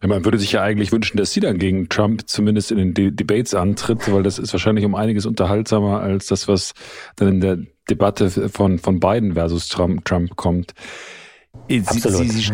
Ja, 0.01 0.07
man 0.07 0.25
würde 0.25 0.39
sich 0.39 0.51
ja 0.51 0.63
eigentlich 0.63 0.91
wünschen, 0.91 1.17
dass 1.17 1.31
sie 1.31 1.41
dann 1.41 1.59
gegen 1.59 1.87
Trump 1.87 2.27
zumindest 2.27 2.71
in 2.71 2.77
den 2.77 2.93
De 2.93 3.11
Debates 3.11 3.53
antritt, 3.53 4.11
weil 4.11 4.23
das 4.23 4.39
ist 4.39 4.51
wahrscheinlich 4.51 4.83
um 4.85 4.95
einiges 4.95 5.27
unterhaltsamer 5.27 6.01
als 6.01 6.27
das, 6.27 6.47
was 6.47 6.73
dann 7.17 7.27
in 7.27 7.41
der 7.41 7.57
Debatte 7.89 8.49
von, 8.49 8.79
von 8.79 8.99
Biden 8.99 9.33
versus 9.33 9.67
Trump, 9.67 10.05
Trump 10.05 10.35
kommt. 10.37 10.73
Sie, 11.71 11.79
sie, 11.99 12.27
sie, 12.27 12.53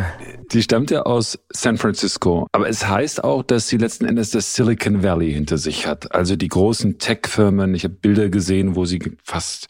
sie, 0.52 0.62
stammt 0.62 0.92
ja 0.92 1.02
aus 1.02 1.40
San 1.52 1.78
Francisco, 1.78 2.48
aber 2.52 2.70
es 2.70 2.88
heißt 2.88 3.24
auch, 3.24 3.42
dass 3.42 3.68
sie 3.68 3.78
letzten 3.78 4.06
Endes 4.06 4.30
das 4.30 4.54
Silicon 4.54 5.02
Valley 5.02 5.34
hinter 5.34 5.58
sich 5.58 5.88
hat. 5.88 6.14
Also 6.14 6.36
die 6.36 6.50
großen 6.50 7.00
Tech-Firmen. 7.00 7.74
Ich 7.74 7.84
habe 7.84 7.96
Bilder 7.96 8.30
gesehen, 8.30 8.76
wo 8.76 8.86
sie 8.86 9.00
fast 9.24 9.70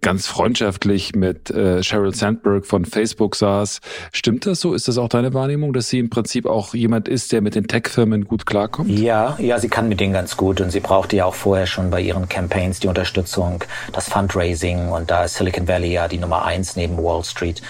ganz 0.00 0.26
freundschaftlich 0.26 1.14
mit 1.14 1.50
äh, 1.50 1.82
Sheryl 1.82 2.14
Sandberg 2.14 2.66
von 2.66 2.84
Facebook 2.84 3.34
saß. 3.34 3.80
Stimmt 4.12 4.46
das 4.46 4.60
so? 4.60 4.74
Ist 4.74 4.86
das 4.86 4.98
auch 4.98 5.08
deine 5.08 5.34
Wahrnehmung, 5.34 5.72
dass 5.72 5.88
sie 5.88 5.98
im 5.98 6.10
Prinzip 6.10 6.46
auch 6.46 6.74
jemand 6.74 7.08
ist, 7.08 7.32
der 7.32 7.40
mit 7.40 7.54
den 7.54 7.66
Tech-Firmen 7.66 8.26
gut 8.26 8.46
klarkommt? 8.46 8.90
Ja, 8.90 9.36
ja, 9.40 9.58
sie 9.58 9.68
kann 9.68 9.88
mit 9.88 9.98
denen 9.98 10.12
ganz 10.12 10.36
gut 10.36 10.60
und 10.60 10.70
sie 10.70 10.80
brauchte 10.80 11.16
ja 11.16 11.24
auch 11.24 11.34
vorher 11.34 11.66
schon 11.66 11.90
bei 11.90 12.00
ihren 12.00 12.28
Campaigns 12.28 12.80
die 12.80 12.88
Unterstützung, 12.88 13.64
das 13.92 14.08
Fundraising 14.08 14.88
und 14.88 15.10
da 15.10 15.24
ist 15.24 15.34
Silicon 15.34 15.66
Valley 15.66 15.92
ja 15.92 16.06
die 16.06 16.18
Nummer 16.18 16.44
eins 16.44 16.76
neben 16.76 16.98
Wall 16.98 17.24
Street. 17.24 17.62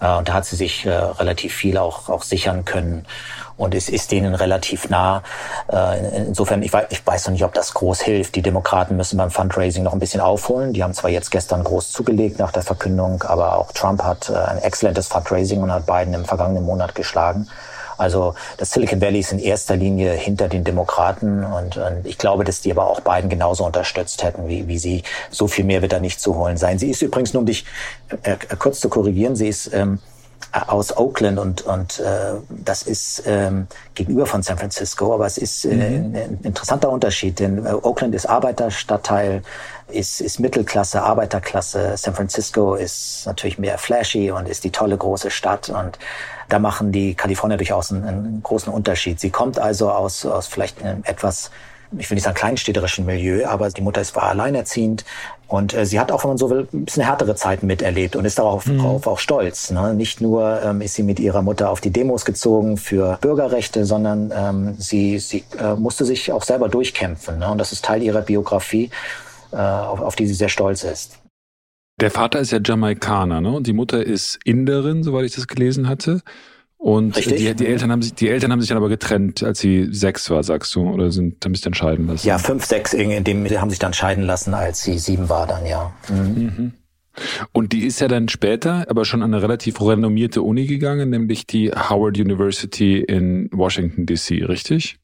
Äh, 0.00 0.16
und 0.16 0.28
da 0.28 0.34
hat 0.34 0.46
sie 0.46 0.56
sich 0.56 0.86
äh, 0.86 0.90
relativ 0.90 1.54
viel 1.54 1.78
auch, 1.78 2.08
auch 2.08 2.22
sichern 2.22 2.64
können 2.64 3.06
und 3.56 3.74
es 3.74 3.88
ist 3.88 4.10
denen 4.10 4.34
relativ 4.34 4.88
nah. 4.88 5.22
Äh, 5.70 6.26
insofern, 6.28 6.62
ich 6.62 6.72
weiß, 6.72 6.86
ich 6.90 7.06
weiß 7.06 7.26
noch 7.26 7.32
nicht, 7.32 7.44
ob 7.44 7.52
das 7.52 7.74
groß 7.74 8.00
hilft. 8.00 8.34
Die 8.34 8.42
Demokraten 8.42 8.96
müssen 8.96 9.18
beim 9.18 9.30
Fundraising 9.30 9.82
noch 9.82 9.92
ein 9.92 9.98
bisschen 9.98 10.22
aufholen. 10.22 10.72
Die 10.72 10.82
haben 10.82 10.94
zwar 10.94 11.10
jetzt 11.10 11.30
gestern 11.30 11.62
groß 11.62 11.92
zugelegt 11.92 12.38
nach 12.38 12.52
der 12.52 12.62
Verkündung, 12.62 13.22
aber 13.22 13.58
auch 13.58 13.72
Trump 13.72 14.02
hat 14.02 14.30
ein 14.30 14.58
exzellentes 14.58 15.08
Fundraising 15.08 15.62
und 15.62 15.70
hat 15.70 15.84
Biden 15.84 16.14
im 16.14 16.24
vergangenen 16.24 16.64
Monat 16.64 16.94
geschlagen. 16.94 17.48
Also 18.00 18.34
das 18.56 18.70
Silicon 18.70 19.00
Valley 19.00 19.20
ist 19.20 19.32
in 19.32 19.38
erster 19.38 19.76
Linie 19.76 20.12
hinter 20.12 20.48
den 20.48 20.64
Demokraten 20.64 21.44
und, 21.44 21.76
und 21.76 22.04
ich 22.06 22.18
glaube, 22.18 22.44
dass 22.44 22.60
die 22.60 22.70
aber 22.72 22.88
auch 22.88 23.00
Biden 23.00 23.28
genauso 23.28 23.64
unterstützt 23.64 24.22
hätten 24.22 24.48
wie, 24.48 24.66
wie 24.68 24.78
sie. 24.78 25.02
So 25.30 25.46
viel 25.46 25.64
mehr 25.64 25.82
wird 25.82 25.92
da 25.92 26.00
nicht 26.00 26.20
zu 26.20 26.34
holen 26.36 26.56
sein. 26.56 26.78
Sie 26.78 26.90
ist 26.90 27.02
übrigens, 27.02 27.32
nur 27.32 27.40
um 27.40 27.46
dich 27.46 27.64
äh, 28.22 28.36
kurz 28.58 28.80
zu 28.80 28.88
korrigieren, 28.88 29.36
sie 29.36 29.48
ist 29.48 29.72
ähm, 29.72 29.98
aus 30.52 30.96
Oakland 30.96 31.38
und, 31.38 31.62
und 31.62 32.00
äh, 32.00 32.34
das 32.48 32.82
ist 32.82 33.22
ähm, 33.26 33.68
gegenüber 33.94 34.26
von 34.26 34.42
San 34.42 34.58
Francisco, 34.58 35.14
aber 35.14 35.26
es 35.26 35.38
ist 35.38 35.64
äh, 35.64 35.74
mhm. 35.74 36.14
ein 36.14 36.38
interessanter 36.42 36.90
Unterschied, 36.90 37.38
denn 37.38 37.64
äh, 37.64 37.70
Oakland 37.70 38.14
ist 38.14 38.26
Arbeiterstadtteil, 38.26 39.42
ist, 39.88 40.20
ist 40.20 40.40
Mittelklasse, 40.40 41.02
Arbeiterklasse, 41.02 41.96
San 41.96 42.14
Francisco 42.14 42.74
ist 42.74 43.24
natürlich 43.26 43.58
mehr 43.58 43.78
flashy 43.78 44.32
und 44.32 44.48
ist 44.48 44.64
die 44.64 44.70
tolle 44.70 44.96
große 44.96 45.30
Stadt 45.30 45.68
und 45.68 45.98
da 46.52 46.58
machen 46.58 46.92
die 46.92 47.14
Kalifornier 47.14 47.56
durchaus 47.56 47.92
einen, 47.92 48.04
einen 48.04 48.42
großen 48.42 48.72
Unterschied. 48.72 49.20
Sie 49.20 49.30
kommt 49.30 49.58
also 49.58 49.90
aus, 49.90 50.26
aus 50.26 50.46
vielleicht 50.46 50.82
einem 50.82 51.02
etwas 51.04 51.50
ich 51.98 52.08
will 52.08 52.14
nicht 52.14 52.24
sagen 52.24 52.36
kleinstädterischen 52.36 53.04
Milieu, 53.04 53.46
aber 53.46 53.68
die 53.70 53.80
Mutter 53.82 54.00
ist 54.00 54.14
war 54.14 54.24
alleinerziehend 54.24 55.04
und 55.48 55.74
äh, 55.74 55.84
sie 55.84 55.98
hat 55.98 56.12
auch, 56.12 56.22
wenn 56.22 56.30
man 56.30 56.38
so 56.38 56.50
will, 56.50 56.68
ein 56.72 56.84
bisschen 56.84 57.02
härtere 57.02 57.34
Zeiten 57.34 57.66
miterlebt 57.66 58.14
und 58.14 58.24
ist 58.24 58.38
darauf 58.38 58.66
mhm. 58.66 58.80
auch 58.80 59.18
stolz. 59.18 59.70
Ne? 59.70 59.94
Nicht 59.94 60.20
nur 60.20 60.62
ähm, 60.62 60.80
ist 60.80 60.94
sie 60.94 61.02
mit 61.02 61.18
ihrer 61.18 61.42
Mutter 61.42 61.70
auf 61.70 61.80
die 61.80 61.90
Demos 61.90 62.24
gezogen 62.24 62.76
für 62.76 63.18
Bürgerrechte, 63.20 63.84
sondern 63.84 64.32
ähm, 64.34 64.74
sie, 64.78 65.18
sie 65.18 65.44
äh, 65.58 65.74
musste 65.74 66.04
sich 66.04 66.30
auch 66.30 66.44
selber 66.44 66.68
durchkämpfen. 66.68 67.40
Ne? 67.40 67.50
Und 67.50 67.58
das 67.58 67.72
ist 67.72 67.84
Teil 67.84 68.02
ihrer 68.02 68.22
Biografie, 68.22 68.90
äh, 69.52 69.56
auf, 69.56 70.00
auf 70.00 70.14
die 70.14 70.28
sie 70.28 70.34
sehr 70.34 70.48
stolz 70.48 70.84
ist. 70.84 71.19
Der 72.00 72.10
Vater 72.10 72.40
ist 72.40 72.50
ja 72.50 72.58
Jamaikaner, 72.64 73.40
ne? 73.40 73.52
Und 73.52 73.66
die 73.66 73.72
Mutter 73.72 74.04
ist 74.04 74.38
Inderin, 74.44 75.02
soweit 75.02 75.24
ich 75.24 75.34
das 75.34 75.46
gelesen 75.46 75.88
hatte. 75.88 76.22
Und 76.80 77.14
die, 77.16 77.54
die, 77.54 77.66
Eltern 77.66 77.92
haben 77.92 78.00
sich, 78.00 78.14
die 78.14 78.30
Eltern 78.30 78.52
haben 78.52 78.60
sich 78.60 78.70
dann 78.70 78.78
aber 78.78 78.88
getrennt, 78.88 79.42
als 79.42 79.58
sie 79.58 79.88
sechs 79.90 80.30
war, 80.30 80.42
sagst 80.42 80.74
du, 80.74 80.88
oder 80.88 81.10
sind, 81.10 81.44
haben 81.44 81.54
sich 81.54 81.62
dann 81.62 81.74
scheiden 81.74 82.06
lassen? 82.06 82.26
Ja, 82.26 82.38
fünf, 82.38 82.64
sechs, 82.64 82.94
in 82.94 83.22
dem 83.22 83.46
haben 83.50 83.68
sich 83.68 83.78
dann 83.78 83.92
scheiden 83.92 84.24
lassen, 84.24 84.54
als 84.54 84.82
sie 84.82 84.98
sieben 84.98 85.28
war 85.28 85.46
dann, 85.46 85.66
ja. 85.66 85.92
Mhm. 86.08 86.42
Mhm. 86.42 86.72
Und 87.52 87.74
die 87.74 87.84
ist 87.84 88.00
ja 88.00 88.08
dann 88.08 88.30
später 88.30 88.86
aber 88.88 89.04
schon 89.04 89.22
an 89.22 89.34
eine 89.34 89.42
relativ 89.42 89.78
renommierte 89.80 90.40
Uni 90.40 90.66
gegangen, 90.66 91.10
nämlich 91.10 91.46
die 91.46 91.70
Howard 91.70 92.18
University 92.18 92.98
in 92.98 93.50
Washington 93.52 94.06
DC, 94.06 94.48
richtig? 94.48 94.96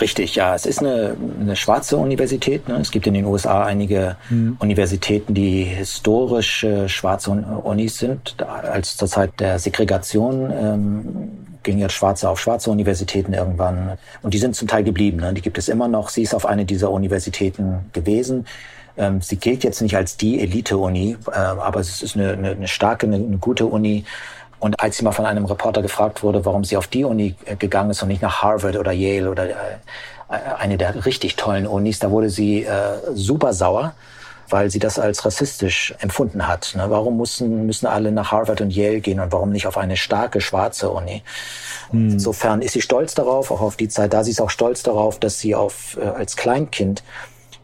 Richtig, 0.00 0.34
ja. 0.34 0.54
Es 0.54 0.66
ist 0.66 0.80
eine, 0.80 1.16
eine 1.40 1.56
schwarze 1.56 1.96
Universität. 1.96 2.68
Ne? 2.68 2.76
Es 2.76 2.90
gibt 2.90 3.06
in 3.06 3.14
den 3.14 3.24
USA 3.24 3.64
einige 3.64 4.16
mhm. 4.30 4.56
Universitäten, 4.60 5.34
die 5.34 5.64
historisch 5.64 6.64
äh, 6.64 6.88
schwarze 6.88 7.30
Unis 7.30 7.98
sind. 7.98 8.36
Als 8.42 8.96
zur 8.96 9.08
Zeit 9.08 9.38
der 9.38 9.58
Segregation 9.58 10.50
ähm, 10.50 11.28
gingen 11.62 11.80
jetzt 11.80 11.94
Schwarze 11.94 12.28
auf 12.28 12.40
schwarze 12.40 12.70
Universitäten 12.70 13.32
irgendwann. 13.32 13.98
Und 14.22 14.34
die 14.34 14.38
sind 14.38 14.54
zum 14.56 14.68
Teil 14.68 14.84
geblieben. 14.84 15.18
Ne? 15.18 15.34
Die 15.34 15.42
gibt 15.42 15.58
es 15.58 15.68
immer 15.68 15.88
noch. 15.88 16.08
Sie 16.08 16.22
ist 16.22 16.34
auf 16.34 16.46
eine 16.46 16.64
dieser 16.64 16.90
Universitäten 16.90 17.90
gewesen. 17.92 18.46
Ähm, 18.96 19.20
sie 19.20 19.36
gilt 19.36 19.64
jetzt 19.64 19.82
nicht 19.82 19.96
als 19.96 20.16
die 20.16 20.40
Elite-Uni, 20.40 21.16
äh, 21.30 21.34
aber 21.34 21.80
es 21.80 22.02
ist 22.02 22.16
eine, 22.16 22.32
eine, 22.32 22.50
eine 22.52 22.68
starke, 22.68 23.06
eine, 23.06 23.16
eine 23.16 23.38
gute 23.38 23.66
Uni 23.66 24.04
und 24.58 24.80
als 24.80 24.96
sie 24.96 25.04
mal 25.04 25.12
von 25.12 25.26
einem 25.26 25.44
Reporter 25.44 25.82
gefragt 25.82 26.22
wurde, 26.22 26.44
warum 26.44 26.64
sie 26.64 26.76
auf 26.76 26.86
die 26.86 27.04
Uni 27.04 27.34
gegangen 27.58 27.90
ist 27.90 28.02
und 28.02 28.08
nicht 28.08 28.22
nach 28.22 28.42
Harvard 28.42 28.76
oder 28.76 28.92
Yale 28.92 29.30
oder 29.30 29.50
äh, 29.50 29.54
eine 30.58 30.76
der 30.76 31.04
richtig 31.04 31.36
tollen 31.36 31.66
Unis, 31.66 31.98
da 31.98 32.10
wurde 32.10 32.30
sie 32.30 32.64
äh, 32.64 32.98
super 33.14 33.52
sauer, 33.52 33.94
weil 34.48 34.70
sie 34.70 34.78
das 34.78 34.98
als 34.98 35.24
rassistisch 35.24 35.94
empfunden 35.98 36.46
hat. 36.46 36.74
Ne? 36.76 36.86
Warum 36.88 37.16
müssen, 37.16 37.66
müssen 37.66 37.86
alle 37.86 38.12
nach 38.12 38.32
Harvard 38.32 38.60
und 38.60 38.74
Yale 38.74 39.00
gehen 39.00 39.20
und 39.20 39.32
warum 39.32 39.50
nicht 39.50 39.66
auf 39.66 39.76
eine 39.76 39.96
starke 39.96 40.40
schwarze 40.40 40.90
Uni? 40.90 41.22
Hm. 41.90 42.10
Insofern 42.10 42.62
ist 42.62 42.72
sie 42.72 42.82
stolz 42.82 43.14
darauf, 43.14 43.50
auch 43.50 43.60
auf 43.60 43.76
die 43.76 43.88
Zeit 43.88 44.12
da. 44.12 44.24
Sie 44.24 44.30
ist 44.30 44.40
auch 44.40 44.50
stolz 44.50 44.82
darauf, 44.82 45.18
dass 45.18 45.38
sie 45.38 45.54
auf, 45.54 45.96
äh, 46.00 46.06
als 46.06 46.36
Kleinkind 46.36 47.02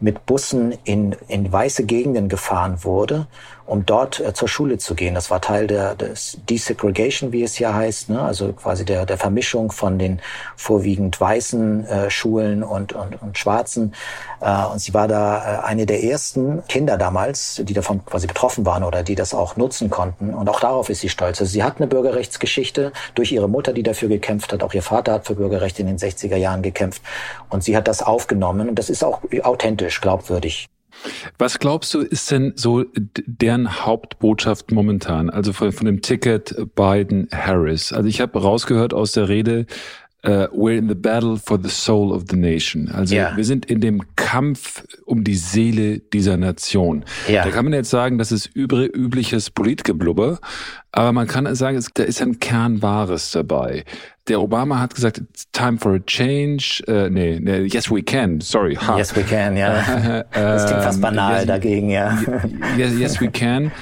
mit 0.00 0.26
Bussen 0.26 0.74
in, 0.84 1.16
in 1.28 1.50
weiße 1.50 1.84
Gegenden 1.84 2.28
gefahren 2.28 2.84
wurde 2.84 3.26
um 3.72 3.86
dort 3.86 4.20
äh, 4.20 4.34
zur 4.34 4.48
Schule 4.48 4.76
zu 4.76 4.94
gehen. 4.94 5.14
Das 5.14 5.30
war 5.30 5.40
Teil 5.40 5.66
der 5.66 5.94
des 5.94 6.38
Desegregation, 6.48 7.32
wie 7.32 7.42
es 7.42 7.54
hier 7.54 7.74
heißt, 7.74 8.10
ne? 8.10 8.20
also 8.20 8.52
quasi 8.52 8.84
der, 8.84 9.06
der 9.06 9.16
Vermischung 9.16 9.72
von 9.72 9.98
den 9.98 10.20
vorwiegend 10.56 11.18
weißen 11.18 11.86
äh, 11.86 12.10
Schulen 12.10 12.62
und, 12.62 12.92
und, 12.92 13.22
und 13.22 13.38
schwarzen. 13.38 13.94
Äh, 14.42 14.66
und 14.66 14.78
sie 14.78 14.92
war 14.92 15.08
da 15.08 15.62
äh, 15.62 15.64
eine 15.64 15.86
der 15.86 16.04
ersten 16.04 16.62
Kinder 16.68 16.98
damals, 16.98 17.62
die 17.64 17.72
davon 17.72 18.04
quasi 18.04 18.26
betroffen 18.26 18.66
waren 18.66 18.84
oder 18.84 19.02
die 19.02 19.14
das 19.14 19.32
auch 19.32 19.56
nutzen 19.56 19.88
konnten. 19.88 20.34
Und 20.34 20.50
auch 20.50 20.60
darauf 20.60 20.90
ist 20.90 21.00
sie 21.00 21.08
stolz. 21.08 21.40
Also 21.40 21.50
sie 21.50 21.64
hat 21.64 21.78
eine 21.78 21.86
Bürgerrechtsgeschichte 21.86 22.92
durch 23.14 23.32
ihre 23.32 23.48
Mutter, 23.48 23.72
die 23.72 23.82
dafür 23.82 24.10
gekämpft 24.10 24.52
hat. 24.52 24.62
Auch 24.62 24.74
ihr 24.74 24.82
Vater 24.82 25.12
hat 25.14 25.26
für 25.26 25.34
Bürgerrechte 25.34 25.80
in 25.80 25.88
den 25.88 25.96
60er 25.96 26.36
Jahren 26.36 26.60
gekämpft. 26.60 27.00
Und 27.48 27.64
sie 27.64 27.74
hat 27.74 27.88
das 27.88 28.02
aufgenommen. 28.02 28.68
Und 28.68 28.78
das 28.78 28.90
ist 28.90 29.02
auch 29.02 29.22
authentisch, 29.42 30.02
glaubwürdig. 30.02 30.68
Was 31.38 31.58
glaubst 31.58 31.92
du, 31.94 32.00
ist 32.00 32.30
denn 32.30 32.52
so 32.56 32.84
deren 33.26 33.84
Hauptbotschaft 33.84 34.70
momentan? 34.72 35.30
Also 35.30 35.52
von, 35.52 35.72
von 35.72 35.86
dem 35.86 36.02
Ticket 36.02 36.54
Biden-Harris. 36.74 37.92
Also 37.92 38.08
ich 38.08 38.20
habe 38.20 38.40
rausgehört 38.40 38.94
aus 38.94 39.12
der 39.12 39.28
Rede, 39.28 39.66
uh, 40.24 40.46
we're 40.52 40.76
in 40.76 40.88
the 40.88 40.94
battle 40.94 41.36
for 41.36 41.58
the 41.60 41.68
soul 41.68 42.12
of 42.12 42.24
the 42.30 42.36
nation. 42.36 42.88
Also 42.88 43.14
ja. 43.14 43.36
wir 43.36 43.44
sind 43.44 43.66
in 43.66 43.80
dem 43.80 44.02
Kampf 44.16 44.84
um 45.04 45.24
die 45.24 45.34
Seele 45.34 45.98
dieser 45.98 46.36
Nation. 46.36 47.04
Ja. 47.28 47.44
Da 47.44 47.50
kann 47.50 47.64
man 47.64 47.74
jetzt 47.74 47.90
sagen, 47.90 48.18
das 48.18 48.32
ist 48.32 48.46
übri 48.54 48.86
übliches 48.86 49.50
Politgeblubber, 49.50 50.38
aber 50.92 51.12
man 51.12 51.26
kann 51.26 51.52
sagen, 51.54 51.76
es, 51.76 51.88
da 51.92 52.02
ist 52.04 52.22
ein 52.22 52.38
Kern 52.38 52.82
Wahres 52.82 53.30
dabei. 53.32 53.84
Der 54.28 54.40
Obama 54.40 54.78
hat 54.78 54.94
gesagt, 54.94 55.18
it's 55.18 55.50
time 55.50 55.78
for 55.78 55.94
a 55.94 55.98
change. 55.98 56.82
Uh, 56.88 57.08
nee, 57.08 57.40
nee, 57.40 57.64
yes 57.64 57.90
we 57.90 58.02
can. 58.02 58.40
Sorry. 58.40 58.76
Ha. 58.76 58.96
Yes 58.96 59.16
we 59.16 59.22
can, 59.22 59.56
ja. 59.56 60.22
das 60.32 60.66
klingt 60.66 60.82
fast 60.82 61.00
banal 61.00 61.38
yes, 61.38 61.46
dagegen, 61.46 61.90
ja. 61.90 62.18
Yes, 62.76 62.96
yes 62.98 63.20
we 63.20 63.28
can 63.28 63.72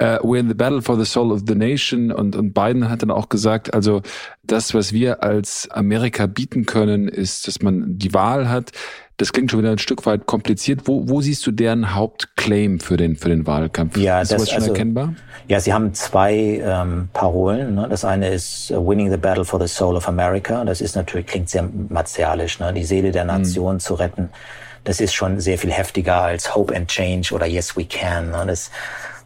uh, 0.00 0.18
we're 0.22 0.38
in 0.38 0.48
the 0.48 0.54
battle 0.54 0.80
for 0.80 0.96
the 0.96 1.06
soul 1.06 1.32
of 1.32 1.42
the 1.46 1.54
nation 1.54 2.12
und, 2.12 2.36
und 2.36 2.54
Biden 2.54 2.88
hat 2.88 3.02
dann 3.02 3.10
auch 3.10 3.28
gesagt, 3.28 3.74
also 3.74 4.02
das, 4.44 4.74
was 4.74 4.92
wir 4.92 5.22
als 5.22 5.68
Amerika 5.70 6.26
bieten 6.26 6.66
können, 6.66 7.08
ist, 7.08 7.48
dass 7.48 7.62
man 7.62 7.98
die 7.98 8.14
Wahl 8.14 8.48
hat. 8.48 8.72
Das 9.18 9.32
klingt 9.32 9.50
schon 9.50 9.58
wieder 9.58 9.72
ein 9.72 9.78
Stück 9.78 10.06
weit 10.06 10.26
kompliziert. 10.26 10.82
Wo, 10.84 11.08
wo 11.08 11.20
siehst 11.20 11.44
du 11.44 11.50
deren 11.50 11.96
Hauptclaim 11.96 12.78
für 12.78 12.96
den, 12.96 13.16
für 13.16 13.28
den 13.28 13.48
Wahlkampf? 13.48 13.96
Ja, 13.96 14.22
ist 14.22 14.30
das, 14.30 14.42
das 14.42 14.50
schon 14.50 14.58
also, 14.60 14.70
erkennbar? 14.70 15.14
Ja, 15.48 15.58
sie 15.58 15.72
haben 15.72 15.92
zwei 15.92 16.62
ähm, 16.64 17.08
Parolen. 17.12 17.74
Ne? 17.74 17.88
Das 17.90 18.04
eine 18.04 18.28
ist 18.28 18.70
uh, 18.70 18.88
Winning 18.88 19.10
the 19.10 19.16
Battle 19.16 19.44
for 19.44 19.60
the 19.60 19.66
Soul 19.66 19.96
of 19.96 20.08
America. 20.08 20.64
Das 20.64 20.80
ist 20.80 20.94
natürlich, 20.94 21.26
klingt 21.26 21.50
sehr 21.50 21.68
martialisch, 21.88 22.60
ne? 22.60 22.72
die 22.72 22.84
Seele 22.84 23.10
der 23.10 23.24
Nation 23.24 23.74
mhm. 23.74 23.80
zu 23.80 23.94
retten. 23.94 24.28
Das 24.84 25.00
ist 25.00 25.14
schon 25.14 25.40
sehr 25.40 25.58
viel 25.58 25.72
heftiger 25.72 26.22
als 26.22 26.54
Hope 26.54 26.74
and 26.76 26.86
Change 26.88 27.34
oder 27.34 27.46
Yes 27.46 27.76
We 27.76 27.86
Can. 27.86 28.30
Ne? 28.30 28.44
Das, 28.46 28.70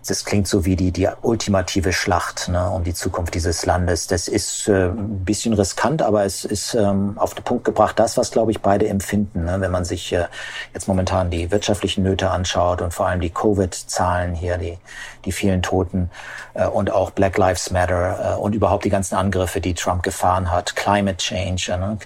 das 0.07 0.25
klingt 0.25 0.49
so 0.49 0.65
wie 0.65 0.77
die, 0.77 0.91
die 0.91 1.09
ultimative 1.23 1.93
Schlacht 1.93 2.49
ne, 2.49 2.71
um 2.71 2.85
die 2.85 2.95
Zukunft 2.95 3.35
dieses 3.35 3.65
Landes. 3.67 4.07
Das 4.07 4.29
ist 4.29 4.69
äh, 4.69 4.89
ein 4.89 5.25
bisschen 5.25 5.55
riskant, 5.55 6.03
aber 6.03 6.25
es 6.25 6.45
ist 6.45 6.75
ähm, 6.75 7.15
auf 7.17 7.35
den 7.35 7.45
Punkt 7.45 7.65
gebracht, 7.65 7.99
das, 7.99 8.17
was, 8.17 8.31
glaube 8.31 8.51
ich, 8.51 8.61
beide 8.61 8.89
empfinden. 8.89 9.45
Ne, 9.45 9.61
wenn 9.61 9.71
man 9.71 9.85
sich 9.85 10.13
äh, 10.13 10.27
jetzt 10.75 10.89
momentan 10.89 11.31
die 11.31 11.51
wirtschaftlichen 11.51 12.03
Nöte 12.03 12.31
anschaut 12.31 12.83
und 12.83 12.93
vor 12.93 13.07
allem 13.07 13.21
die 13.21 13.31
Covid-Zahlen 13.31 14.35
hier, 14.35 14.59
die, 14.59 14.79
die 15.25 15.33
vielen 15.33 15.63
Toten 15.63 16.11
äh, 16.55 16.67
und 16.67 16.91
auch 16.91 17.11
Black 17.11 17.39
Lives 17.39 17.71
Matter 17.71 18.37
äh, 18.37 18.41
und 18.41 18.55
überhaupt 18.55 18.85
die 18.85 18.91
ganzen 18.91 19.15
Angriffe, 19.15 19.61
die 19.61 19.75
Trump 19.75 20.03
gefahren 20.03 20.51
hat, 20.51 20.77
Climate 20.77 21.17
Change, 21.17 21.73
äh, 21.73 21.77
ne, 21.77 21.99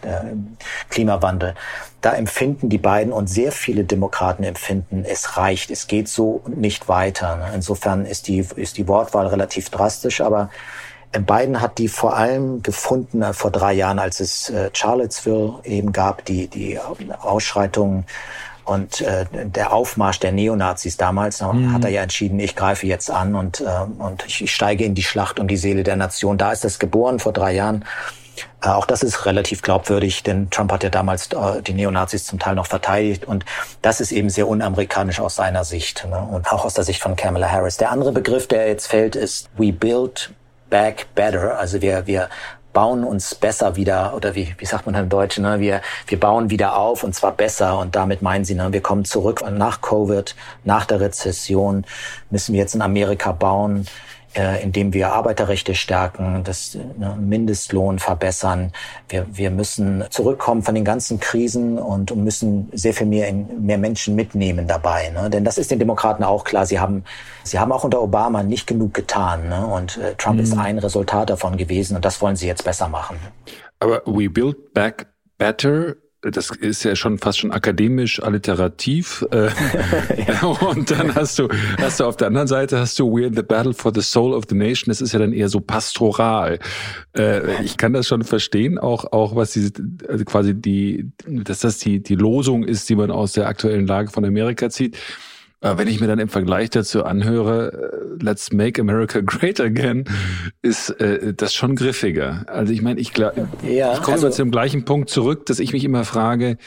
Klimawandel 0.91 1.55
da 2.07 2.12
empfinden 2.12 2.69
die 2.69 2.79
beiden 2.79 3.12
und 3.12 3.27
sehr 3.27 3.51
viele 3.51 3.83
Demokraten 3.83 4.45
empfinden, 4.45 5.05
es 5.05 5.37
reicht, 5.37 5.73
es 5.73 5.89
geht 5.89 6.09
so 6.09 6.41
nicht 6.47 6.89
weiter. 6.89 7.35
Ne? 7.35 7.51
Insofern 7.53 8.07
ist 8.07 8.29
die, 8.29 8.47
ist 8.55 8.77
die 8.77 8.87
Wortwahl 8.87 9.27
relativ 9.27 9.71
drastisch, 9.71 10.21
aber 10.21 10.51
Biden 11.11 11.61
hat 11.61 11.79
die 11.79 11.89
vor 11.89 12.17
allem 12.17 12.62
gefunden 12.62 13.23
äh, 13.23 13.33
vor 13.33 13.51
drei 13.51 13.73
Jahren, 13.73 13.99
als 13.99 14.21
es 14.21 14.51
äh, 14.51 14.71
Charlottesville 14.73 15.55
eben 15.64 15.93
gab, 15.93 16.25
die, 16.27 16.47
die 16.47 16.79
Ausschreitungen 16.79 18.05
und 18.67 19.01
äh, 19.01 19.25
der 19.33 19.73
Aufmarsch 19.73 20.19
der 20.21 20.33
Neonazis 20.33 20.97
damals, 20.97 21.41
mhm. 21.41 21.73
hat 21.73 21.85
er 21.85 21.91
ja 21.91 22.03
entschieden, 22.03 22.39
ich 22.41 22.57
greife 22.57 22.87
jetzt 22.87 23.11
an 23.11 23.35
und, 23.35 23.61
äh, 23.61 23.64
und 23.99 24.25
ich, 24.27 24.43
ich 24.43 24.53
steige 24.53 24.85
in 24.85 24.95
die 24.95 25.05
Schlacht 25.05 25.39
um 25.39 25.49
die 25.49 25.57
Seele 25.57 25.85
der 25.85 25.97
Nation. 25.97 26.37
Da 26.37 26.53
ist 26.53 26.64
das 26.64 26.79
geboren 26.79 27.21
vor 27.21 27.33
drei 27.33 27.53
Jahren. 27.53 27.85
Äh, 28.62 28.69
auch 28.69 28.85
das 28.85 29.03
ist 29.03 29.25
relativ 29.25 29.62
glaubwürdig, 29.62 30.25
denn 30.25 30.51
Trump 30.51 30.73
hat 30.73 30.83
ja 30.83 30.91
damals 30.91 31.29
äh, 31.33 31.62
die 31.62 31.75
Neonazis 31.75 32.27
zum 32.27 32.39
Teil 32.41 32.57
noch 32.57 32.67
verteidigt 32.67 33.25
und 33.25 33.45
das 33.83 34.01
ist 34.01 34.11
eben 34.11 34.31
sehr 34.31 34.49
unamerikanisch 34.49 35.21
aus 35.21 35.37
seiner 35.37 35.64
Sicht 35.64 36.07
ne? 36.11 36.19
und 36.19 36.53
auch 36.53 36.64
aus 36.64 36.75
der 36.75 36.85
Sicht 36.85 37.01
von 37.01 37.14
Kamala 37.17 37.51
Harris. 37.51 37.77
Der 37.77 37.93
andere 37.93 38.12
Begriff, 38.12 38.49
der 38.49 38.67
jetzt 38.69 38.89
fällt, 38.89 39.17
ist 39.17 39.49
We 39.57 39.73
Build 39.73 40.33
Back 40.71 41.07
Better. 41.14 41.59
Also 41.59 41.81
wir, 41.81 42.07
wir 42.07 42.29
bauen 42.77 43.05
uns 43.05 43.35
besser 43.35 43.74
wieder, 43.77 44.12
oder 44.14 44.35
wie, 44.35 44.55
wie 44.59 44.66
sagt 44.66 44.85
man 44.85 44.95
im 44.97 45.09
Deutschen, 45.09 45.45
ne? 45.45 45.61
wir, 45.61 45.81
wir 46.09 46.20
bauen 46.20 46.51
wieder 46.51 46.77
auf 46.77 47.05
und 47.05 47.14
zwar 47.14 47.33
besser 47.33 47.79
und 47.79 47.97
damit 47.97 48.20
meinen 48.20 48.45
sie, 48.45 48.55
ne? 48.55 48.70
wir 48.70 48.83
kommen 48.83 49.07
zurück 49.07 49.43
nach 49.51 49.81
Covid, 49.81 50.37
nach 50.64 50.85
der 50.85 51.01
Rezession, 51.01 51.87
müssen 52.29 52.53
wir 52.53 52.61
jetzt 52.61 52.74
in 52.74 52.83
Amerika 52.83 53.33
bauen, 53.33 53.87
äh, 54.37 54.62
indem 54.62 54.93
wir 54.93 55.12
Arbeiterrechte 55.12 55.74
stärken, 55.74 56.43
das 56.45 56.76
ne, 56.97 57.16
Mindestlohn 57.18 57.99
verbessern. 57.99 58.72
Wir, 59.09 59.26
wir 59.32 59.51
müssen 59.51 60.05
zurückkommen 60.11 60.62
von 60.62 60.74
den 60.74 60.84
ganzen 60.84 61.20
Krisen 61.20 61.78
und 61.78 62.14
müssen 62.14 62.68
sehr 62.72 62.93
viel 62.93 63.07
mehr, 63.07 63.32
mehr 63.32 63.78
Menschen 63.78 64.14
mitnehmen 64.14 64.66
dabei. 64.66 65.11
Ne? 65.11 65.30
Denn 65.30 65.45
das 65.45 65.59
ist 65.59 65.70
den 65.70 65.78
Demokraten 65.78 66.22
auch 66.22 66.45
klar. 66.45 66.66
Sie 66.66 66.78
haben, 66.78 67.05
sie 67.45 67.59
haben 67.59 67.72
auch 67.72 67.84
unter 67.84 68.03
Obama 68.03 68.43
nicht 68.43 68.66
genug 68.66 68.95
getan. 68.95 69.49
Ne? 69.49 69.66
Und 69.66 69.97
äh, 69.99 70.14
Trump 70.16 70.37
mhm. 70.37 70.45
ist 70.45 70.57
ein 70.57 70.78
Resultat 70.78 71.30
davon 71.30 71.57
gewesen 71.57 71.97
und 71.97 72.05
das 72.05 72.20
wollen 72.20 72.37
sie 72.37 72.47
jetzt 72.47 72.64
besser 72.64 72.89
machen. 72.89 73.16
Aber 73.80 74.03
we 74.07 74.28
build 74.28 74.74
back 74.74 75.07
better 75.39 75.97
das 76.23 76.51
ist 76.51 76.83
ja 76.83 76.97
schon 76.97 77.19
fast 77.19 77.39
schon 77.39 77.53
akademisch 77.53 78.23
alliterativ. 78.23 79.25
Äh, 79.31 79.51
und 80.67 80.91
dann 80.91 81.14
hast 81.14 81.39
du, 81.39 81.49
hast 81.79 82.01
du 82.01 82.05
auf 82.05 82.17
der 82.17 82.29
anderen 82.29 82.49
Seite 82.49 82.79
hast 82.79 82.99
du 82.99 83.05
We're 83.05 83.27
in 83.27 83.35
the 83.35 83.43
Battle 83.43 83.75
for 83.75 83.93
the 83.95 84.03
Soul 84.03 84.33
of 84.33 84.45
the 84.49 84.55
Nation. 84.55 84.89
Das 84.89 85.01
ist 85.01 85.12
ja 85.12 85.19
dann 85.19 85.33
eher 85.33 85.49
so 85.49 85.61
pastoral. 85.61 86.59
Äh, 87.17 87.62
ich 87.62 87.77
kann 87.77 87.93
das 87.93 88.07
schon 88.07 88.23
verstehen, 88.23 88.79
auch, 88.79 89.12
auch 89.12 89.37
was 89.37 89.53
diese, 89.53 89.73
also 90.09 90.25
quasi 90.25 90.55
die, 90.55 91.11
dass 91.27 91.61
das 91.61 91.79
die, 91.79 92.03
die 92.03 92.17
Losung 92.17 92.64
ist, 92.64 92.89
die 92.89 92.97
man 92.97 93.11
aus 93.11 93.33
der 93.33 93.47
aktuellen 93.47 93.87
Lage 93.87 94.11
von 94.11 94.25
Amerika 94.25 94.71
zieht. 94.71 94.97
Aber 95.61 95.79
wenn 95.79 95.89
ich 95.89 96.01
mir 96.01 96.07
dann 96.07 96.19
im 96.19 96.29
Vergleich 96.29 96.71
dazu 96.71 97.05
anhöre, 97.05 97.73
äh, 98.19 98.25
Let's 98.25 98.53
Make 98.53 98.81
America 98.81 99.21
Great 99.25 99.61
Again, 99.61 100.05
ist 100.63 100.91
äh, 101.01 101.35
das 101.35 101.55
schon 101.55 101.77
griffiger. 101.77 102.45
Also 102.47 102.73
ich 102.73 102.83
meine, 102.83 103.01
ich, 103.01 103.13
glaube, 103.13 103.49
ja, 103.63 103.95
ich 103.95 104.03
komme 104.03 104.17
also, 104.17 104.31
zu 104.31 104.43
dem 104.43 104.51
gleichen 104.51 104.85
Punkt 104.85 105.09
zurück, 105.11 105.47
dass 105.47 105.59
ich 105.59 105.73
mich 105.73 105.85
immer 105.85 106.05
frage, 106.05 106.59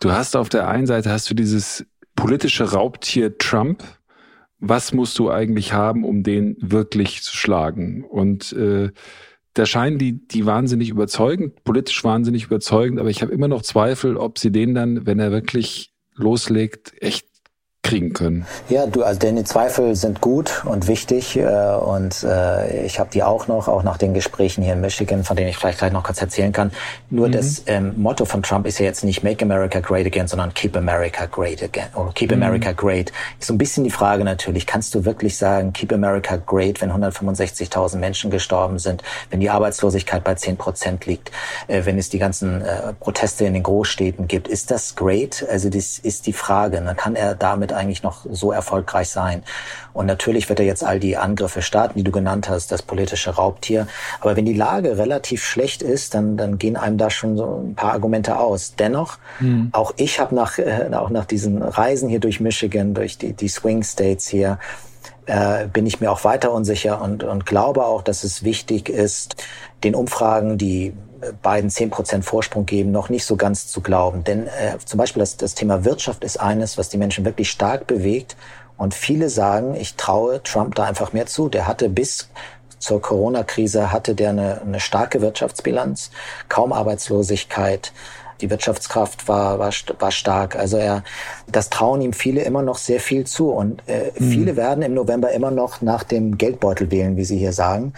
du 0.00 0.12
hast 0.12 0.36
auf 0.36 0.48
der 0.48 0.68
einen 0.68 0.86
Seite 0.86 1.10
hast 1.10 1.28
du 1.30 1.34
dieses 1.34 1.84
politische 2.16 2.72
Raubtier 2.72 3.38
Trump, 3.38 3.84
was 4.60 4.92
musst 4.92 5.18
du 5.18 5.30
eigentlich 5.30 5.72
haben, 5.72 6.04
um 6.04 6.22
den 6.22 6.56
wirklich 6.60 7.22
zu 7.22 7.36
schlagen? 7.36 8.02
Und 8.02 8.52
äh, 8.54 8.90
da 9.54 9.66
scheinen 9.66 9.98
die, 9.98 10.26
die 10.26 10.46
wahnsinnig 10.46 10.88
überzeugend, 10.88 11.62
politisch 11.64 12.02
wahnsinnig 12.02 12.44
überzeugend, 12.44 12.98
aber 12.98 13.10
ich 13.10 13.22
habe 13.22 13.32
immer 13.32 13.48
noch 13.48 13.62
Zweifel, 13.62 14.16
ob 14.16 14.38
sie 14.38 14.50
den 14.50 14.74
dann, 14.74 15.06
wenn 15.06 15.18
er 15.18 15.30
wirklich 15.30 15.92
loslegt, 16.14 16.92
echt 17.00 17.27
kriegen 17.88 18.12
können. 18.12 18.46
Ja, 18.68 18.86
du, 18.86 19.02
also 19.02 19.18
denn 19.18 19.36
die 19.36 19.44
Zweifel 19.44 19.96
sind 19.96 20.20
gut 20.20 20.62
und 20.64 20.88
wichtig 20.88 21.36
äh, 21.36 21.44
und 21.44 22.22
äh, 22.22 22.84
ich 22.84 23.00
habe 23.00 23.10
die 23.12 23.22
auch 23.22 23.48
noch, 23.48 23.68
auch 23.68 23.82
nach 23.82 23.96
den 23.96 24.14
Gesprächen 24.14 24.62
hier 24.62 24.74
in 24.74 24.80
Michigan, 24.80 25.24
von 25.24 25.36
denen 25.36 25.48
ich 25.48 25.56
vielleicht 25.56 25.78
gleich 25.78 25.92
noch 25.92 26.04
kurz 26.04 26.20
erzählen 26.20 26.52
kann. 26.52 26.70
Nur 27.10 27.28
mhm. 27.28 27.32
das 27.32 27.62
ähm, 27.66 27.94
Motto 27.96 28.24
von 28.24 28.42
Trump 28.42 28.66
ist 28.66 28.78
ja 28.78 28.84
jetzt 28.84 29.04
nicht 29.04 29.22
Make 29.22 29.44
America 29.44 29.80
Great 29.80 30.06
Again, 30.06 30.28
sondern 30.28 30.52
Keep 30.52 30.76
America 30.76 31.26
Great 31.26 31.62
Again 31.62 31.86
oder 31.94 32.12
Keep 32.12 32.30
mhm. 32.30 32.42
America 32.42 32.72
Great. 32.72 33.12
Ist 33.40 33.46
so 33.46 33.54
ein 33.54 33.58
bisschen 33.58 33.84
die 33.84 33.90
Frage 33.90 34.24
natürlich, 34.24 34.66
kannst 34.66 34.94
du 34.94 35.04
wirklich 35.04 35.36
sagen 35.38 35.72
Keep 35.72 35.92
America 35.92 36.36
Great, 36.36 36.80
wenn 36.80 36.92
165.000 36.92 37.96
Menschen 37.96 38.30
gestorben 38.30 38.78
sind, 38.78 39.02
wenn 39.30 39.40
die 39.40 39.50
Arbeitslosigkeit 39.50 40.24
bei 40.24 40.34
10 40.34 40.56
Prozent 40.58 41.06
liegt, 41.06 41.30
äh, 41.68 41.84
wenn 41.84 41.98
es 41.98 42.10
die 42.10 42.18
ganzen 42.18 42.60
äh, 42.60 42.92
Proteste 43.00 43.46
in 43.46 43.54
den 43.54 43.62
Großstädten 43.62 44.28
gibt, 44.28 44.46
ist 44.46 44.70
das 44.70 44.94
great? 44.94 45.46
Also 45.50 45.70
das 45.70 45.98
ist 45.98 46.26
die 46.26 46.32
Frage. 46.32 46.82
Ne? 46.82 46.94
Kann 46.94 47.16
er 47.16 47.34
damit 47.34 47.72
eigentlich 47.78 48.02
noch 48.02 48.26
so 48.30 48.52
erfolgreich 48.52 49.08
sein? 49.08 49.42
Und 49.92 50.06
natürlich 50.06 50.48
wird 50.48 50.60
er 50.60 50.66
jetzt 50.66 50.84
all 50.84 51.00
die 51.00 51.16
Angriffe 51.16 51.62
starten, 51.62 51.98
die 51.98 52.04
du 52.04 52.10
genannt 52.10 52.48
hast, 52.48 52.70
das 52.70 52.82
politische 52.82 53.30
Raubtier. 53.30 53.86
Aber 54.20 54.36
wenn 54.36 54.44
die 54.44 54.52
Lage 54.52 54.98
relativ 54.98 55.44
schlecht 55.44 55.82
ist, 55.82 56.14
dann, 56.14 56.36
dann 56.36 56.58
gehen 56.58 56.76
einem 56.76 56.98
da 56.98 57.10
schon 57.10 57.36
so 57.36 57.64
ein 57.64 57.74
paar 57.74 57.92
Argumente 57.92 58.38
aus. 58.38 58.74
Dennoch, 58.76 59.18
mhm. 59.40 59.70
auch 59.72 59.92
ich 59.96 60.20
habe 60.20 60.34
nach, 60.34 60.58
äh, 60.58 60.90
auch 60.92 61.10
nach 61.10 61.24
diesen 61.24 61.62
Reisen 61.62 62.08
hier 62.08 62.20
durch 62.20 62.40
Michigan, 62.40 62.94
durch 62.94 63.18
die, 63.18 63.32
die 63.32 63.48
Swing 63.48 63.82
States 63.82 64.28
hier, 64.28 64.58
äh, 65.26 65.66
bin 65.66 65.86
ich 65.86 66.00
mir 66.00 66.10
auch 66.10 66.24
weiter 66.24 66.52
unsicher 66.52 67.00
und, 67.02 67.22
und 67.22 67.44
glaube 67.46 67.84
auch, 67.84 68.02
dass 68.02 68.24
es 68.24 68.44
wichtig 68.44 68.88
ist, 68.88 69.44
den 69.84 69.94
Umfragen, 69.94 70.58
die 70.58 70.94
beiden 71.42 71.70
zehn 71.70 71.90
Prozent 71.90 72.24
Vorsprung 72.24 72.66
geben, 72.66 72.90
noch 72.90 73.08
nicht 73.08 73.24
so 73.24 73.36
ganz 73.36 73.68
zu 73.68 73.80
glauben. 73.80 74.24
Denn 74.24 74.46
äh, 74.46 74.78
zum 74.84 74.98
Beispiel 74.98 75.20
das, 75.20 75.36
das 75.36 75.54
Thema 75.54 75.84
Wirtschaft 75.84 76.24
ist 76.24 76.38
eines, 76.38 76.78
was 76.78 76.88
die 76.88 76.98
Menschen 76.98 77.24
wirklich 77.24 77.50
stark 77.50 77.86
bewegt. 77.86 78.36
Und 78.76 78.94
viele 78.94 79.28
sagen, 79.28 79.74
ich 79.74 79.96
traue 79.96 80.42
Trump 80.42 80.74
da 80.76 80.84
einfach 80.84 81.12
mehr 81.12 81.26
zu. 81.26 81.48
Der 81.48 81.66
hatte 81.66 81.88
bis 81.88 82.28
zur 82.78 83.02
Corona-Krise 83.02 83.92
hatte 83.92 84.14
der 84.14 84.30
eine, 84.30 84.60
eine 84.62 84.80
starke 84.80 85.20
Wirtschaftsbilanz, 85.20 86.10
kaum 86.48 86.72
Arbeitslosigkeit, 86.72 87.92
die 88.40 88.50
Wirtschaftskraft 88.50 89.26
war, 89.28 89.58
war, 89.58 89.72
war 89.98 90.10
stark. 90.12 90.56
Also 90.56 90.76
er, 90.76 91.02
das 91.50 91.70
trauen 91.70 92.00
ihm 92.00 92.12
viele 92.12 92.42
immer 92.42 92.62
noch 92.62 92.78
sehr 92.78 93.00
viel 93.00 93.26
zu. 93.26 93.50
Und 93.50 93.82
äh, 93.86 94.12
mhm. 94.16 94.30
viele 94.30 94.56
werden 94.56 94.82
im 94.82 94.94
November 94.94 95.32
immer 95.32 95.50
noch 95.50 95.82
nach 95.82 96.04
dem 96.04 96.38
Geldbeutel 96.38 96.90
wählen, 96.90 97.16
wie 97.16 97.24
Sie 97.24 97.38
hier 97.38 97.52
sagen. 97.52 97.94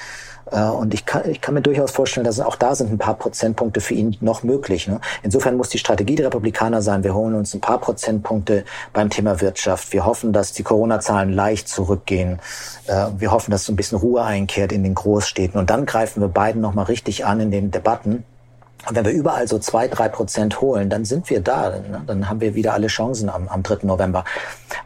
Äh, 0.50 0.62
und 0.62 0.94
ich 0.94 1.06
kann, 1.06 1.28
ich 1.28 1.40
kann 1.40 1.54
mir 1.54 1.62
durchaus 1.62 1.90
vorstellen, 1.90 2.24
dass 2.24 2.40
auch 2.40 2.56
da 2.56 2.74
sind 2.74 2.90
ein 2.92 2.98
paar 2.98 3.14
Prozentpunkte 3.14 3.80
für 3.80 3.94
ihn 3.94 4.16
noch 4.20 4.42
möglich. 4.42 4.88
Ne? 4.88 5.00
Insofern 5.22 5.56
muss 5.56 5.68
die 5.68 5.78
Strategie 5.78 6.16
der 6.16 6.26
Republikaner 6.26 6.82
sein, 6.82 7.04
wir 7.04 7.14
holen 7.14 7.34
uns 7.34 7.54
ein 7.54 7.60
paar 7.60 7.78
Prozentpunkte 7.78 8.64
beim 8.92 9.10
Thema 9.10 9.40
Wirtschaft. 9.40 9.92
Wir 9.92 10.04
hoffen, 10.04 10.32
dass 10.32 10.52
die 10.52 10.62
Corona-Zahlen 10.62 11.32
leicht 11.32 11.68
zurückgehen. 11.68 12.40
Äh, 12.86 13.06
wir 13.18 13.30
hoffen, 13.30 13.50
dass 13.50 13.64
so 13.64 13.72
ein 13.72 13.76
bisschen 13.76 13.98
Ruhe 13.98 14.22
einkehrt 14.22 14.72
in 14.72 14.82
den 14.82 14.94
Großstädten. 14.94 15.58
Und 15.58 15.70
dann 15.70 15.86
greifen 15.86 16.20
wir 16.20 16.28
beiden 16.28 16.60
nochmal 16.60 16.86
richtig 16.86 17.24
an 17.26 17.40
in 17.40 17.50
den 17.50 17.70
Debatten 17.70 18.24
Und 18.88 18.96
wenn 18.96 19.04
wir 19.04 19.12
überall 19.12 19.46
so 19.46 19.58
zwei, 19.58 19.88
drei 19.88 20.08
Prozent 20.08 20.60
holen, 20.60 20.88
dann 20.88 21.04
sind 21.04 21.28
wir 21.28 21.40
da. 21.40 21.70
Ne? 21.70 22.02
Dann 22.06 22.28
haben 22.28 22.40
wir 22.40 22.54
wieder 22.54 22.72
alle 22.72 22.86
Chancen 22.86 23.28
am, 23.28 23.48
am 23.48 23.62
3. 23.62 23.86
November. 23.86 24.24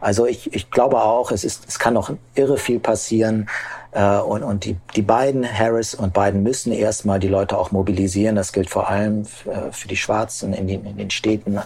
Also 0.01 0.25
ich, 0.25 0.53
ich 0.53 0.69
glaube 0.69 1.01
auch, 1.01 1.31
es, 1.31 1.43
ist, 1.43 1.65
es 1.67 1.79
kann 1.79 1.93
noch 1.93 2.11
irre 2.35 2.57
viel 2.57 2.79
passieren. 2.79 3.47
Äh, 3.95 4.17
und 4.19 4.43
und 4.43 4.65
die, 4.65 4.75
die 4.95 5.01
beiden, 5.01 5.45
Harris 5.45 5.95
und 5.95 6.13
Biden, 6.13 6.43
müssen 6.43 6.73
erstmal 6.73 7.19
die 7.19 7.29
Leute 7.29 7.57
auch 7.57 7.71
mobilisieren. 7.71 8.35
Das 8.35 8.51
gilt 8.51 8.69
vor 8.69 8.89
allem 8.89 9.25
für, 9.25 9.71
für 9.71 9.87
die 9.87 9.95
Schwarzen 9.95 10.53
in 10.53 10.67
den, 10.67 10.85
in 10.85 10.97
den 10.97 11.09
Städten, 11.09 11.59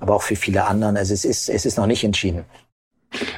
aber 0.00 0.14
auch 0.14 0.22
für 0.22 0.36
viele 0.36 0.64
anderen. 0.64 0.96
Also 0.96 1.12
es 1.12 1.24
ist, 1.24 1.48
es 1.48 1.66
ist 1.66 1.76
noch 1.76 1.86
nicht 1.86 2.02
entschieden. 2.02 2.44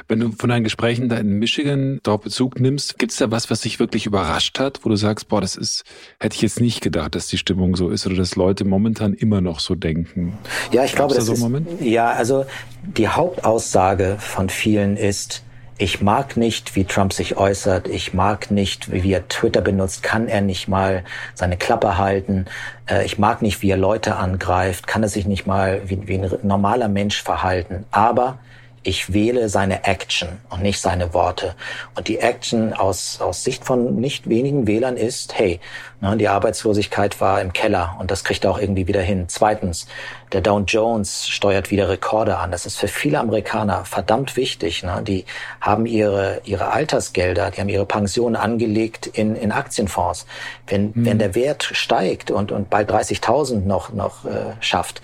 Wenn 0.07 0.19
du 0.19 0.31
von 0.31 0.49
deinen 0.49 0.63
Gesprächen 0.63 1.09
da 1.09 1.17
in 1.17 1.37
Michigan 1.39 1.99
darauf 2.01 2.21
Bezug 2.21 2.59
nimmst, 2.59 2.97
gibt 2.97 3.11
es 3.11 3.19
da 3.19 3.29
was, 3.29 3.51
was 3.51 3.61
dich 3.61 3.79
wirklich 3.79 4.05
überrascht 4.05 4.59
hat, 4.59 4.79
wo 4.83 4.89
du 4.89 4.95
sagst, 4.95 5.27
boah, 5.27 5.41
das 5.41 5.55
ist, 5.55 5.83
hätte 6.19 6.35
ich 6.35 6.41
jetzt 6.41 6.59
nicht 6.59 6.81
gedacht, 6.81 7.13
dass 7.13 7.27
die 7.27 7.37
Stimmung 7.37 7.75
so 7.75 7.89
ist 7.89 8.07
oder 8.07 8.15
dass 8.15 8.35
Leute 8.35 8.65
momentan 8.65 9.13
immer 9.13 9.41
noch 9.41 9.59
so 9.59 9.75
denken? 9.75 10.37
Ja, 10.71 10.83
ich 10.83 10.95
glaube, 10.95 11.13
das 11.13 11.25
da 11.25 11.27
so 11.27 11.33
ist, 11.33 11.39
Moment? 11.41 11.81
ja, 11.81 12.09
also 12.09 12.45
die 12.81 13.07
Hauptaussage 13.07 14.15
von 14.19 14.49
vielen 14.49 14.97
ist, 14.97 15.43
ich 15.77 16.01
mag 16.01 16.37
nicht, 16.37 16.75
wie 16.75 16.85
Trump 16.85 17.13
sich 17.13 17.37
äußert. 17.37 17.87
Ich 17.87 18.13
mag 18.13 18.49
nicht, 18.49 18.91
wie 18.91 19.11
er 19.11 19.27
Twitter 19.27 19.61
benutzt. 19.61 20.01
Kann 20.03 20.27
er 20.27 20.41
nicht 20.41 20.67
mal 20.67 21.03
seine 21.35 21.57
Klappe 21.57 21.97
halten? 21.97 22.45
Äh, 22.89 23.05
ich 23.05 23.19
mag 23.19 23.41
nicht, 23.41 23.61
wie 23.61 23.69
er 23.69 23.77
Leute 23.77 24.15
angreift. 24.15 24.87
Kann 24.87 25.03
er 25.03 25.09
sich 25.09 25.25
nicht 25.27 25.45
mal 25.45 25.81
wie, 25.85 26.07
wie 26.07 26.17
ein 26.17 26.31
normaler 26.43 26.87
Mensch 26.87 27.21
verhalten? 27.21 27.85
Aber 27.91 28.39
ich 28.87 29.11
wähle 29.11 29.49
seine 29.49 29.83
Action 29.83 30.39
und 30.49 30.61
nicht 30.61 30.79
seine 30.79 31.13
Worte. 31.13 31.55
Und 31.95 32.07
die 32.07 32.19
Action 32.19 32.73
aus, 32.73 33.19
aus 33.19 33.43
Sicht 33.43 33.65
von 33.65 33.95
nicht 33.97 34.29
wenigen 34.29 34.65
Wählern 34.65 34.95
ist, 34.95 35.37
hey, 35.37 35.59
ne, 35.99 36.15
die 36.15 36.29
Arbeitslosigkeit 36.29 37.19
war 37.19 37.41
im 37.41 37.51
Keller 37.51 37.97
und 37.99 38.11
das 38.11 38.23
kriegt 38.23 38.45
er 38.45 38.51
auch 38.51 38.59
irgendwie 38.59 38.87
wieder 38.87 39.01
hin. 39.01 39.25
Zweitens, 39.27 39.87
der 40.31 40.39
Dow 40.39 40.59
Jones 40.65 41.27
steuert 41.27 41.69
wieder 41.69 41.89
Rekorde 41.89 42.37
an. 42.37 42.51
Das 42.51 42.65
ist 42.65 42.77
für 42.77 42.87
viele 42.87 43.19
Amerikaner 43.19 43.83
verdammt 43.83 44.37
wichtig. 44.37 44.83
Ne? 44.83 45.01
Die 45.05 45.25
haben 45.59 45.85
ihre, 45.85 46.39
ihre 46.45 46.71
Altersgelder, 46.71 47.51
die 47.51 47.59
haben 47.59 47.69
ihre 47.69 47.85
Pensionen 47.85 48.37
angelegt 48.37 49.05
in, 49.05 49.35
in 49.35 49.51
Aktienfonds. 49.51 50.25
Wenn, 50.65 50.93
mhm. 50.95 51.05
wenn 51.05 51.19
der 51.19 51.35
Wert 51.35 51.63
steigt 51.73 52.31
und, 52.31 52.53
und 52.53 52.69
bald 52.69 52.89
30.000 52.89 53.65
noch, 53.65 53.91
noch 53.91 54.23
äh, 54.23 54.53
schafft, 54.61 55.01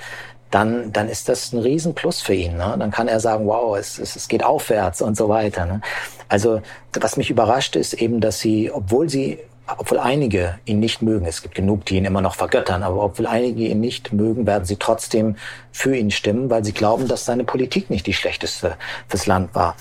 dann, 0.54 0.94
dann 0.94 1.10
ist 1.10 1.30
das 1.30 1.52
ein 1.52 1.60
Riesenplus 1.60 2.22
für 2.22 2.36
ihn. 2.36 2.58
Ne? 2.58 2.76
Dann 2.78 2.92
kann 2.92 3.08
er 3.08 3.20
sagen, 3.20 3.48
wow, 3.48 3.76
es, 3.76 3.98
es, 3.98 4.16
es 4.16 4.28
geht 4.28 4.44
aufwärts 4.44 5.02
und 5.02 5.18
so 5.18 5.28
weiter. 5.28 5.66
Ne? 5.66 5.82
Also 6.30 6.62
was 6.94 7.18
mich 7.18 7.32
überrascht 7.32 7.76
ist 7.76 7.94
eben, 7.94 8.22
dass 8.22 8.40
sie, 8.40 8.72
obwohl 8.72 9.10
sie 9.10 9.40
obwohl 9.78 9.98
einige 9.98 10.60
ihn 10.66 10.80
nicht 10.82 11.02
mögen, 11.02 11.26
es 11.26 11.42
gibt 11.42 11.56
genug, 11.56 11.86
die 11.86 11.96
ihn 11.96 12.04
immer 12.04 12.20
noch 12.20 12.36
vergöttern, 12.36 12.84
aber 12.84 13.02
obwohl 13.02 13.28
einige 13.28 13.64
ihn 13.64 13.80
nicht 13.80 14.12
mögen, 14.12 14.46
werden 14.46 14.66
sie 14.66 14.76
trotzdem 14.76 15.38
für 15.72 15.96
ihn 15.96 16.12
stimmen, 16.12 16.50
weil 16.50 16.66
sie 16.66 16.74
glauben, 16.74 17.08
dass 17.08 17.24
seine 17.24 17.46
Politik 17.46 17.90
nicht 17.90 18.06
die 18.06 18.14
schlechteste 18.14 18.76
fürs 19.08 19.26
Land 19.26 19.56
war. 19.56 19.78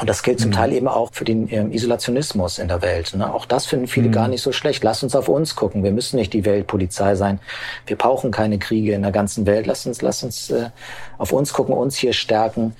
Und 0.00 0.10
das 0.10 0.22
gilt 0.22 0.40
zum 0.40 0.50
mhm. 0.50 0.54
Teil 0.54 0.72
eben 0.72 0.88
auch 0.88 1.10
für 1.12 1.24
den 1.24 1.48
ähm, 1.52 1.70
Isolationismus 1.72 2.58
in 2.58 2.68
der 2.68 2.82
Welt. 2.82 3.14
Ne? 3.14 3.32
Auch 3.32 3.46
das 3.46 3.66
finden 3.66 3.86
viele 3.86 4.08
mhm. 4.08 4.12
gar 4.12 4.28
nicht 4.28 4.42
so 4.42 4.50
schlecht. 4.50 4.82
Lass 4.82 5.02
uns 5.02 5.14
auf 5.14 5.28
uns 5.28 5.54
gucken. 5.54 5.84
Wir 5.84 5.92
müssen 5.92 6.16
nicht 6.16 6.32
die 6.32 6.44
Weltpolizei 6.44 7.14
sein. 7.14 7.38
Wir 7.86 7.96
brauchen 7.96 8.30
keine 8.30 8.58
Kriege 8.58 8.94
in 8.94 9.02
der 9.02 9.12
ganzen 9.12 9.46
Welt. 9.46 9.66
Lass 9.66 9.86
uns, 9.86 10.02
lass 10.02 10.22
uns 10.24 10.50
äh, 10.50 10.70
auf 11.18 11.32
uns 11.32 11.52
gucken, 11.52 11.74
uns 11.74 11.96
hier 11.96 12.12
stärken. 12.12 12.74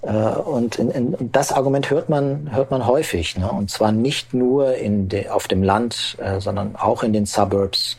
Äh, 0.00 0.10
und 0.10 0.76
in, 0.76 0.90
in, 0.90 1.32
das 1.32 1.52
Argument 1.52 1.90
hört 1.90 2.08
man, 2.08 2.48
hört 2.52 2.70
man 2.70 2.86
häufig. 2.86 3.36
Ne? 3.36 3.50
Und 3.50 3.70
zwar 3.70 3.92
nicht 3.92 4.32
nur 4.32 4.76
in 4.76 5.08
de, 5.08 5.28
auf 5.28 5.48
dem 5.48 5.62
Land, 5.62 6.16
äh, 6.20 6.40
sondern 6.40 6.76
auch 6.76 7.02
in 7.02 7.12
den 7.12 7.26
Suburbs 7.26 7.98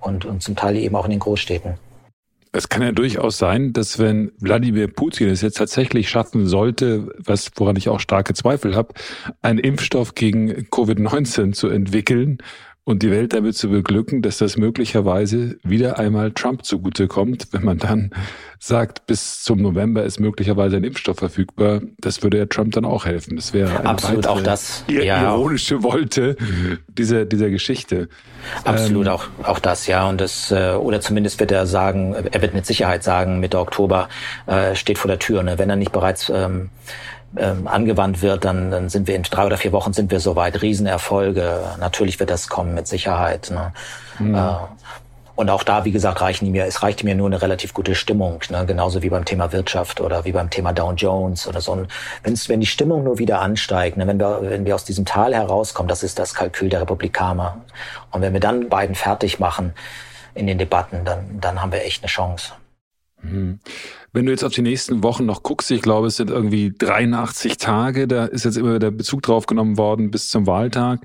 und, 0.00 0.24
und 0.24 0.42
zum 0.42 0.54
Teil 0.54 0.76
eben 0.76 0.94
auch 0.94 1.06
in 1.06 1.10
den 1.10 1.20
Großstädten. 1.20 1.74
Es 2.56 2.70
kann 2.70 2.80
ja 2.80 2.90
durchaus 2.90 3.36
sein, 3.36 3.74
dass 3.74 3.98
wenn 3.98 4.32
Wladimir 4.38 4.88
Putin 4.88 5.28
es 5.28 5.42
jetzt 5.42 5.58
tatsächlich 5.58 6.08
schaffen 6.08 6.46
sollte, 6.46 7.12
was 7.18 7.50
woran 7.56 7.76
ich 7.76 7.90
auch 7.90 8.00
starke 8.00 8.32
Zweifel 8.32 8.74
habe, 8.74 8.94
einen 9.42 9.58
Impfstoff 9.58 10.14
gegen 10.14 10.50
Covid-19 10.70 11.52
zu 11.52 11.68
entwickeln 11.68 12.38
und 12.86 13.02
die 13.02 13.10
Welt 13.10 13.32
damit 13.32 13.56
zu 13.56 13.68
beglücken, 13.68 14.22
dass 14.22 14.38
das 14.38 14.56
möglicherweise 14.56 15.58
wieder 15.64 15.98
einmal 15.98 16.30
Trump 16.30 16.64
zugutekommt, 16.64 17.48
wenn 17.50 17.64
man 17.64 17.78
dann 17.78 18.10
sagt, 18.60 19.06
bis 19.06 19.42
zum 19.42 19.60
November 19.60 20.04
ist 20.04 20.20
möglicherweise 20.20 20.76
ein 20.76 20.84
Impfstoff 20.84 21.18
verfügbar, 21.18 21.80
das 21.98 22.22
würde 22.22 22.38
ja 22.38 22.46
Trump 22.46 22.74
dann 22.74 22.84
auch 22.84 23.04
helfen. 23.04 23.34
Das 23.34 23.52
wäre 23.52 23.76
eine 23.80 23.88
Absolut 23.88 24.28
auch 24.28 24.40
das 24.40 24.84
ja. 24.86 25.34
ironische 25.34 25.82
Wolte 25.82 26.36
dieser, 26.86 27.24
dieser 27.24 27.50
Geschichte. 27.50 28.08
Absolut 28.62 29.06
ähm, 29.06 29.12
auch, 29.12 29.24
auch 29.42 29.58
das, 29.58 29.88
ja. 29.88 30.08
Und 30.08 30.20
das, 30.20 30.52
äh, 30.52 30.74
oder 30.74 31.00
zumindest 31.00 31.40
wird 31.40 31.50
er 31.50 31.66
sagen, 31.66 32.14
er 32.14 32.40
wird 32.40 32.54
mit 32.54 32.66
Sicherheit 32.66 33.02
sagen, 33.02 33.40
Mitte 33.40 33.58
Oktober 33.58 34.08
äh, 34.46 34.76
steht 34.76 34.98
vor 34.98 35.08
der 35.08 35.18
Tür. 35.18 35.42
Ne? 35.42 35.58
Wenn 35.58 35.68
er 35.68 35.76
nicht 35.76 35.90
bereits 35.90 36.30
ähm, 36.30 36.70
ähm, 37.36 37.66
angewandt 37.66 38.22
wird, 38.22 38.44
dann, 38.44 38.70
dann 38.70 38.88
sind 38.88 39.08
wir 39.08 39.16
in 39.16 39.22
drei 39.22 39.46
oder 39.46 39.56
vier 39.56 39.72
Wochen 39.72 39.92
sind 39.92 40.10
wir 40.10 40.20
soweit. 40.20 40.62
Riesenerfolge. 40.62 41.60
Natürlich 41.80 42.18
wird 42.18 42.30
das 42.30 42.48
kommen 42.48 42.74
mit 42.74 42.86
Sicherheit. 42.86 43.50
Ne? 43.50 43.72
Mhm. 44.18 44.34
Äh, 44.34 44.54
und 45.36 45.50
auch 45.50 45.62
da, 45.62 45.84
wie 45.84 45.92
gesagt, 45.92 46.22
reichen 46.22 46.50
mir, 46.50 46.64
es 46.64 46.82
reicht 46.82 47.04
mir 47.04 47.14
nur 47.14 47.26
eine 47.26 47.42
relativ 47.42 47.74
gute 47.74 47.94
Stimmung, 47.94 48.40
ne? 48.48 48.64
genauso 48.64 49.02
wie 49.02 49.10
beim 49.10 49.26
Thema 49.26 49.52
Wirtschaft 49.52 50.00
oder 50.00 50.24
wie 50.24 50.32
beim 50.32 50.48
Thema 50.48 50.72
Dow 50.72 50.92
Jones 50.92 51.46
oder 51.46 51.60
so. 51.60 51.72
Und 51.72 51.88
wenn's, 52.22 52.48
wenn 52.48 52.60
die 52.60 52.66
Stimmung 52.66 53.04
nur 53.04 53.18
wieder 53.18 53.40
ansteigt, 53.40 53.98
ne? 53.98 54.06
wenn, 54.06 54.18
wir, 54.18 54.38
wenn 54.40 54.64
wir 54.64 54.74
aus 54.74 54.84
diesem 54.84 55.04
Tal 55.04 55.34
herauskommen, 55.34 55.88
das 55.88 56.02
ist 56.02 56.18
das 56.18 56.32
Kalkül 56.32 56.70
der 56.70 56.80
Republikaner. 56.80 57.60
Und 58.12 58.22
wenn 58.22 58.32
wir 58.32 58.40
dann 58.40 58.70
beiden 58.70 58.94
fertig 58.94 59.38
machen 59.38 59.74
in 60.34 60.46
den 60.46 60.56
Debatten, 60.56 61.04
dann, 61.04 61.38
dann 61.38 61.60
haben 61.60 61.70
wir 61.70 61.84
echt 61.84 62.02
eine 62.02 62.08
Chance. 62.08 62.52
Mhm. 63.20 63.60
Wenn 64.16 64.24
du 64.24 64.32
jetzt 64.32 64.44
auf 64.44 64.54
die 64.54 64.62
nächsten 64.62 65.02
Wochen 65.02 65.26
noch 65.26 65.42
guckst, 65.42 65.70
ich 65.70 65.82
glaube, 65.82 66.06
es 66.06 66.16
sind 66.16 66.30
irgendwie 66.30 66.72
83 66.72 67.58
Tage, 67.58 68.08
da 68.08 68.24
ist 68.24 68.46
jetzt 68.46 68.56
immer 68.56 68.76
wieder 68.76 68.90
Bezug 68.90 69.20
drauf 69.20 69.44
genommen 69.44 69.76
worden 69.76 70.10
bis 70.10 70.30
zum 70.30 70.46
Wahltag. 70.46 71.00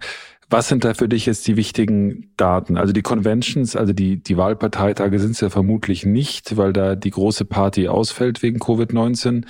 Was 0.49 0.69
sind 0.69 0.85
da 0.85 0.93
für 0.93 1.09
dich 1.09 1.25
jetzt 1.25 1.45
die 1.45 1.57
wichtigen 1.57 2.31
Daten? 2.37 2.77
Also 2.77 2.93
die 2.93 3.01
Conventions, 3.01 3.75
also 3.75 3.91
die, 3.91 4.23
die 4.23 4.37
Wahlparteitage 4.37 5.19
sind 5.19 5.31
es 5.31 5.41
ja 5.41 5.49
vermutlich 5.49 6.05
nicht, 6.05 6.55
weil 6.55 6.71
da 6.71 6.95
die 6.95 7.09
große 7.09 7.43
Party 7.43 7.89
ausfällt 7.89 8.41
wegen 8.43 8.59
Covid-19. 8.59 9.43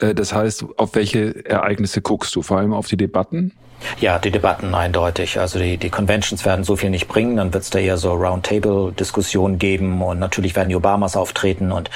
Äh, 0.00 0.16
das 0.16 0.34
heißt, 0.34 0.66
auf 0.76 0.96
welche 0.96 1.46
Ereignisse 1.46 2.02
guckst 2.02 2.34
du? 2.34 2.42
Vor 2.42 2.58
allem 2.58 2.72
auf 2.72 2.88
die 2.88 2.96
Debatten? 2.96 3.52
Ja, 4.00 4.18
die 4.18 4.30
Debatten 4.30 4.74
eindeutig. 4.74 5.38
Also 5.38 5.58
die, 5.58 5.76
die 5.76 5.90
Conventions 5.90 6.44
werden 6.44 6.64
so 6.64 6.76
viel 6.76 6.90
nicht 6.90 7.08
bringen. 7.08 7.36
Dann 7.36 7.52
wird 7.52 7.64
es 7.64 7.70
da 7.70 7.78
eher 7.78 7.96
so 7.96 8.12
Roundtable-Diskussionen 8.12 9.58
geben 9.58 10.02
und 10.02 10.18
natürlich 10.18 10.56
werden 10.56 10.68
die 10.68 10.76
Obamas 10.76 11.16
auftreten 11.16 11.72
und 11.72 11.90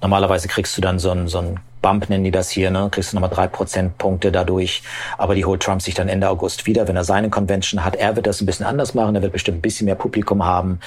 normalerweise 0.00 0.48
kriegst 0.48 0.76
du 0.76 0.80
dann 0.80 0.98
so 0.98 1.10
ein, 1.10 1.28
so 1.28 1.38
ein 1.38 1.60
Bump 1.82 2.08
nennen 2.08 2.22
die 2.22 2.30
das 2.30 2.48
hier, 2.48 2.70
ne? 2.70 2.88
kriegst 2.92 3.12
du 3.12 3.16
nochmal 3.16 3.30
drei 3.30 3.48
Prozentpunkte 3.48 4.30
dadurch. 4.30 4.82
Aber 5.18 5.34
die 5.34 5.44
holt 5.44 5.62
Trump 5.62 5.82
sich 5.82 5.94
dann 5.94 6.08
Ende 6.08 6.28
August 6.28 6.66
wieder, 6.66 6.86
wenn 6.86 6.96
er 6.96 7.04
seine 7.04 7.28
Convention 7.28 7.84
hat. 7.84 7.96
Er 7.96 8.14
wird 8.14 8.28
das 8.28 8.40
ein 8.40 8.46
bisschen 8.46 8.66
anders 8.66 8.94
machen, 8.94 9.16
er 9.16 9.22
wird 9.22 9.32
bestimmt 9.32 9.58
ein 9.58 9.62
bisschen 9.62 9.86
mehr 9.86 9.96
Publikum 9.96 10.44
haben 10.44 10.78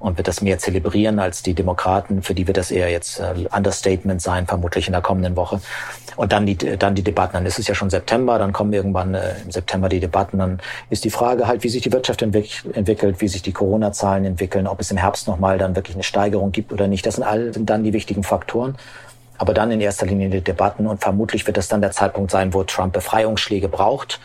und 0.00 0.16
wird 0.16 0.26
das 0.26 0.40
mehr 0.40 0.58
zelebrieren 0.58 1.18
als 1.18 1.42
die 1.42 1.54
Demokraten. 1.54 2.22
Für 2.22 2.34
die 2.34 2.46
wird 2.46 2.56
das 2.56 2.70
eher 2.70 2.90
jetzt 2.90 3.20
äh, 3.20 3.46
Understatement 3.54 4.20
sein, 4.20 4.46
vermutlich 4.46 4.86
in 4.86 4.92
der 4.92 5.02
kommenden 5.02 5.36
Woche. 5.36 5.60
Und 6.16 6.32
dann 6.32 6.46
die, 6.46 6.56
dann 6.56 6.94
die 6.94 7.02
Debatten. 7.02 7.34
Dann 7.34 7.46
ist 7.46 7.58
es 7.58 7.68
ja 7.68 7.74
schon 7.74 7.90
September, 7.90 8.38
dann 8.38 8.52
kommen 8.52 8.72
irgendwann 8.72 9.14
äh, 9.14 9.34
im 9.44 9.50
September 9.50 9.88
die 9.88 10.00
Debatten. 10.00 10.38
Dann 10.38 10.60
ist 10.88 11.04
die 11.04 11.10
Frage 11.10 11.46
halt, 11.46 11.62
wie 11.62 11.68
sich 11.68 11.82
die 11.82 11.92
Wirtschaft 11.92 12.22
entwick 12.22 12.64
entwickelt, 12.72 13.20
wie 13.20 13.28
sich 13.28 13.42
die 13.42 13.52
Corona-Zahlen 13.52 14.24
entwickeln, 14.24 14.66
ob 14.66 14.80
es 14.80 14.90
im 14.90 14.96
Herbst 14.96 15.28
nochmal 15.28 15.58
dann 15.58 15.76
wirklich 15.76 15.94
eine 15.96 16.02
Steigerung 16.02 16.50
gibt 16.50 16.72
oder 16.72 16.88
nicht. 16.88 17.06
Das 17.06 17.14
sind 17.14 17.24
all 17.24 17.54
sind 17.54 17.70
dann 17.70 17.84
die 17.84 17.92
wichtigen 17.92 18.24
Faktoren 18.24 18.76
aber 19.40 19.54
dann 19.54 19.70
in 19.70 19.80
erster 19.80 20.04
Linie 20.04 20.28
die 20.28 20.42
Debatten 20.42 20.86
und 20.86 21.00
vermutlich 21.00 21.46
wird 21.46 21.56
das 21.56 21.66
dann 21.66 21.80
der 21.80 21.92
Zeitpunkt 21.92 22.30
sein, 22.30 22.52
wo 22.52 22.62
Trump 22.62 22.92
Befreiungsschläge 22.92 23.70
braucht. 23.70 24.20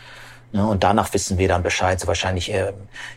Ne, 0.52 0.66
und 0.66 0.84
danach 0.84 1.12
wissen 1.12 1.38
wir 1.38 1.48
dann 1.48 1.62
Bescheid, 1.62 1.98
so 1.98 2.06
wahrscheinlich 2.06 2.52
äh, 2.52 2.72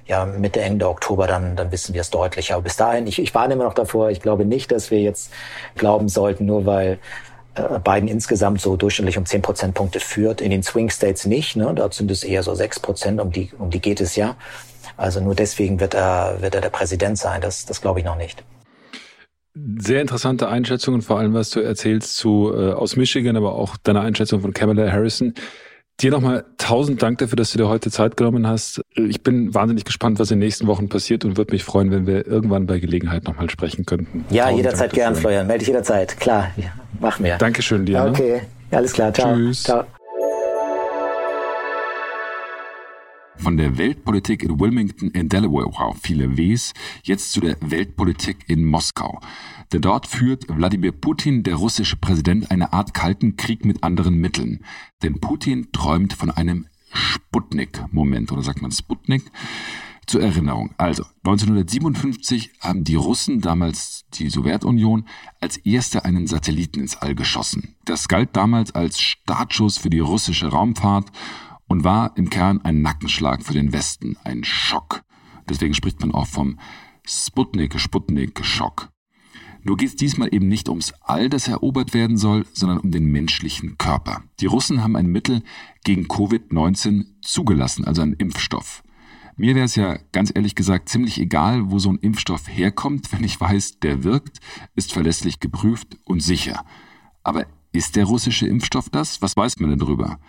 ja 0.08 0.26
Mitte, 0.26 0.62
Ende 0.62 0.90
Oktober, 0.90 1.28
dann, 1.28 1.56
dann 1.56 1.72
wissen 1.72 1.94
wir 1.94 2.02
es 2.02 2.10
deutlicher. 2.10 2.56
Aber 2.56 2.64
bis 2.64 2.76
dahin, 2.76 3.08
ich, 3.08 3.20
ich 3.20 3.34
warne 3.36 3.54
immer 3.54 3.66
noch 3.66 3.76
davor, 3.76 4.10
ich 4.10 4.22
glaube 4.22 4.46
nicht, 4.46 4.72
dass 4.72 4.92
wir 4.92 5.00
jetzt 5.00 5.32
glauben 5.76 6.10
sollten, 6.10 6.46
nur 6.46 6.66
weil 6.66 7.00
äh, 7.56 7.80
Biden 7.80 8.08
insgesamt 8.08 8.62
so 8.62 8.76
durchschnittlich 8.76 9.18
um 9.18 9.26
10 9.26 9.42
Prozentpunkte 9.42 10.00
führt. 10.00 10.42
In 10.42 10.52
den 10.52 10.64
Swing 10.64 10.90
States 10.90 11.26
nicht, 11.26 11.56
ne? 11.56 11.72
dort 11.76 11.94
sind 11.94 12.10
es 12.10 12.24
eher 12.24 12.44
so 12.44 12.56
6 12.56 12.80
Prozent, 12.80 13.22
um 13.22 13.32
die, 13.32 13.52
um 13.58 13.70
die 13.70 13.80
geht 13.80 14.02
es 14.02 14.16
ja. 14.16 14.36
Also 14.98 15.22
nur 15.22 15.36
deswegen 15.36 15.80
wird 15.80 15.94
er, 15.94 16.42
wird 16.42 16.56
er 16.56 16.62
der 16.62 16.70
Präsident 16.70 17.18
sein, 17.18 17.42
das, 17.42 17.66
das 17.66 17.82
glaube 17.82 18.00
ich 18.00 18.06
noch 18.06 18.18
nicht. 18.18 18.44
Sehr 19.78 20.02
interessante 20.02 20.48
Einschätzungen, 20.48 21.02
vor 21.02 21.20
allem 21.20 21.34
was 21.34 21.50
du 21.50 21.60
erzählst 21.60 22.18
zu 22.18 22.52
äh, 22.54 22.74
aus 22.74 22.96
Michigan, 22.96 23.36
aber 23.36 23.54
auch 23.54 23.78
deine 23.78 24.02
Einschätzung 24.02 24.42
von 24.42 24.54
Kamala 24.54 24.92
Harrison. 24.92 25.34
Dir 26.02 26.12
nochmal 26.12 26.46
tausend 26.58 27.02
Dank 27.02 27.18
dafür, 27.18 27.36
dass 27.36 27.52
du 27.52 27.58
dir 27.58 27.68
heute 27.68 27.92
Zeit 27.92 28.16
genommen 28.16 28.48
hast. 28.48 28.82
Ich 28.96 29.22
bin 29.22 29.54
wahnsinnig 29.54 29.84
gespannt, 29.84 30.18
was 30.20 30.32
in 30.32 30.40
den 30.40 30.46
nächsten 30.46 30.66
Wochen 30.68 30.88
passiert 30.88 31.26
und 31.26 31.38
würde 31.38 31.52
mich 31.52 31.64
freuen, 31.66 31.92
wenn 31.92 32.08
wir 32.08 32.26
irgendwann 32.26 32.68
bei 32.68 32.80
Gelegenheit 32.80 33.26
nochmal 33.26 33.50
sprechen 33.50 33.86
könnten. 33.86 34.24
Ja, 34.30 34.46
tausend 34.46 34.58
jederzeit 34.58 34.94
gern, 34.94 35.16
Florian. 35.16 35.48
Melde 35.48 35.60
dich 35.60 35.68
jederzeit. 35.68 36.18
Klar, 36.20 36.52
mach 37.02 37.20
mir. 37.20 37.38
Dankeschön 37.38 37.86
dir. 37.86 38.04
Ne? 38.04 38.10
Okay, 38.12 38.42
alles 38.72 38.94
klar. 38.94 39.14
Ciao. 39.14 39.36
Tschüss. 39.36 39.64
Ciao. 39.64 39.84
Von 43.40 43.58
der 43.58 43.78
Weltpolitik 43.78 44.44
in 44.44 44.60
Wilmington 44.60 45.12
in 45.12 45.30
Delaware, 45.30 45.68
wow, 45.68 45.98
viele 46.00 46.38
Ws, 46.38 46.74
jetzt 47.04 47.32
zu 47.32 47.40
der 47.40 47.58
Weltpolitik 47.62 48.38
in 48.48 48.66
Moskau. 48.66 49.20
Denn 49.72 49.82
dort 49.82 50.08
führt 50.08 50.46
Wladimir 50.50 50.92
Putin, 50.92 51.44
der 51.44 51.56
russische 51.56 51.96
Präsident, 51.96 52.52
eine 52.52 52.74
Art 52.74 52.94
kalten 52.94 53.38
Krieg 53.38 53.66
mit 53.66 53.84
anderen 53.84 54.16
Mitteln. 54.16 54.66
Denn 55.04 55.20
Putin 55.20 55.72
träumt 55.72 56.14
von 56.14 56.32
einem 56.32 56.68
Sputnik-Moment, 56.92 58.32
oder 58.32 58.42
sagt 58.42 58.62
man 58.62 58.72
Sputnik? 58.72 59.32
Zur 60.08 60.24
Erinnerung. 60.24 60.74
Also, 60.78 61.04
1957 61.24 62.52
haben 62.62 62.84
die 62.84 62.96
Russen, 62.96 63.42
damals 63.42 64.06
die 64.16 64.32
Sowjetunion, 64.32 65.06
als 65.40 65.58
erste 65.58 66.04
einen 66.04 66.26
Satelliten 66.26 66.80
ins 66.80 66.96
All 66.96 67.14
geschossen. 67.14 67.76
Das 67.86 68.08
galt 68.08 68.36
damals 68.36 68.74
als 68.74 69.00
Startschuss 69.00 69.78
für 69.78 69.92
die 69.92 70.00
russische 70.00 70.48
Raumfahrt 70.48 71.12
und 71.70 71.86
war 71.86 72.18
im 72.18 72.30
Kern 72.30 72.60
ein 72.64 72.82
Nackenschlag 72.82 73.44
für 73.44 73.54
den 73.54 73.72
Westen, 73.72 74.18
ein 74.26 74.44
Schock. 74.44 75.04
Deswegen 75.48 75.74
spricht 75.74 76.02
man 76.02 76.12
auch 76.12 76.28
vom 76.28 76.60
Sputnik-Sputnik-Schock. 77.06 78.90
Nur 79.64 79.78
geht 79.78 79.90
es 79.90 79.96
diesmal 79.96 80.34
eben 80.34 80.48
nicht 80.48 80.70
ums 80.70 80.94
All, 81.02 81.30
das 81.30 81.48
erobert 81.48 81.94
werden 81.94 82.18
soll, 82.18 82.46
sondern 82.54 82.80
um 82.80 82.92
den 82.92 83.06
menschlichen 83.06 83.78
Körper. 83.78 84.24
Die 84.40 84.46
Russen 84.46 84.84
haben 84.84 84.96
ein 84.96 85.08
Mittel 85.08 85.44
gegen 85.84 86.06
Covid-19 86.06 87.06
zugelassen, 87.22 87.86
also 87.86 88.02
einen 88.02 88.14
Impfstoff. 88.14 88.84
Mir 89.36 89.56
wäre 89.56 89.66
es 89.66 89.76
ja 89.76 89.98
ganz 90.12 90.32
ehrlich 90.34 90.56
gesagt 90.56 90.90
ziemlich 90.90 91.20
egal, 91.20 91.72
wo 91.72 91.80
so 91.80 91.90
ein 91.90 92.00
Impfstoff 92.00 92.48
herkommt, 92.48 93.12
wenn 93.12 93.24
ich 93.24 93.40
weiß, 93.40 93.80
der 93.80 94.04
wirkt, 94.04 94.40
ist 94.76 94.92
verlässlich 94.92 95.40
geprüft 95.40 95.98
und 96.04 96.22
sicher. 96.22 96.66
Aber 97.24 97.46
ist 97.72 97.96
der 97.96 98.06
russische 98.06 98.48
Impfstoff 98.48 98.90
das? 98.90 99.22
Was 99.22 99.38
weiß 99.38 99.60
man 99.60 99.70
denn 99.70 99.80
drüber? 99.80 100.20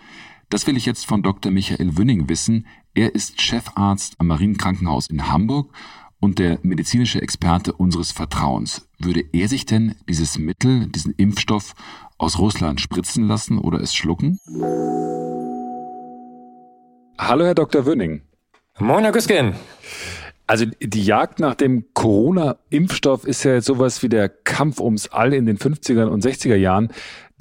Das 0.51 0.67
will 0.67 0.75
ich 0.75 0.85
jetzt 0.85 1.05
von 1.05 1.23
Dr. 1.23 1.49
Michael 1.49 1.97
Wünning 1.97 2.27
wissen. 2.27 2.67
Er 2.93 3.15
ist 3.15 3.39
Chefarzt 3.41 4.15
am 4.17 4.27
Marienkrankenhaus 4.27 5.07
in 5.07 5.29
Hamburg 5.31 5.73
und 6.19 6.39
der 6.39 6.59
medizinische 6.61 7.21
Experte 7.21 7.71
unseres 7.71 8.11
Vertrauens. 8.11 8.89
Würde 8.99 9.23
er 9.31 9.47
sich 9.47 9.65
denn 9.65 9.95
dieses 10.09 10.37
Mittel, 10.37 10.87
diesen 10.87 11.13
Impfstoff 11.13 11.73
aus 12.17 12.37
Russland 12.37 12.81
spritzen 12.81 13.29
lassen 13.29 13.59
oder 13.59 13.79
es 13.79 13.95
schlucken? 13.95 14.39
Hallo, 17.17 17.45
Herr 17.45 17.55
Dr. 17.55 17.85
Wünning. 17.85 18.23
Moin, 18.77 19.05
Herr 19.05 19.13
Güsken. 19.13 19.55
Also 20.47 20.65
die 20.65 21.05
Jagd 21.05 21.39
nach 21.39 21.55
dem 21.55 21.85
Corona-Impfstoff 21.93 23.25
ist 23.25 23.45
ja 23.45 23.53
jetzt 23.53 23.67
sowas 23.67 24.03
wie 24.03 24.09
der 24.09 24.27
Kampf 24.27 24.81
ums 24.81 25.07
All 25.07 25.33
in 25.33 25.45
den 25.45 25.57
50er 25.57 26.07
und 26.07 26.25
60er 26.25 26.57
Jahren. 26.57 26.89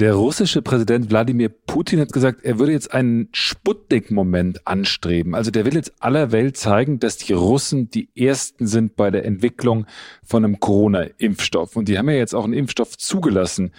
Der 0.01 0.14
russische 0.14 0.62
Präsident 0.62 1.11
Wladimir 1.11 1.51
Putin 1.51 2.01
hat 2.01 2.11
gesagt, 2.11 2.42
er 2.42 2.59
würde 2.59 2.72
jetzt 2.72 2.90
einen 2.94 3.28
Sputnik-Moment 3.32 4.66
anstreben. 4.66 5.34
Also 5.34 5.51
der 5.51 5.66
will 5.66 5.74
jetzt 5.74 5.92
aller 6.01 6.32
Welt 6.32 6.57
zeigen, 6.57 7.01
dass 7.01 7.18
die 7.18 7.34
Russen 7.34 7.90
die 7.90 8.09
Ersten 8.16 8.66
sind 8.66 8.96
bei 8.96 9.11
der 9.11 9.26
Entwicklung 9.26 9.84
von 10.24 10.42
einem 10.42 10.59
Corona-Impfstoff. 10.59 11.76
Und 11.76 11.88
die 11.88 11.98
haben 11.98 12.09
ja 12.09 12.16
jetzt 12.16 12.34
auch 12.34 12.44
einen 12.44 12.55
Impfstoff 12.55 12.96
zugelassen. 12.96 13.72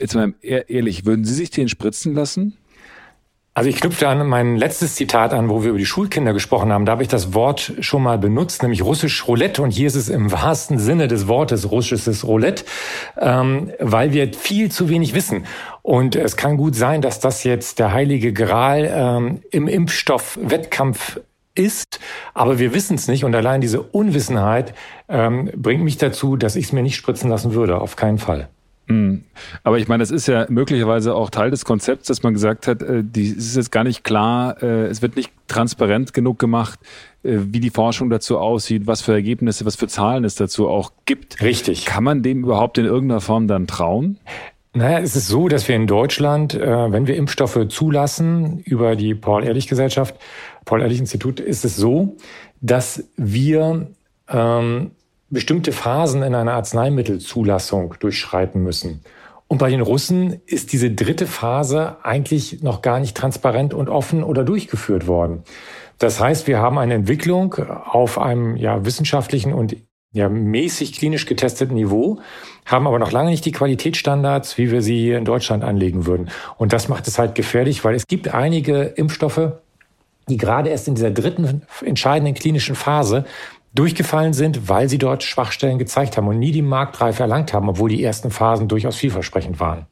Jetzt 0.00 0.14
mal 0.14 0.32
ehrlich, 0.40 1.04
würden 1.04 1.26
Sie 1.26 1.34
sich 1.34 1.50
den 1.50 1.68
spritzen 1.68 2.14
lassen? 2.14 2.56
Also 3.54 3.68
ich 3.68 3.76
knüpfte 3.76 4.08
an 4.08 4.26
mein 4.26 4.56
letztes 4.56 4.94
Zitat 4.94 5.34
an, 5.34 5.50
wo 5.50 5.62
wir 5.62 5.70
über 5.70 5.78
die 5.78 5.84
Schulkinder 5.84 6.32
gesprochen 6.32 6.72
haben. 6.72 6.86
Da 6.86 6.92
habe 6.92 7.02
ich 7.02 7.08
das 7.08 7.34
Wort 7.34 7.74
schon 7.80 8.02
mal 8.02 8.16
benutzt, 8.16 8.62
nämlich 8.62 8.82
russisch 8.82 9.28
Roulette. 9.28 9.60
Und 9.60 9.72
hier 9.72 9.88
ist 9.88 9.94
es 9.94 10.08
im 10.08 10.32
wahrsten 10.32 10.78
Sinne 10.78 11.06
des 11.06 11.28
Wortes 11.28 11.70
russisches 11.70 12.26
Roulette, 12.26 12.64
ähm, 13.20 13.70
weil 13.78 14.14
wir 14.14 14.32
viel 14.32 14.72
zu 14.72 14.88
wenig 14.88 15.14
wissen. 15.14 15.44
Und 15.82 16.16
es 16.16 16.38
kann 16.38 16.56
gut 16.56 16.74
sein, 16.74 17.02
dass 17.02 17.20
das 17.20 17.44
jetzt 17.44 17.78
der 17.78 17.92
heilige 17.92 18.32
Gral 18.32 18.90
ähm, 18.90 19.42
im 19.50 19.68
Impfstoffwettkampf 19.68 21.20
ist, 21.54 22.00
aber 22.32 22.58
wir 22.58 22.72
wissen 22.72 22.94
es 22.94 23.06
nicht. 23.06 23.22
Und 23.22 23.34
allein 23.34 23.60
diese 23.60 23.82
Unwissenheit 23.82 24.72
ähm, 25.10 25.50
bringt 25.54 25.84
mich 25.84 25.98
dazu, 25.98 26.36
dass 26.36 26.56
ich 26.56 26.66
es 26.66 26.72
mir 26.72 26.82
nicht 26.82 26.96
spritzen 26.96 27.28
lassen 27.28 27.52
würde. 27.52 27.82
Auf 27.82 27.96
keinen 27.96 28.16
Fall. 28.16 28.48
Hm. 28.88 29.24
Aber 29.62 29.78
ich 29.78 29.88
meine, 29.88 30.02
das 30.02 30.10
ist 30.10 30.26
ja 30.26 30.46
möglicherweise 30.48 31.14
auch 31.14 31.30
Teil 31.30 31.50
des 31.50 31.64
Konzepts, 31.64 32.08
dass 32.08 32.22
man 32.22 32.34
gesagt 32.34 32.66
hat, 32.66 32.82
äh, 32.82 33.02
die, 33.04 33.30
es 33.30 33.46
ist 33.46 33.56
jetzt 33.56 33.72
gar 33.72 33.84
nicht 33.84 34.02
klar, 34.02 34.60
äh, 34.62 34.86
es 34.86 35.02
wird 35.02 35.16
nicht 35.16 35.30
transparent 35.46 36.12
genug 36.12 36.38
gemacht, 36.38 36.80
äh, 37.22 37.38
wie 37.38 37.60
die 37.60 37.70
Forschung 37.70 38.10
dazu 38.10 38.38
aussieht, 38.38 38.86
was 38.86 39.00
für 39.00 39.12
Ergebnisse, 39.12 39.64
was 39.64 39.76
für 39.76 39.86
Zahlen 39.86 40.24
es 40.24 40.34
dazu 40.34 40.68
auch 40.68 40.92
gibt. 41.04 41.40
Richtig. 41.40 41.86
Kann 41.86 42.04
man 42.04 42.22
dem 42.22 42.42
überhaupt 42.42 42.76
in 42.78 42.84
irgendeiner 42.84 43.20
Form 43.20 43.46
dann 43.46 43.66
trauen? 43.66 44.18
Naja, 44.74 44.98
es 44.98 45.14
ist 45.16 45.28
so, 45.28 45.48
dass 45.48 45.68
wir 45.68 45.76
in 45.76 45.86
Deutschland, 45.86 46.54
wenn 46.54 47.06
wir 47.06 47.14
Impfstoffe 47.16 47.68
zulassen 47.68 48.60
über 48.60 48.96
die 48.96 49.14
Paul-Ehrlich-Gesellschaft, 49.14 50.14
Paul-Ehrlich-Institut, 50.64 51.40
ist 51.40 51.66
es 51.66 51.76
so, 51.76 52.16
dass 52.62 53.04
wir 53.18 53.88
ähm, 54.30 54.92
bestimmte 55.32 55.72
Phasen 55.72 56.22
in 56.22 56.34
einer 56.34 56.52
Arzneimittelzulassung 56.52 57.94
durchschreiten 57.98 58.62
müssen. 58.62 59.00
Und 59.48 59.58
bei 59.58 59.70
den 59.70 59.80
Russen 59.80 60.40
ist 60.46 60.72
diese 60.72 60.90
dritte 60.90 61.26
Phase 61.26 61.96
eigentlich 62.02 62.62
noch 62.62 62.80
gar 62.80 63.00
nicht 63.00 63.16
transparent 63.16 63.74
und 63.74 63.88
offen 63.88 64.22
oder 64.22 64.44
durchgeführt 64.44 65.06
worden. 65.06 65.42
Das 65.98 66.20
heißt, 66.20 66.46
wir 66.46 66.58
haben 66.58 66.78
eine 66.78 66.94
Entwicklung 66.94 67.54
auf 67.54 68.18
einem 68.18 68.56
ja, 68.56 68.84
wissenschaftlichen 68.84 69.52
und 69.52 69.76
ja, 70.12 70.28
mäßig 70.28 70.92
klinisch 70.92 71.26
getesteten 71.26 71.74
Niveau, 71.74 72.18
haben 72.66 72.86
aber 72.86 72.98
noch 72.98 73.12
lange 73.12 73.30
nicht 73.30 73.44
die 73.44 73.52
Qualitätsstandards, 73.52 74.58
wie 74.58 74.70
wir 74.70 74.82
sie 74.82 74.98
hier 74.98 75.16
in 75.16 75.24
Deutschland 75.24 75.64
anlegen 75.64 76.04
würden. 76.06 76.30
Und 76.58 76.72
das 76.74 76.88
macht 76.88 77.08
es 77.08 77.18
halt 77.18 77.34
gefährlich, 77.34 77.84
weil 77.84 77.94
es 77.94 78.06
gibt 78.06 78.32
einige 78.32 78.82
Impfstoffe, 78.82 79.52
die 80.28 80.36
gerade 80.36 80.70
erst 80.70 80.88
in 80.88 80.94
dieser 80.94 81.10
dritten 81.10 81.62
entscheidenden 81.84 82.34
klinischen 82.34 82.74
Phase 82.74 83.24
durchgefallen 83.74 84.32
sind, 84.32 84.68
weil 84.68 84.88
sie 84.88 84.98
dort 84.98 85.22
Schwachstellen 85.22 85.78
gezeigt 85.78 86.16
haben 86.16 86.28
und 86.28 86.38
nie 86.38 86.52
die 86.52 86.62
Marktreife 86.62 87.22
erlangt 87.22 87.52
haben, 87.52 87.68
obwohl 87.68 87.88
die 87.88 88.02
ersten 88.02 88.30
Phasen 88.30 88.68
durchaus 88.68 88.96
vielversprechend 88.96 89.60
waren. 89.60 89.86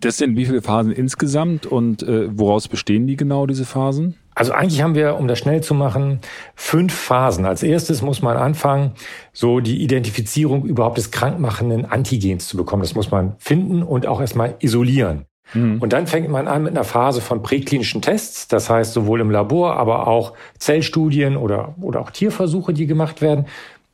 Das 0.00 0.16
sind 0.16 0.36
wie 0.36 0.46
viele 0.46 0.62
Phasen 0.62 0.92
insgesamt 0.92 1.66
und 1.66 2.02
äh, 2.02 2.36
woraus 2.36 2.68
bestehen 2.68 3.06
die 3.06 3.16
genau, 3.16 3.46
diese 3.46 3.66
Phasen? 3.66 4.16
Also 4.34 4.52
eigentlich 4.52 4.80
haben 4.80 4.94
wir, 4.94 5.16
um 5.16 5.28
das 5.28 5.38
schnell 5.38 5.62
zu 5.62 5.74
machen, 5.74 6.20
fünf 6.54 6.94
Phasen. 6.94 7.44
Als 7.44 7.62
erstes 7.62 8.00
muss 8.00 8.22
man 8.22 8.38
anfangen, 8.38 8.92
so 9.34 9.60
die 9.60 9.82
Identifizierung 9.82 10.64
überhaupt 10.64 10.96
des 10.96 11.10
krankmachenden 11.10 11.84
Antigens 11.84 12.48
zu 12.48 12.56
bekommen. 12.56 12.82
Das 12.82 12.94
muss 12.94 13.10
man 13.10 13.34
finden 13.38 13.82
und 13.82 14.06
auch 14.06 14.20
erstmal 14.20 14.54
isolieren. 14.60 15.26
Mhm. 15.54 15.80
Und 15.80 15.92
dann 15.92 16.06
fängt 16.06 16.28
man 16.28 16.48
an 16.48 16.62
mit 16.62 16.72
einer 16.72 16.84
Phase 16.84 17.20
von 17.20 17.42
präklinischen 17.42 18.02
Tests, 18.02 18.48
das 18.48 18.70
heißt 18.70 18.92
sowohl 18.92 19.20
im 19.20 19.30
Labor, 19.30 19.76
aber 19.76 20.06
auch 20.06 20.32
Zellstudien 20.58 21.36
oder, 21.36 21.74
oder 21.80 22.00
auch 22.00 22.10
Tierversuche, 22.10 22.72
die 22.72 22.86
gemacht 22.86 23.22
werden. 23.22 23.46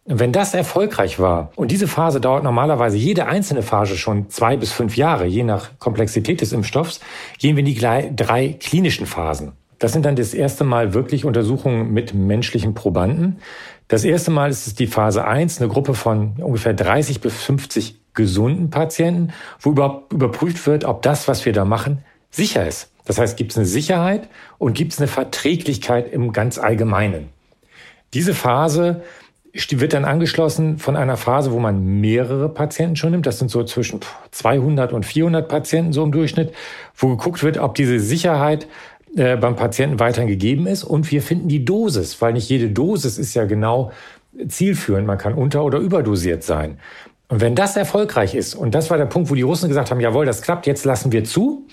Wenn 0.09 0.31
das 0.31 0.55
erfolgreich 0.55 1.19
war, 1.19 1.51
und 1.57 1.73
diese 1.73 1.89
Phase 1.89 2.21
dauert 2.21 2.45
normalerweise 2.45 2.97
jede 2.97 3.27
einzelne 3.27 3.63
Phase 3.63 3.97
schon 3.97 4.31
zwei 4.31 4.57
bis 4.57 4.71
fünf 4.71 4.97
Jahre, 4.97 5.27
je 5.27 5.43
nach 5.43 5.71
Komplexität 5.81 6.41
des 6.41 6.53
Impfstoffs, 6.53 7.01
gehen 7.39 7.57
wir 7.57 7.65
in 7.65 7.67
die 7.67 7.75
drei 7.75 8.57
klinischen 8.61 9.07
Phasen. 9.07 9.53
Das 9.79 9.93
sind 9.93 10.07
dann 10.07 10.17
das 10.17 10.33
erste 10.33 10.65
Mal 10.65 10.95
wirklich 10.95 11.25
Untersuchungen 11.25 11.93
mit 11.93 12.15
menschlichen 12.15 12.73
Probanden. 12.75 13.41
Das 13.89 14.05
erste 14.05 14.31
Mal 14.31 14.51
ist 14.51 14.67
es 14.67 14.75
die 14.75 14.87
Phase 14.87 15.25
1, 15.25 15.61
eine 15.61 15.69
Gruppe 15.69 15.95
von 15.95 16.35
ungefähr 16.39 16.73
30 16.73 17.21
bis 17.21 17.35
50 17.43 17.97
gesunden 18.17 18.71
Patienten, 18.71 19.33
wo 19.61 19.71
überhaupt 19.71 20.12
überprüft 20.12 20.67
wird, 20.67 20.85
ob 20.85 21.03
das, 21.03 21.29
was 21.29 21.45
wir 21.47 21.53
da 21.53 21.64
machen, 21.64 21.99
sicher 22.31 22.67
ist. 22.67 22.91
Das 23.05 23.19
heißt, 23.19 23.37
gibt 23.37 23.53
es 23.53 23.59
eine 23.59 23.67
Sicherheit 23.67 24.29
und 24.59 24.75
gibt 24.75 24.93
es 24.93 24.99
eine 24.99 25.07
Verträglichkeit 25.07 26.12
im 26.12 26.33
ganz 26.33 26.59
Allgemeinen. 26.59 27.29
Diese 28.12 28.35
Phase 28.35 29.03
wird 29.71 29.95
dann 29.95 30.05
angeschlossen 30.05 30.79
von 30.79 30.97
einer 30.97 31.17
Phase, 31.17 31.53
wo 31.53 31.59
man 31.59 32.01
mehrere 32.01 32.49
Patienten 32.49 32.97
schon 32.97 33.12
nimmt. 33.12 33.27
Das 33.27 33.39
sind 33.39 33.51
so 33.51 33.64
zwischen 33.64 34.01
200 34.33 34.93
und 34.93 35.07
400 35.07 35.49
Patienten 35.49 35.93
so 35.93 36.03
im 36.03 36.12
Durchschnitt, 36.12 36.53
wo 36.95 37.09
geguckt 37.09 37.43
wird, 37.43 37.59
ob 37.59 37.75
diese 37.75 38.01
Sicherheit 38.01 38.67
äh, 39.17 39.37
beim 39.37 39.57
Patienten 39.57 39.99
weiterhin 39.99 40.29
gegeben 40.29 40.67
ist. 40.67 40.85
Und 40.85 41.11
wir 41.11 41.23
finden 41.23 41.49
die 41.49 41.64
Dosis, 41.64 42.21
weil 42.21 42.35
nicht 42.35 42.51
jede 42.51 42.69
Dosis 42.69 43.17
ist 43.19 43.35
ja 43.35 43.45
genau 43.45 43.93
zielführend. 44.47 45.07
Man 45.07 45.19
kann 45.19 45.33
unter- 45.33 45.64
oder 45.64 45.79
überdosiert 45.79 46.43
sein. 46.43 46.79
Und 47.29 47.41
wenn 47.41 47.55
das 47.55 47.77
erfolgreich 47.77 48.35
ist, 48.35 48.55
und 48.55 48.74
das 48.74 48.91
war 48.91 48.99
der 48.99 49.07
Punkt, 49.07 49.31
wo 49.31 49.35
die 49.35 49.43
Russen 49.43 49.68
gesagt 49.68 49.91
haben, 49.91 50.01
jawohl, 50.01 50.27
das 50.27 50.43
klappt, 50.43 50.66
jetzt 50.66 50.85
lassen 50.85 51.11
wir 51.12 51.24
zu, 51.24 51.66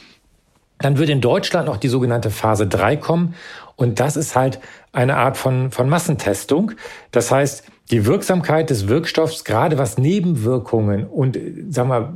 dann 0.80 0.98
wird 0.98 1.10
in 1.10 1.22
Deutschland 1.22 1.68
noch 1.68 1.78
die 1.78 1.88
sogenannte 1.88 2.32
Phase 2.32 2.68
3 2.68 2.98
kommen. 2.98 3.36
Und 3.76 4.00
das 4.00 4.18
ist 4.18 4.36
halt 4.36 4.60
eine 4.92 5.16
Art 5.16 5.38
von, 5.38 5.72
von 5.72 5.88
Massentestung. 5.88 6.72
Das 7.12 7.32
heißt, 7.32 7.66
die 7.92 8.06
Wirksamkeit 8.06 8.70
des 8.70 8.88
Wirkstoffs, 8.88 9.44
gerade 9.44 9.78
was 9.78 9.98
Nebenwirkungen 9.98 11.06
und, 11.06 11.38
sagen 11.70 11.90
wir, 11.90 12.14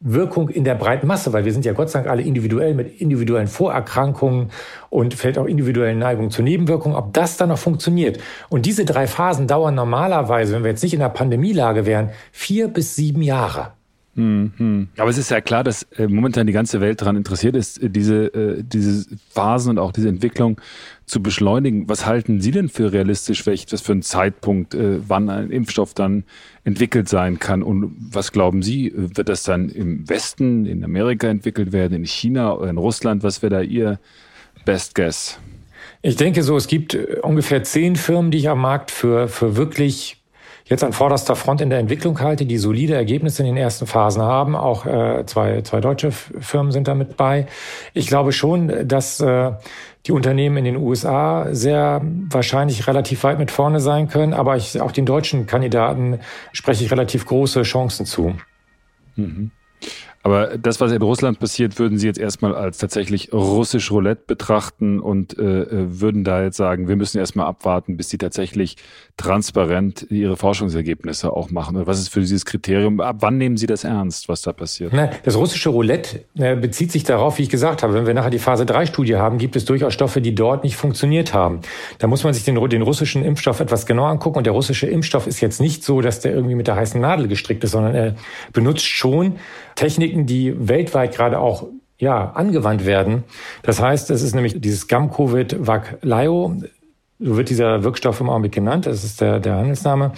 Wirkung 0.00 0.50
in 0.50 0.64
der 0.64 0.74
breiten 0.74 1.06
Masse, 1.06 1.32
weil 1.32 1.44
wir 1.46 1.52
sind 1.52 1.64
ja 1.64 1.72
Gott 1.72 1.90
sei 1.90 2.00
Dank 2.00 2.10
alle 2.10 2.22
individuell 2.22 2.74
mit 2.74 3.00
individuellen 3.00 3.48
Vorerkrankungen 3.48 4.50
und 4.90 5.14
vielleicht 5.14 5.38
auch 5.38 5.46
individuellen 5.46 5.98
Neigungen 5.98 6.30
zu 6.30 6.42
Nebenwirkungen, 6.42 6.96
ob 6.96 7.14
das 7.14 7.38
dann 7.38 7.48
noch 7.48 7.58
funktioniert. 7.58 8.18
Und 8.50 8.66
diese 8.66 8.84
drei 8.84 9.06
Phasen 9.06 9.46
dauern 9.46 9.74
normalerweise, 9.74 10.54
wenn 10.54 10.64
wir 10.64 10.70
jetzt 10.70 10.82
nicht 10.82 10.94
in 10.94 11.00
der 11.00 11.08
Pandemielage 11.08 11.86
wären, 11.86 12.10
vier 12.30 12.68
bis 12.68 12.94
sieben 12.94 13.22
Jahre. 13.22 13.72
Mhm. 14.16 14.88
Aber 14.96 15.10
es 15.10 15.18
ist 15.18 15.30
ja 15.30 15.42
klar, 15.42 15.62
dass 15.62 15.82
äh, 15.98 16.08
momentan 16.08 16.46
die 16.46 16.54
ganze 16.54 16.80
Welt 16.80 17.02
daran 17.02 17.16
interessiert 17.16 17.54
ist, 17.54 17.82
äh, 17.82 17.90
diese, 17.90 18.34
äh, 18.34 18.62
diese 18.62 19.06
Phasen 19.28 19.72
und 19.72 19.78
auch 19.78 19.92
diese 19.92 20.08
Entwicklung 20.08 20.58
zu 21.04 21.22
beschleunigen. 21.22 21.86
Was 21.88 22.06
halten 22.06 22.40
Sie 22.40 22.50
denn 22.50 22.70
für 22.70 22.92
realistisch, 22.92 23.44
welch, 23.46 23.66
was 23.70 23.82
für 23.82 23.92
ein 23.92 24.02
Zeitpunkt, 24.02 24.76
wann 24.76 25.30
ein 25.30 25.50
Impfstoff 25.50 25.94
dann 25.94 26.24
entwickelt 26.66 27.08
sein 27.08 27.38
kann? 27.38 27.62
Und 27.62 27.94
was 27.98 28.32
glauben 28.32 28.62
Sie, 28.62 28.92
wird 28.94 29.28
das 29.28 29.44
dann 29.44 29.68
im 29.68 30.08
Westen, 30.08 30.66
in 30.66 30.84
Amerika 30.84 31.28
entwickelt 31.28 31.72
werden, 31.72 31.94
in 31.94 32.04
China 32.04 32.54
oder 32.54 32.68
in 32.68 32.76
Russland? 32.76 33.22
Was 33.22 33.40
wäre 33.40 33.54
da 33.54 33.60
Ihr 33.62 34.00
Best 34.64 34.96
Guess? 34.96 35.38
Ich 36.02 36.16
denke 36.16 36.42
so, 36.42 36.56
es 36.56 36.66
gibt 36.66 36.94
äh, 36.94 37.20
ungefähr 37.22 37.62
zehn 37.62 37.94
Firmen, 37.96 38.32
die 38.32 38.38
ich 38.38 38.48
am 38.48 38.60
Markt 38.60 38.90
für, 38.90 39.28
für 39.28 39.56
wirklich 39.56 40.15
jetzt 40.66 40.82
an 40.84 40.92
vorderster 40.92 41.36
Front 41.36 41.60
in 41.60 41.70
der 41.70 41.78
Entwicklung 41.78 42.20
halte, 42.20 42.44
die 42.44 42.58
solide 42.58 42.94
Ergebnisse 42.94 43.42
in 43.42 43.46
den 43.46 43.56
ersten 43.56 43.86
Phasen 43.86 44.22
haben. 44.22 44.56
Auch 44.56 44.84
äh, 44.84 45.24
zwei, 45.26 45.62
zwei 45.62 45.80
deutsche 45.80 46.10
Firmen 46.10 46.72
sind 46.72 46.88
damit 46.88 47.16
bei. 47.16 47.46
Ich 47.94 48.06
glaube 48.08 48.32
schon, 48.32 48.88
dass 48.88 49.20
äh, 49.20 49.52
die 50.06 50.12
Unternehmen 50.12 50.58
in 50.58 50.64
den 50.64 50.76
USA 50.76 51.48
sehr 51.52 52.00
wahrscheinlich 52.04 52.86
relativ 52.86 53.24
weit 53.24 53.38
mit 53.38 53.50
vorne 53.50 53.80
sein 53.80 54.08
können, 54.08 54.34
aber 54.34 54.56
ich, 54.56 54.80
auch 54.80 54.92
den 54.92 55.06
deutschen 55.06 55.46
Kandidaten 55.46 56.20
spreche 56.52 56.84
ich 56.84 56.90
relativ 56.90 57.26
große 57.26 57.62
Chancen 57.62 58.06
zu. 58.06 58.36
Mhm. 59.16 59.50
Aber 60.22 60.58
das, 60.58 60.80
was 60.80 60.92
in 60.92 61.02
Russland 61.02 61.38
passiert, 61.38 61.78
würden 61.78 61.98
Sie 61.98 62.06
jetzt 62.06 62.18
erstmal 62.18 62.54
als 62.54 62.78
tatsächlich 62.78 63.32
russisch 63.32 63.90
Roulette 63.90 64.22
betrachten 64.26 64.98
und 65.00 65.38
äh, 65.38 65.62
äh 65.62 66.00
würden 66.00 66.24
da 66.24 66.42
jetzt 66.42 66.56
sagen, 66.56 66.88
wir 66.88 66.96
müssen 66.96 67.18
erstmal 67.18 67.46
abwarten, 67.46 67.96
bis 67.96 68.08
Sie 68.08 68.18
tatsächlich 68.18 68.76
transparent 69.16 70.06
ihre 70.10 70.36
Forschungsergebnisse 70.36 71.32
auch 71.32 71.50
machen? 71.50 71.86
Was 71.86 71.98
ist 71.98 72.08
für 72.08 72.20
dieses 72.20 72.44
Kriterium? 72.44 73.00
Ab 73.00 73.16
wann 73.20 73.38
nehmen 73.38 73.56
Sie 73.56 73.66
das 73.66 73.84
ernst, 73.84 74.28
was 74.28 74.42
da 74.42 74.52
passiert? 74.52 74.92
Das 75.24 75.36
russische 75.36 75.70
Roulette 75.70 76.24
äh, 76.36 76.56
bezieht 76.56 76.92
sich 76.92 77.04
darauf, 77.04 77.38
wie 77.38 77.42
ich 77.42 77.48
gesagt 77.48 77.82
habe, 77.82 77.94
wenn 77.94 78.06
wir 78.06 78.14
nachher 78.14 78.30
die 78.30 78.38
Phase 78.38 78.66
3 78.66 78.86
Studie 78.86 79.16
haben, 79.16 79.38
gibt 79.38 79.56
es 79.56 79.64
durchaus 79.64 79.94
Stoffe, 79.94 80.20
die 80.20 80.34
dort 80.34 80.64
nicht 80.64 80.76
funktioniert 80.76 81.34
haben. 81.34 81.60
Da 81.98 82.06
muss 82.06 82.24
man 82.24 82.34
sich 82.34 82.44
den, 82.44 82.56
den 82.68 82.82
russischen 82.82 83.24
Impfstoff 83.24 83.60
etwas 83.60 83.86
genauer 83.86 84.08
angucken. 84.08 84.38
Und 84.38 84.44
der 84.44 84.52
russische 84.52 84.86
Impfstoff 84.86 85.26
ist 85.26 85.40
jetzt 85.40 85.60
nicht 85.60 85.84
so, 85.84 86.00
dass 86.00 86.20
der 86.20 86.32
irgendwie 86.32 86.54
mit 86.54 86.66
der 86.66 86.76
heißen 86.76 87.00
Nadel 87.00 87.28
gestrickt 87.28 87.64
ist, 87.64 87.72
sondern 87.72 87.94
er 87.94 88.16
benutzt 88.52 88.86
schon 88.86 89.36
Techniken, 89.76 90.15
die 90.24 90.68
weltweit 90.68 91.14
gerade 91.14 91.38
auch 91.38 91.66
ja, 91.98 92.30
angewandt 92.30 92.86
werden. 92.86 93.24
Das 93.62 93.80
heißt, 93.80 94.10
es 94.10 94.22
ist 94.22 94.34
nämlich 94.34 94.60
dieses 94.60 94.88
Gam-Covid-Vac-Lio, 94.88 96.56
so 97.18 97.36
wird 97.36 97.50
dieser 97.50 97.84
Wirkstoff 97.84 98.20
im 98.20 98.30
Augenblick 98.30 98.52
genannt, 98.52 98.86
das 98.86 99.04
ist 99.04 99.20
der, 99.20 99.40
der 99.40 99.56
Handelsname. 99.56 100.12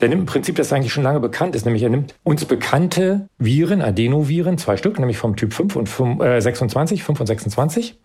Der 0.00 0.08
nimmt 0.08 0.20
im 0.20 0.26
Prinzip, 0.26 0.56
das 0.56 0.72
eigentlich 0.72 0.92
schon 0.92 1.02
lange 1.04 1.20
bekannt 1.20 1.54
ist, 1.54 1.66
nämlich 1.66 1.82
er 1.82 1.90
nimmt 1.90 2.14
uns 2.22 2.44
bekannte 2.46 3.28
Viren, 3.38 3.82
Adenoviren, 3.82 4.56
zwei 4.56 4.78
Stück, 4.78 4.98
nämlich 4.98 5.18
vom 5.18 5.36
Typ 5.36 5.52
5 5.52 5.76
und 5.76 5.88
5, 5.88 6.22
äh, 6.22 6.40
26, 6.40 7.02
5 7.02 7.20
und 7.20 7.26
26. 7.26 7.98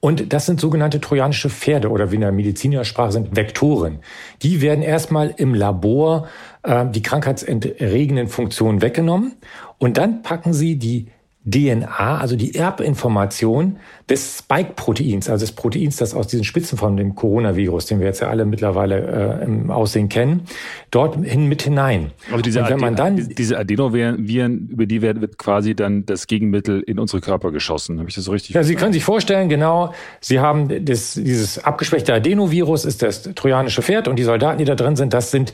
Und 0.00 0.32
das 0.32 0.46
sind 0.46 0.60
sogenannte 0.60 1.00
trojanische 1.00 1.50
Pferde 1.50 1.90
oder 1.90 2.10
wie 2.10 2.16
in 2.16 2.20
der 2.22 2.32
Medizinersprache 2.32 3.12
sind 3.12 3.36
Vektoren. 3.36 3.98
Die 4.42 4.62
werden 4.62 4.82
erstmal 4.82 5.34
im 5.36 5.54
Labor 5.54 6.28
äh, 6.64 6.86
die 6.90 7.02
krankheitserregenden 7.02 8.28
Funktionen 8.28 8.82
weggenommen 8.82 9.36
und 9.78 9.96
dann 9.96 10.22
packen 10.22 10.52
sie 10.52 10.76
die 10.76 11.08
DNA, 11.46 12.18
also 12.18 12.36
die 12.36 12.54
Erbinformation 12.54 13.76
des 14.08 14.38
Spike-Proteins, 14.38 15.28
also 15.28 15.44
des 15.44 15.52
Proteins, 15.52 15.96
das 15.96 16.14
aus 16.14 16.26
diesen 16.26 16.44
Spitzen 16.44 16.78
von 16.78 16.96
dem 16.96 17.14
Coronavirus, 17.14 17.84
den 17.86 18.00
wir 18.00 18.06
jetzt 18.06 18.20
ja 18.20 18.28
alle 18.28 18.46
mittlerweile 18.46 19.40
äh, 19.42 19.44
im 19.44 19.70
Aussehen 19.70 20.08
kennen, 20.08 20.44
dorthin 20.90 21.46
mit 21.46 21.60
hinein. 21.60 22.12
Also 22.30 22.40
diese, 22.40 22.62
Und 22.62 22.70
wenn 22.70 22.80
man 22.80 22.96
dann, 22.96 23.28
diese 23.28 23.58
Adenoviren, 23.58 24.68
über 24.68 24.86
die 24.86 25.02
wird 25.02 25.36
quasi 25.36 25.74
dann 25.74 26.06
das 26.06 26.26
Gegenmittel 26.26 26.80
in 26.80 26.98
unsere 26.98 27.20
Körper 27.20 27.50
geschossen. 27.50 27.98
Habe 27.98 28.08
ich 28.08 28.14
das 28.14 28.24
so 28.24 28.32
richtig 28.32 28.54
Ja, 28.54 28.62
Sie 28.62 28.74
können 28.74 28.94
sich 28.94 29.04
vorstellen, 29.04 29.50
genau, 29.50 29.92
Sie 30.20 30.40
haben 30.40 30.86
das, 30.86 31.12
dieses 31.12 31.62
abgeschwächte 31.62 32.14
Adenovirus, 32.14 32.86
ist 32.86 33.02
das 33.02 33.22
trojanische 33.22 33.82
Pferd 33.82 34.08
und 34.08 34.16
die 34.16 34.24
Soldaten, 34.24 34.58
die 34.58 34.64
da 34.64 34.74
drin 34.74 34.96
sind, 34.96 35.12
das 35.12 35.30
sind 35.30 35.52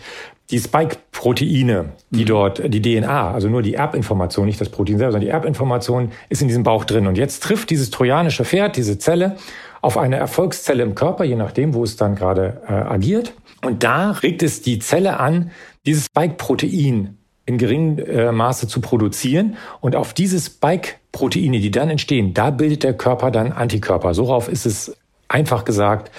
die 0.50 0.58
Spike-Proteine, 0.58 1.90
die 2.10 2.22
mhm. 2.22 2.26
dort, 2.26 2.74
die 2.74 2.82
DNA, 2.82 3.32
also 3.32 3.48
nur 3.48 3.62
die 3.62 3.74
Erbinformation, 3.74 4.46
nicht 4.46 4.60
das 4.60 4.68
Protein 4.68 4.98
selber, 4.98 5.12
sondern 5.12 5.26
die 5.26 5.32
Erbinformation 5.32 6.12
ist 6.28 6.42
in 6.42 6.48
diesem 6.48 6.62
Bauch 6.62 6.84
drin. 6.84 7.06
Und 7.06 7.16
jetzt 7.16 7.42
trifft 7.42 7.70
dieses 7.70 7.90
trojanische 7.90 8.44
Pferd, 8.44 8.76
diese 8.76 8.98
Zelle, 8.98 9.36
auf 9.80 9.96
eine 9.96 10.16
Erfolgszelle 10.16 10.82
im 10.82 10.94
Körper, 10.94 11.24
je 11.24 11.36
nachdem, 11.36 11.74
wo 11.74 11.84
es 11.84 11.96
dann 11.96 12.14
gerade 12.14 12.60
äh, 12.68 12.72
agiert. 12.72 13.32
Und 13.64 13.82
da 13.82 14.10
regt 14.10 14.42
es 14.42 14.62
die 14.62 14.78
Zelle 14.78 15.18
an, 15.20 15.50
dieses 15.86 16.06
Spike-Protein 16.06 17.16
in 17.46 17.58
geringem 17.58 17.98
äh, 17.98 18.32
Maße 18.32 18.68
zu 18.68 18.80
produzieren. 18.80 19.56
Und 19.80 19.96
auf 19.96 20.12
diese 20.12 20.38
Spike-Proteine, 20.38 21.60
die 21.60 21.70
dann 21.70 21.88
entstehen, 21.90 22.34
da 22.34 22.50
bildet 22.50 22.82
der 22.82 22.94
Körper 22.94 23.30
dann 23.30 23.52
Antikörper. 23.52 24.14
Sorauf 24.14 24.48
ist 24.48 24.66
es 24.66 24.94
einfach 25.28 25.64
gesagt 25.64 26.10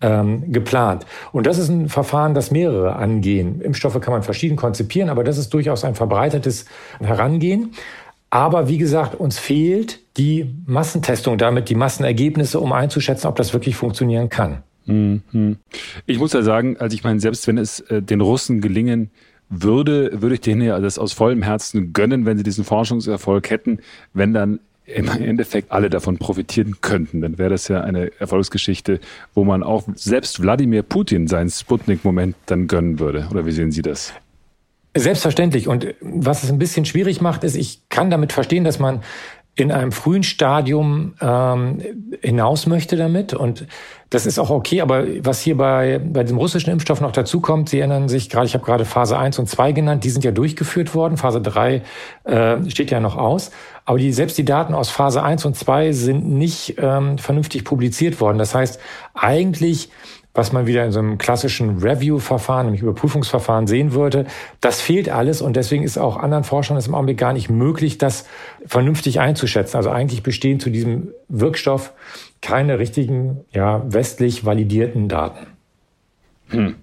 ähm, 0.00 0.50
geplant. 0.52 1.06
Und 1.32 1.46
das 1.46 1.58
ist 1.58 1.68
ein 1.68 1.88
Verfahren, 1.88 2.34
das 2.34 2.50
mehrere 2.50 2.96
angehen. 2.96 3.60
Impfstoffe 3.60 4.00
kann 4.00 4.12
man 4.12 4.22
verschieden 4.22 4.56
konzipieren, 4.56 5.10
aber 5.10 5.24
das 5.24 5.38
ist 5.38 5.52
durchaus 5.52 5.84
ein 5.84 5.94
verbreitetes 5.94 6.64
Herangehen. 7.00 7.72
Aber 8.30 8.68
wie 8.68 8.78
gesagt, 8.78 9.14
uns 9.16 9.38
fehlt 9.38 10.00
die 10.16 10.54
Massentestung, 10.66 11.36
damit 11.36 11.68
die 11.68 11.74
Massenergebnisse, 11.74 12.60
um 12.60 12.72
einzuschätzen, 12.72 13.26
ob 13.26 13.36
das 13.36 13.52
wirklich 13.52 13.76
funktionieren 13.76 14.28
kann. 14.28 14.62
Mhm. 14.86 15.56
Ich 16.06 16.18
muss 16.18 16.32
ja 16.32 16.42
sagen, 16.42 16.76
also 16.78 16.94
ich 16.94 17.04
meine, 17.04 17.20
selbst 17.20 17.46
wenn 17.46 17.58
es 17.58 17.80
äh, 17.80 18.00
den 18.02 18.20
Russen 18.20 18.60
gelingen 18.60 19.10
würde, 19.48 20.22
würde 20.22 20.36
ich 20.36 20.40
denen 20.40 20.62
ja 20.62 20.78
das 20.78 20.98
aus 20.98 21.12
vollem 21.12 21.42
Herzen 21.42 21.92
gönnen, 21.92 22.24
wenn 22.24 22.38
sie 22.38 22.44
diesen 22.44 22.64
Forschungserfolg 22.64 23.50
hätten, 23.50 23.80
wenn 24.14 24.32
dann 24.32 24.60
im 24.94 25.08
Endeffekt 25.08 25.72
alle 25.72 25.90
davon 25.90 26.18
profitieren 26.18 26.76
könnten, 26.80 27.20
dann 27.20 27.38
wäre 27.38 27.50
das 27.50 27.68
ja 27.68 27.80
eine 27.80 28.10
Erfolgsgeschichte, 28.18 29.00
wo 29.34 29.44
man 29.44 29.62
auch 29.62 29.84
selbst 29.94 30.42
Wladimir 30.42 30.82
Putin 30.82 31.26
seinen 31.26 31.50
Sputnik-Moment 31.50 32.36
dann 32.46 32.66
gönnen 32.66 32.98
würde. 32.98 33.28
Oder 33.30 33.46
wie 33.46 33.52
sehen 33.52 33.72
Sie 33.72 33.82
das? 33.82 34.12
Selbstverständlich. 34.96 35.68
Und 35.68 35.94
was 36.00 36.42
es 36.42 36.50
ein 36.50 36.58
bisschen 36.58 36.84
schwierig 36.84 37.20
macht, 37.20 37.44
ist, 37.44 37.54
ich 37.54 37.88
kann 37.88 38.10
damit 38.10 38.32
verstehen, 38.32 38.64
dass 38.64 38.80
man 38.80 39.02
in 39.56 39.72
einem 39.72 39.92
frühen 39.92 40.22
Stadium 40.22 41.14
ähm, 41.20 41.82
hinaus 42.22 42.66
möchte 42.66 42.96
damit. 42.96 43.34
Und 43.34 43.66
das 44.08 44.24
ist 44.24 44.38
auch 44.38 44.50
okay. 44.50 44.80
Aber 44.80 45.04
was 45.20 45.40
hier 45.40 45.56
bei, 45.56 45.98
bei 45.98 46.24
dem 46.24 46.38
russischen 46.38 46.70
Impfstoff 46.70 47.00
noch 47.00 47.12
dazu 47.12 47.40
kommt, 47.40 47.68
Sie 47.68 47.78
erinnern 47.78 48.08
sich 48.08 48.30
gerade, 48.30 48.46
ich 48.46 48.54
habe 48.54 48.64
gerade 48.64 48.84
Phase 48.84 49.18
1 49.18 49.38
und 49.38 49.48
2 49.48 49.72
genannt, 49.72 50.04
die 50.04 50.10
sind 50.10 50.24
ja 50.24 50.30
durchgeführt 50.30 50.94
worden. 50.94 51.16
Phase 51.16 51.40
3 51.40 51.82
äh, 52.24 52.70
steht 52.70 52.90
ja 52.90 53.00
noch 53.00 53.16
aus. 53.16 53.50
Aber 53.84 53.98
die, 53.98 54.12
selbst 54.12 54.38
die 54.38 54.44
Daten 54.44 54.72
aus 54.72 54.88
Phase 54.88 55.22
1 55.22 55.44
und 55.44 55.56
2 55.56 55.92
sind 55.92 56.28
nicht 56.28 56.76
ähm, 56.78 57.18
vernünftig 57.18 57.64
publiziert 57.64 58.20
worden. 58.20 58.38
Das 58.38 58.54
heißt, 58.54 58.80
eigentlich 59.14 59.90
was 60.34 60.52
man 60.52 60.66
wieder 60.66 60.84
in 60.84 60.92
so 60.92 61.00
einem 61.00 61.18
klassischen 61.18 61.78
Review-Verfahren, 61.78 62.66
nämlich 62.66 62.82
Überprüfungsverfahren 62.82 63.66
sehen 63.66 63.92
würde. 63.92 64.26
Das 64.60 64.80
fehlt 64.80 65.08
alles 65.08 65.42
und 65.42 65.56
deswegen 65.56 65.82
ist 65.82 65.98
auch 65.98 66.16
anderen 66.16 66.44
Forschern 66.44 66.76
es 66.76 66.86
im 66.86 66.94
Augenblick 66.94 67.18
gar 67.18 67.32
nicht 67.32 67.50
möglich, 67.50 67.98
das 67.98 68.26
vernünftig 68.64 69.20
einzuschätzen. 69.20 69.76
Also 69.76 69.90
eigentlich 69.90 70.22
bestehen 70.22 70.60
zu 70.60 70.70
diesem 70.70 71.08
Wirkstoff 71.28 71.92
keine 72.42 72.78
richtigen, 72.78 73.40
ja, 73.52 73.82
westlich 73.92 74.44
validierten 74.44 75.08
Daten. 75.08 75.46
Hm. 76.48 76.76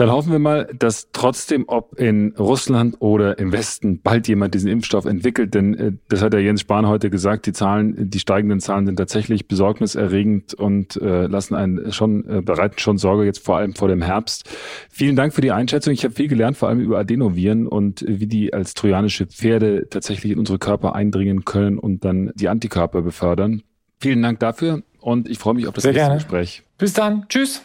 Dann 0.00 0.12
hoffen 0.12 0.32
wir 0.32 0.38
mal, 0.38 0.66
dass 0.78 1.10
trotzdem, 1.12 1.64
ob 1.66 1.98
in 1.98 2.34
Russland 2.38 2.96
oder 3.00 3.38
im 3.38 3.52
Westen, 3.52 4.00
bald 4.00 4.28
jemand 4.28 4.54
diesen 4.54 4.70
Impfstoff 4.70 5.04
entwickelt. 5.04 5.52
Denn 5.52 5.74
äh, 5.74 5.92
das 6.08 6.22
hat 6.22 6.32
ja 6.32 6.40
Jens 6.40 6.62
Spahn 6.62 6.88
heute 6.88 7.10
gesagt, 7.10 7.44
die 7.44 7.52
Zahlen, 7.52 8.08
die 8.08 8.18
steigenden 8.18 8.60
Zahlen 8.60 8.86
sind 8.86 8.96
tatsächlich 8.96 9.46
besorgniserregend 9.46 10.54
und 10.54 10.96
äh, 10.96 11.26
lassen 11.26 11.54
einen 11.54 11.92
schon, 11.92 12.26
äh, 12.26 12.40
bereiten 12.40 12.78
schon 12.78 12.96
Sorge 12.96 13.26
jetzt 13.26 13.44
vor 13.44 13.58
allem 13.58 13.74
vor 13.74 13.88
dem 13.88 14.00
Herbst. 14.00 14.48
Vielen 14.88 15.16
Dank 15.16 15.34
für 15.34 15.42
die 15.42 15.52
Einschätzung. 15.52 15.92
Ich 15.92 16.02
habe 16.02 16.14
viel 16.14 16.28
gelernt, 16.28 16.56
vor 16.56 16.70
allem 16.70 16.80
über 16.80 16.98
Adenoviren 16.98 17.66
und 17.66 18.02
wie 18.08 18.26
die 18.26 18.54
als 18.54 18.72
trojanische 18.72 19.26
Pferde 19.26 19.86
tatsächlich 19.90 20.32
in 20.32 20.38
unsere 20.38 20.58
Körper 20.58 20.94
eindringen 20.94 21.44
können 21.44 21.78
und 21.78 22.06
dann 22.06 22.32
die 22.36 22.48
Antikörper 22.48 23.02
befördern. 23.02 23.64
Vielen 23.98 24.22
Dank 24.22 24.40
dafür 24.40 24.82
und 24.98 25.28
ich 25.28 25.38
freue 25.38 25.52
mich 25.52 25.66
auf 25.66 25.74
das 25.74 25.82
Sehr 25.82 25.92
nächste 25.92 26.06
gerne. 26.06 26.20
Gespräch. 26.20 26.62
Bis 26.78 26.94
dann. 26.94 27.26
Tschüss. 27.28 27.60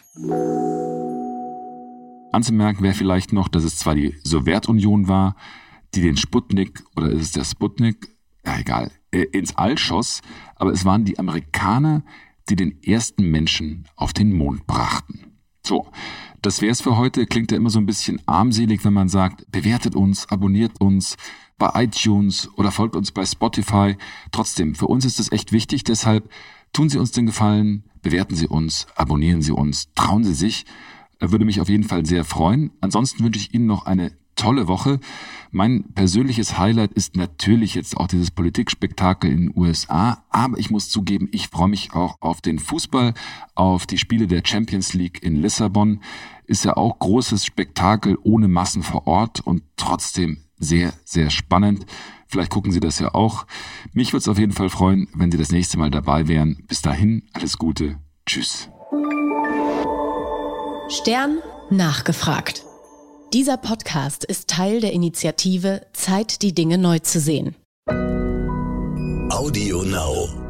Anzumerken 2.36 2.82
wäre 2.82 2.94
vielleicht 2.94 3.32
noch, 3.32 3.48
dass 3.48 3.64
es 3.64 3.78
zwar 3.78 3.94
die 3.94 4.14
Sowjetunion 4.22 5.08
war, 5.08 5.36
die 5.94 6.02
den 6.02 6.16
Sputnik, 6.16 6.84
oder 6.94 7.08
ist 7.08 7.22
es 7.22 7.32
der 7.32 7.44
Sputnik, 7.44 8.08
ja 8.44 8.58
egal, 8.58 8.92
äh, 9.10 9.22
ins 9.32 9.56
All 9.56 9.78
schoss, 9.78 10.20
aber 10.54 10.72
es 10.72 10.84
waren 10.84 11.04
die 11.04 11.18
Amerikaner, 11.18 12.04
die 12.48 12.56
den 12.56 12.82
ersten 12.82 13.30
Menschen 13.30 13.88
auf 13.96 14.12
den 14.12 14.32
Mond 14.32 14.66
brachten. 14.66 15.38
So, 15.64 15.88
das 16.42 16.60
wär's 16.60 16.80
für 16.80 16.96
heute. 16.96 17.26
Klingt 17.26 17.50
ja 17.50 17.56
immer 17.56 17.70
so 17.70 17.80
ein 17.80 17.86
bisschen 17.86 18.20
armselig, 18.26 18.84
wenn 18.84 18.92
man 18.92 19.08
sagt, 19.08 19.50
bewertet 19.50 19.96
uns, 19.96 20.28
abonniert 20.28 20.80
uns 20.80 21.16
bei 21.58 21.70
iTunes 21.84 22.48
oder 22.56 22.70
folgt 22.70 22.94
uns 22.94 23.10
bei 23.10 23.24
Spotify. 23.24 23.96
Trotzdem, 24.30 24.74
für 24.74 24.86
uns 24.86 25.04
ist 25.04 25.18
es 25.18 25.32
echt 25.32 25.52
wichtig, 25.52 25.82
deshalb 25.84 26.30
tun 26.72 26.88
Sie 26.88 26.98
uns 26.98 27.10
den 27.10 27.26
Gefallen, 27.26 27.84
bewerten 28.02 28.36
Sie 28.36 28.46
uns, 28.46 28.86
abonnieren 28.94 29.42
Sie 29.42 29.52
uns, 29.52 29.92
trauen 29.94 30.22
Sie 30.22 30.34
sich. 30.34 30.66
Würde 31.20 31.44
mich 31.44 31.60
auf 31.60 31.68
jeden 31.68 31.84
Fall 31.84 32.04
sehr 32.04 32.24
freuen. 32.24 32.72
Ansonsten 32.80 33.24
wünsche 33.24 33.40
ich 33.40 33.54
Ihnen 33.54 33.66
noch 33.66 33.86
eine 33.86 34.12
tolle 34.36 34.68
Woche. 34.68 35.00
Mein 35.50 35.84
persönliches 35.94 36.58
Highlight 36.58 36.92
ist 36.92 37.16
natürlich 37.16 37.74
jetzt 37.74 37.96
auch 37.96 38.06
dieses 38.06 38.30
Politikspektakel 38.30 39.30
in 39.30 39.48
den 39.48 39.52
USA, 39.56 40.24
aber 40.30 40.58
ich 40.58 40.70
muss 40.70 40.90
zugeben, 40.90 41.28
ich 41.32 41.48
freue 41.48 41.68
mich 41.68 41.94
auch 41.94 42.16
auf 42.20 42.40
den 42.40 42.58
Fußball, 42.58 43.14
auf 43.54 43.86
die 43.86 43.98
Spiele 43.98 44.26
der 44.26 44.42
Champions 44.44 44.92
League 44.92 45.22
in 45.22 45.36
Lissabon. 45.36 46.00
Ist 46.44 46.64
ja 46.64 46.76
auch 46.76 46.98
großes 46.98 47.44
Spektakel 47.44 48.18
ohne 48.22 48.46
Massen 48.46 48.82
vor 48.82 49.06
Ort 49.06 49.40
und 49.40 49.62
trotzdem 49.76 50.44
sehr, 50.58 50.92
sehr 51.04 51.30
spannend. 51.30 51.86
Vielleicht 52.28 52.50
gucken 52.50 52.72
Sie 52.72 52.80
das 52.80 52.98
ja 52.98 53.14
auch. 53.14 53.46
Mich 53.92 54.12
würde 54.12 54.18
es 54.18 54.28
auf 54.28 54.38
jeden 54.38 54.52
Fall 54.52 54.68
freuen, 54.68 55.08
wenn 55.14 55.30
Sie 55.30 55.38
das 55.38 55.50
nächste 55.50 55.78
Mal 55.78 55.90
dabei 55.90 56.28
wären. 56.28 56.64
Bis 56.68 56.82
dahin, 56.82 57.22
alles 57.32 57.56
Gute. 57.56 57.98
Tschüss. 58.26 58.68
Stern 60.88 61.38
nachgefragt. 61.68 62.62
Dieser 63.32 63.56
Podcast 63.56 64.24
ist 64.24 64.48
Teil 64.48 64.80
der 64.80 64.92
Initiative 64.92 65.84
Zeit, 65.92 66.42
die 66.42 66.54
Dinge 66.54 66.78
neu 66.78 67.00
zu 67.00 67.18
sehen. 67.18 67.56
Audio 69.30 69.82
Now. 69.82 70.45